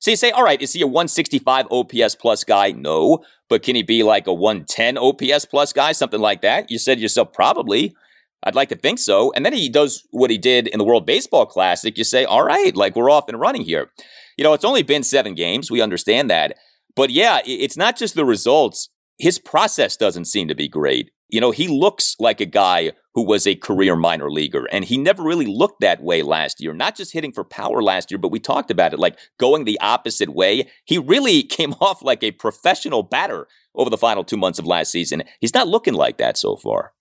So 0.05 0.11
you 0.11 0.17
say, 0.17 0.29
all 0.29 0.43
right, 0.43 0.61
is 0.61 0.73
he 0.73 0.83
a 0.83 0.85
165 0.85 1.65
OPS 1.71 2.13
plus 2.13 2.43
guy? 2.43 2.69
No. 2.69 3.23
But 3.49 3.63
can 3.63 3.75
he 3.75 3.81
be 3.81 4.03
like 4.03 4.27
a 4.27 4.33
110 4.35 4.99
OPS 4.99 5.45
plus 5.45 5.73
guy? 5.73 5.93
Something 5.93 6.19
like 6.19 6.41
that? 6.41 6.69
You 6.69 6.77
said 6.77 6.99
yourself, 6.99 7.33
probably. 7.33 7.95
I'd 8.43 8.53
like 8.53 8.69
to 8.69 8.75
think 8.75 8.99
so. 8.99 9.33
And 9.35 9.43
then 9.43 9.53
he 9.53 9.67
does 9.67 10.07
what 10.11 10.29
he 10.29 10.37
did 10.37 10.67
in 10.67 10.77
the 10.77 10.83
World 10.85 11.07
Baseball 11.07 11.47
Classic. 11.47 11.97
You 11.97 12.03
say, 12.03 12.23
all 12.23 12.43
right, 12.43 12.75
like 12.75 12.95
we're 12.95 13.09
off 13.09 13.27
and 13.27 13.39
running 13.39 13.63
here. 13.63 13.89
You 14.37 14.43
know, 14.43 14.53
it's 14.53 14.63
only 14.63 14.83
been 14.83 15.01
seven 15.01 15.33
games. 15.33 15.71
We 15.71 15.81
understand 15.81 16.29
that. 16.29 16.55
But 16.95 17.09
yeah, 17.09 17.39
it's 17.43 17.75
not 17.75 17.97
just 17.97 18.13
the 18.13 18.25
results. 18.25 18.89
His 19.17 19.39
process 19.39 19.97
doesn't 19.97 20.25
seem 20.25 20.47
to 20.49 20.55
be 20.55 20.67
great. 20.67 21.09
You 21.29 21.41
know, 21.41 21.49
he 21.49 21.67
looks 21.67 22.15
like 22.19 22.39
a 22.39 22.45
guy 22.45 22.91
who 23.15 23.23
was 23.23 23.47
a 23.47 23.55
career 23.55 23.95
minor 23.95 24.29
leaguer, 24.29 24.67
and 24.71 24.85
he 24.85 24.97
never 24.97 25.23
really 25.23 25.45
looked 25.45 25.79
that 25.79 26.03
way 26.03 26.21
last 26.21 26.61
year. 26.61 26.73
Not 26.73 26.95
just 26.95 27.13
hitting 27.13 27.31
for 27.31 27.45
power 27.45 27.81
last 27.81 28.11
year, 28.11 28.17
but 28.17 28.31
we 28.31 28.39
talked 28.39 28.69
about 28.69 28.93
it, 28.93 28.99
like 28.99 29.17
going 29.39 29.63
the 29.63 29.79
opposite 29.79 30.29
way. 30.29 30.67
He 30.83 30.97
really 30.97 31.41
came 31.57 31.73
off 31.81 32.03
like 32.03 32.21
a 32.21 32.31
professional 32.31 33.03
batter 33.03 33.47
over 33.73 33.89
the 33.89 33.97
final 33.97 34.23
two 34.23 34.37
months 34.37 34.59
of 34.59 34.65
last 34.65 34.91
season. 34.91 35.23
He's 35.39 35.53
not 35.53 35.67
looking 35.67 35.93
like 35.93 36.17
that 36.17 36.37
so 36.37 36.57
far. 36.57 36.91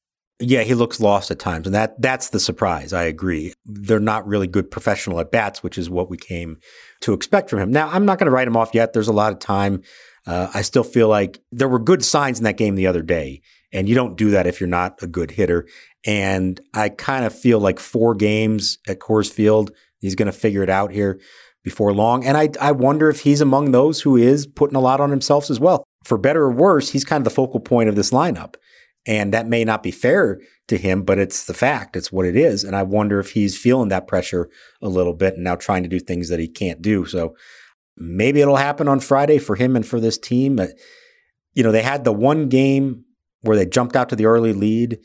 Yeah, 0.41 0.63
he 0.63 0.75
looks 0.75 1.01
lost 1.01 1.31
at 1.31 1.39
times, 1.39 1.67
and 1.67 1.75
that 1.75 2.01
that's 2.01 2.31
the 2.31 2.41
surprise. 2.41 2.93
I 2.93 3.05
agree. 3.05 3.53
They're 3.65 4.01
not 4.01 4.27
really 4.27 4.49
good 4.49 4.71
professional 4.71 5.21
at 5.21 5.31
bats, 5.31 5.63
which 5.63 5.79
is 5.79 5.89
what 5.89 6.11
we 6.11 6.17
came 6.17 6.59
to 7.03 7.13
expect 7.13 7.51
from 7.51 7.61
him. 7.61 7.71
Now, 7.71 7.89
I'm 7.89 8.05
not 8.05 8.19
going 8.19 8.27
to 8.27 8.33
write 8.33 8.49
him 8.49 8.57
off 8.57 8.75
yet. 8.75 8.93
There's 8.93 9.09
a 9.09 9.13
lot 9.13 9.33
of 9.33 9.39
time. 9.39 9.83
Uh, 10.27 10.49
I 10.53 10.63
still 10.63 10.85
feel 10.85 11.09
like 11.09 11.41
there 11.53 11.69
were 11.69 11.79
good 11.79 12.05
signs 12.05 12.39
in 12.39 12.45
that 12.45 12.57
game 12.57 12.75
the 12.75 12.87
other 12.87 13.03
day, 13.03 13.43
and 13.75 13.89
you 13.89 13.95
don't 13.95 14.17
do 14.17 14.31
that 14.31 14.47
if 14.47 14.61
you're 14.61 14.69
not 14.69 15.03
a 15.03 15.07
good 15.07 15.33
hitter. 15.33 15.67
And 16.07 16.61
I 16.73 16.89
kind 16.89 17.25
of 17.25 17.39
feel 17.39 17.59
like 17.59 17.81
four 17.81 18.15
games 18.15 18.79
at 18.87 19.01
Coors 19.01 19.31
Field, 19.31 19.73
he's 19.99 20.15
going 20.15 20.27
to 20.27 20.33
figure 20.33 20.63
it 20.63 20.71
out 20.71 20.93
here 20.93 21.21
before 21.65 21.93
long. 21.93 22.25
And 22.25 22.37
I, 22.37 22.51
I 22.61 22.73
wonder 22.73 23.11
if 23.11 23.21
he's 23.21 23.41
among 23.41 23.73
those 23.73 24.03
who 24.03 24.17
is 24.17 24.47
putting 24.47 24.77
a 24.77 24.81
lot 24.81 25.01
on 25.01 25.11
himself 25.11 25.51
as 25.51 25.59
well. 25.59 25.85
For 26.05 26.17
better 26.17 26.45
or 26.45 26.53
worse, 26.53 26.91
he's 26.91 27.05
kind 27.05 27.21
of 27.21 27.25
the 27.25 27.35
focal 27.35 27.61
point 27.61 27.89
of 27.89 27.97
this 27.97 28.11
lineup. 28.11 28.55
And 29.07 29.35
that 29.35 29.49
may 29.49 29.65
not 29.65 29.83
be 29.83 29.91
fair 29.91 30.41
to 30.69 30.79
him, 30.79 31.03
but 31.03 31.19
it's 31.19 31.45
the 31.45 31.53
fact. 31.53 31.97
It's 31.97 32.13
what 32.13 32.27
it 32.27 32.37
is. 32.37 32.65
And 32.65 32.77
I 32.77 32.85
wonder 32.85 33.19
if 33.19 33.33
he's 33.33 33.59
feeling 33.59 33.89
that 33.89 34.07
pressure 34.07 34.49
a 34.81 34.89
little 34.89 35.15
bit 35.15 35.35
and 35.35 35.45
now 35.45 35.57
trying 35.57 35.83
to 35.83 35.89
do 35.89 35.99
things 35.99 36.29
that 36.29 36.41
he 36.41 36.49
can't 36.49 36.81
do. 36.81 37.05
So 37.07 37.35
maybe 37.97 38.41
it'll 38.41 38.57
happen 38.57 38.89
on 38.89 39.01
Friday 39.01 39.39
for 39.39 39.57
him 39.57 39.75
and 39.75 39.87
for 39.87 40.01
this 40.01 40.17
team. 40.17 40.59
Uh, 40.59 40.69
you 41.55 41.63
know, 41.63 41.73
they 41.73 41.83
had 41.83 42.05
the 42.05 42.13
one 42.13 42.49
game 42.49 43.04
where 43.45 43.57
they 43.57 43.67
jumped 43.67 43.97
out 43.97 44.09
to 44.09 44.17
the 44.17 44.27
early 44.27 44.53
lead 44.53 44.99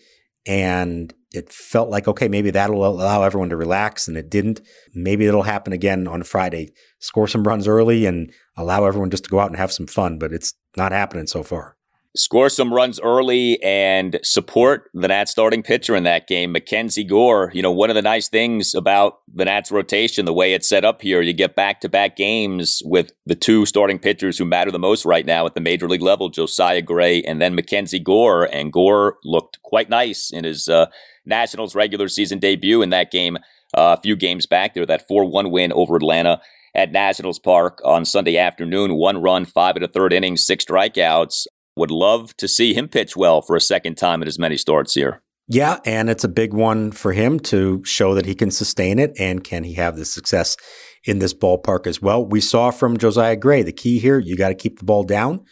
and 0.46 1.14
it 1.32 1.52
felt 1.52 1.90
like, 1.90 2.08
okay, 2.08 2.28
maybe 2.28 2.50
that'll 2.52 2.86
allow 2.86 3.22
everyone 3.22 3.50
to 3.50 3.58
relax 3.58 4.08
and 4.08 4.18
it 4.18 4.30
didn't. 4.30 4.62
Maybe 4.96 5.28
it'll 5.28 5.44
happen 5.44 5.74
again 5.74 6.08
on 6.08 6.24
Friday. 6.24 6.74
Score 7.00 7.28
some 7.28 7.44
runs 7.44 7.68
early 7.68 8.06
and 8.06 8.32
allow 8.58 8.86
everyone 8.86 9.12
just 9.12 9.26
to 9.26 9.30
go 9.30 9.40
out 9.40 9.50
and 9.50 9.58
have 9.58 9.72
some 9.72 9.88
fun, 9.88 10.18
but 10.18 10.34
it's 10.34 10.54
not 10.76 10.92
happening 10.92 11.28
so 11.28 11.44
far 11.44 11.76
score 12.16 12.50
some 12.50 12.74
runs 12.74 13.00
early 13.00 13.62
and 13.62 14.20
support 14.24 14.90
the 14.94 15.08
Nats 15.08 15.32
starting 15.32 15.62
pitcher 15.62 15.96
in 15.96 16.04
that 16.04 16.28
game, 16.28 16.52
Mackenzie 16.52 17.04
Gore. 17.04 17.52
You 17.54 17.62
know, 17.62 17.72
one 17.72 17.90
of 17.90 17.96
the 17.96 18.02
nice 18.02 18.28
things 18.28 18.74
about 18.74 19.20
the 19.34 19.46
Nats 19.46 19.72
rotation, 19.72 20.26
the 20.26 20.34
way 20.34 20.54
it's 20.54 20.68
set 20.68 20.84
up 20.84 21.02
here, 21.02 21.22
you 21.22 21.34
get 21.34 21.56
back 21.56 21.82
to 21.82 21.90
back 21.90 22.16
games 22.16 22.82
with 22.84 23.12
the 23.26 23.36
two 23.36 23.66
starting 23.66 24.00
pitchers 24.00 24.38
who 24.38 24.46
matter 24.46 24.72
the 24.72 24.80
most 24.80 25.06
right 25.06 25.26
now 25.26 25.46
at 25.46 25.54
the 25.54 25.62
major 25.62 25.88
league 25.88 26.02
level, 26.02 26.30
Josiah 26.30 26.82
Gray 26.82 27.22
and 27.22 27.42
then 27.42 27.56
Mackenzie 27.56 28.00
Gore. 28.00 28.44
And 28.46 28.74
Gore 28.74 29.18
looked 29.24 29.62
quite 29.64 29.90
nice 29.90 30.32
in 30.32 30.44
his 30.44 30.68
uh, 30.68 30.88
Nationals 31.26 31.76
regular 31.76 32.08
season 32.08 32.40
debut 32.40 32.82
in 32.82 32.90
that 32.90 33.12
game 33.12 33.38
uh, 33.78 33.96
a 33.98 34.02
few 34.02 34.16
games 34.16 34.48
back 34.48 34.74
there, 34.74 34.86
that 34.86 35.08
4 35.08 35.26
1 35.26 35.52
win 35.52 35.72
over 35.74 35.96
Atlanta 35.96 36.42
at 36.74 36.92
Nationals 36.92 37.40
Park 37.40 37.80
on 37.84 38.06
Sunday 38.06 38.38
afternoon. 38.38 38.96
One 38.96 39.22
run, 39.22 39.46
five 39.46 39.76
and 39.76 39.86
a 39.86 39.88
third 39.88 40.14
innings, 40.14 40.46
six 40.46 40.66
strikeouts. 40.66 41.46
Would 41.80 41.92
love 41.92 42.36
to 42.36 42.50
see 42.50 42.74
him 42.74 42.90
pitch 42.90 43.16
well 43.16 43.42
for 43.42 43.56
a 43.56 43.62
second 43.62 43.96
time 43.96 44.22
in 44.22 44.28
as 44.28 44.38
many 44.38 44.58
starts 44.58 44.96
here. 44.96 45.22
Yeah, 45.48 45.80
and 45.86 46.10
it's 46.10 46.26
a 46.26 46.28
big 46.28 46.54
one 46.54 46.92
for 46.92 47.14
him 47.14 47.40
to 47.52 47.82
show 47.86 48.14
that 48.16 48.26
he 48.26 48.36
can 48.36 48.52
sustain 48.52 49.00
it 49.00 49.14
and 49.18 49.46
can 49.46 49.64
he 49.64 49.76
have 49.76 49.96
the 49.96 50.04
success 50.04 50.58
in 51.06 51.20
this 51.20 51.34
ballpark 51.34 51.88
as 51.88 52.02
well. 52.02 52.26
We 52.26 52.42
saw 52.42 52.72
from 52.72 52.98
Josiah 52.98 53.38
Gray 53.38 53.64
the 53.64 53.72
key 53.72 53.98
here, 53.98 54.20
you 54.20 54.36
got 54.36 54.50
to 54.50 54.56
keep 54.56 54.80
the 54.80 54.84
ball 54.84 55.04
down. 55.04 55.46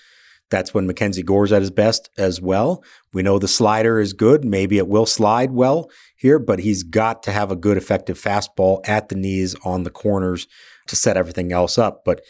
That's 0.49 0.73
when 0.73 0.85
Mackenzie 0.85 1.23
Gore's 1.23 1.53
at 1.53 1.61
his 1.61 1.71
best 1.71 2.09
as 2.17 2.41
well. 2.41 2.83
We 3.13 3.23
know 3.23 3.39
the 3.39 3.47
slider 3.47 3.97
is 3.97 4.11
good. 4.11 4.43
Maybe 4.43 4.77
it 4.77 4.89
will 4.89 5.05
slide 5.05 5.51
well 5.51 5.89
here, 6.17 6.39
but 6.39 6.59
he's 6.59 6.83
got 6.83 7.23
to 7.23 7.31
have 7.31 7.51
a 7.51 7.55
good, 7.55 7.77
effective 7.77 8.19
fastball 8.19 8.81
at 8.85 9.07
the 9.07 9.15
knees 9.15 9.55
on 9.63 9.83
the 9.83 9.91
corners 9.91 10.45
to 10.87 10.97
set 10.97 11.15
everything 11.15 11.53
else 11.53 11.77
up. 11.77 12.03
But 12.03 12.21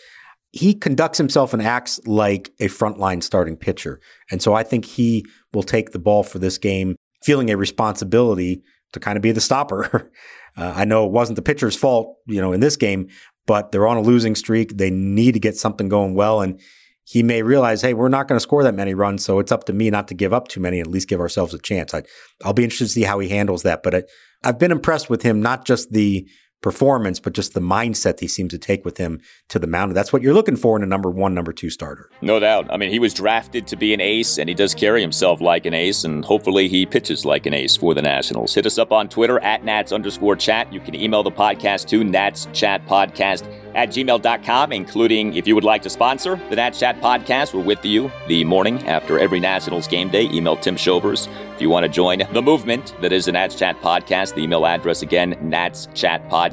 he 0.52 0.74
conducts 0.74 1.18
himself 1.18 1.54
and 1.54 1.62
acts 1.62 2.00
like 2.06 2.52
a 2.60 2.68
frontline 2.68 3.22
starting 3.22 3.58
pitcher. 3.58 4.00
And 4.32 4.42
so 4.42 4.54
I 4.54 4.64
think 4.64 4.86
he 4.86 5.26
will 5.54 5.64
take 5.64 5.92
the 5.92 6.00
ball 6.00 6.24
for 6.24 6.40
this 6.40 6.58
game, 6.58 6.96
feeling 7.24 7.50
a 7.50 7.58
responsibility 7.58 8.62
to 8.94 9.00
kind 9.00 9.18
of 9.18 9.22
be 9.22 9.32
the 9.32 9.42
stopper. 9.42 10.12
uh, 10.58 10.74
I 10.76 10.86
know 10.86 11.06
it 11.06 11.12
wasn't 11.12 11.36
the 11.36 11.42
pitcher's 11.42 11.76
fault, 11.76 12.18
you 12.26 12.42
know, 12.42 12.54
in 12.54 12.60
this 12.60 12.78
game, 12.78 13.10
but 13.46 13.72
they're 13.72 13.88
on 13.88 13.98
a 13.98 14.02
losing 14.02 14.36
streak. 14.36 14.78
They 14.78 14.90
need 14.90 15.34
to 15.34 15.40
get 15.40 15.58
something 15.58 15.90
going 15.90 16.16
well. 16.16 16.42
And 16.42 16.60
he 17.04 17.24
may 17.24 17.42
realize, 17.42 17.82
hey, 17.82 17.94
we're 17.94 18.10
not 18.10 18.28
going 18.28 18.36
to 18.36 18.44
score 18.44 18.64
that 18.64 18.76
many 18.76 18.94
runs, 18.94 19.24
so 19.24 19.40
it's 19.40 19.52
up 19.52 19.64
to 19.66 19.74
me 19.74 19.90
not 19.90 20.10
to 20.10 20.14
give 20.14 20.34
up 20.34 20.50
too 20.50 20.60
many, 20.60 20.82
at 20.82 20.88
least 20.88 21.08
give 21.08 21.22
ourselves 21.22 21.54
a 21.54 21.58
chance. 21.58 21.94
I, 21.94 22.04
will 22.44 22.52
be 22.52 22.66
interested 22.66 22.86
to 22.88 22.92
see 22.92 23.04
how 23.04 23.20
he 23.20 23.30
handles 23.30 23.64
that. 23.64 23.82
But 23.82 23.96
I, 23.96 24.04
I've 24.44 24.60
been 24.60 24.74
impressed 24.74 25.10
with 25.10 25.22
him, 25.22 25.42
not 25.42 25.66
just 25.66 25.94
the 25.94 26.28
performance, 26.62 27.20
but 27.20 27.34
just 27.34 27.54
the 27.54 27.60
mindset 27.60 28.20
he 28.20 28.28
seems 28.28 28.52
to 28.52 28.58
take 28.58 28.84
with 28.84 28.98
him 28.98 29.22
to 29.50 29.60
the 29.60 29.68
mound. 29.68 29.96
That's 29.96 30.12
what 30.12 30.22
you're 30.22 30.34
looking 30.34 30.56
for 30.56 30.76
in 30.76 30.84
a 30.84 30.88
number 30.88 31.10
one, 31.10 31.34
number 31.34 31.54
two 31.54 31.70
starter. 31.70 32.10
No 32.22 32.40
doubt. 32.40 32.68
I 32.72 32.78
mean, 32.78 32.90
he 32.90 33.00
was 33.00 33.14
drafted 33.14 33.68
to 33.68 33.76
be 33.76 33.94
an 33.94 34.02
ace, 34.02 34.38
and 34.38 34.50
he 34.50 34.56
does 34.56 34.74
carry 34.74 35.02
himself 35.02 35.40
like 35.42 35.66
an 35.66 35.74
ace, 35.74 36.04
and 36.04 36.26
hopefully 36.26 36.68
he 36.68 36.86
pitches 36.86 37.26
like 37.26 37.46
an 37.46 37.54
ace 37.54 37.78
for 37.78 37.94
the 37.94 38.02
Nationals. 38.02 38.54
Hit 38.54 38.66
us 38.66 38.78
up 38.78 38.92
on 38.92 39.10
Twitter 39.10 39.40
at 39.40 39.64
Nats 39.64 39.92
underscore 39.92 40.36
chat. 40.36 40.72
You 40.74 40.80
can 40.80 40.96
email 40.96 41.24
the 41.24 41.32
podcast 41.32 41.88
to 41.90 42.04
Nats 42.04 42.48
Chat 42.54 42.86
Podcast 42.88 43.48
at 43.76 43.90
gmail.com, 43.90 44.72
including 44.72 45.36
if 45.36 45.48
you 45.48 45.54
would 45.54 45.64
like 45.64 45.84
to 45.84 45.90
sponsor 45.90 46.42
the 46.50 46.56
Nats 46.56 46.80
Chat 46.80 47.00
podcast. 47.00 47.54
We're 47.54 47.64
with 47.64 47.86
you 47.86 48.12
the 48.28 48.44
morning 48.44 48.86
after 48.88 49.20
every 49.20 49.40
Nationals 49.40 49.88
game 49.88 50.10
day. 50.10 50.24
Email 50.24 50.58
Tim 50.58 50.76
Shovers. 50.76 51.28
If 51.54 51.62
you 51.62 51.70
want 51.70 51.84
to 51.86 51.90
join 51.90 52.24
the 52.34 52.42
movement 52.42 52.96
that 53.02 53.12
is 53.12 53.26
the 53.26 53.32
Nats 53.32 53.56
Chat 53.56 53.80
podcast, 53.82 54.36
the 54.36 54.42
email 54.42 54.66
address 54.66 55.02
again, 55.02 55.38
Nats 55.42 55.88
Chat 55.94 56.28
Podcast 56.30 56.47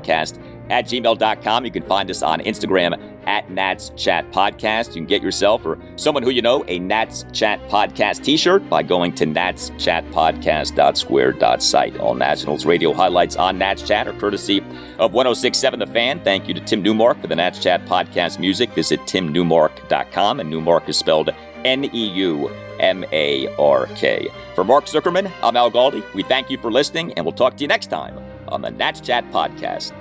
at 0.70 0.86
gmail.com. 0.86 1.64
You 1.64 1.70
can 1.70 1.82
find 1.82 2.10
us 2.10 2.22
on 2.22 2.40
Instagram 2.40 2.98
at 3.26 3.50
Nats 3.50 3.90
Chat 3.96 4.30
Podcast. 4.30 4.88
You 4.88 4.94
can 4.94 5.06
get 5.06 5.22
yourself 5.22 5.64
or 5.64 5.78
someone 5.96 6.22
who 6.22 6.28
you 6.30 6.42
know 6.42 6.64
a 6.68 6.78
Nats 6.78 7.24
Chat 7.32 7.60
Podcast 7.68 8.22
t 8.22 8.36
shirt 8.36 8.68
by 8.68 8.82
going 8.82 9.14
to 9.14 9.24
natschatpodcast.square.site. 9.26 11.96
All 11.98 12.14
Nationals 12.14 12.66
radio 12.66 12.92
highlights 12.92 13.36
on 13.36 13.58
Nats 13.58 13.82
Chat 13.82 14.08
are 14.08 14.12
courtesy 14.14 14.60
of 14.98 15.12
1067 15.12 15.80
The 15.80 15.86
Fan. 15.86 16.22
Thank 16.22 16.48
you 16.48 16.54
to 16.54 16.60
Tim 16.60 16.82
Neumark 16.82 17.20
for 17.20 17.26
the 17.26 17.36
Nats 17.36 17.58
Chat 17.58 17.84
Podcast 17.86 18.38
music. 18.38 18.70
Visit 18.70 19.00
timneumark.com, 19.00 20.40
and 20.40 20.52
Neumark 20.52 20.88
is 20.88 20.96
spelled 20.96 21.30
N 21.64 21.84
E 21.84 22.08
U 22.10 22.48
M 22.80 23.04
A 23.12 23.54
R 23.56 23.86
K. 23.94 24.28
For 24.54 24.64
Mark 24.64 24.86
Zuckerman, 24.86 25.30
I'm 25.42 25.56
Al 25.56 25.70
Galdi. 25.70 26.02
We 26.14 26.22
thank 26.22 26.50
you 26.50 26.58
for 26.58 26.70
listening, 26.70 27.12
and 27.14 27.24
we'll 27.24 27.32
talk 27.32 27.56
to 27.56 27.62
you 27.62 27.68
next 27.68 27.86
time 27.86 28.33
on 28.48 28.62
the 28.62 28.70
Nats 28.70 29.00
Chat 29.00 29.24
Podcast. 29.30 29.92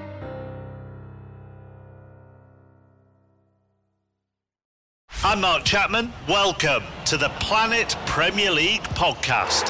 I'm 5.26 5.42
Mark 5.42 5.64
Chapman. 5.64 6.12
Welcome 6.28 6.84
to 7.06 7.18
the 7.18 7.30
Planet 7.40 7.96
Premier 8.06 8.52
League 8.52 8.84
podcast. 8.84 9.70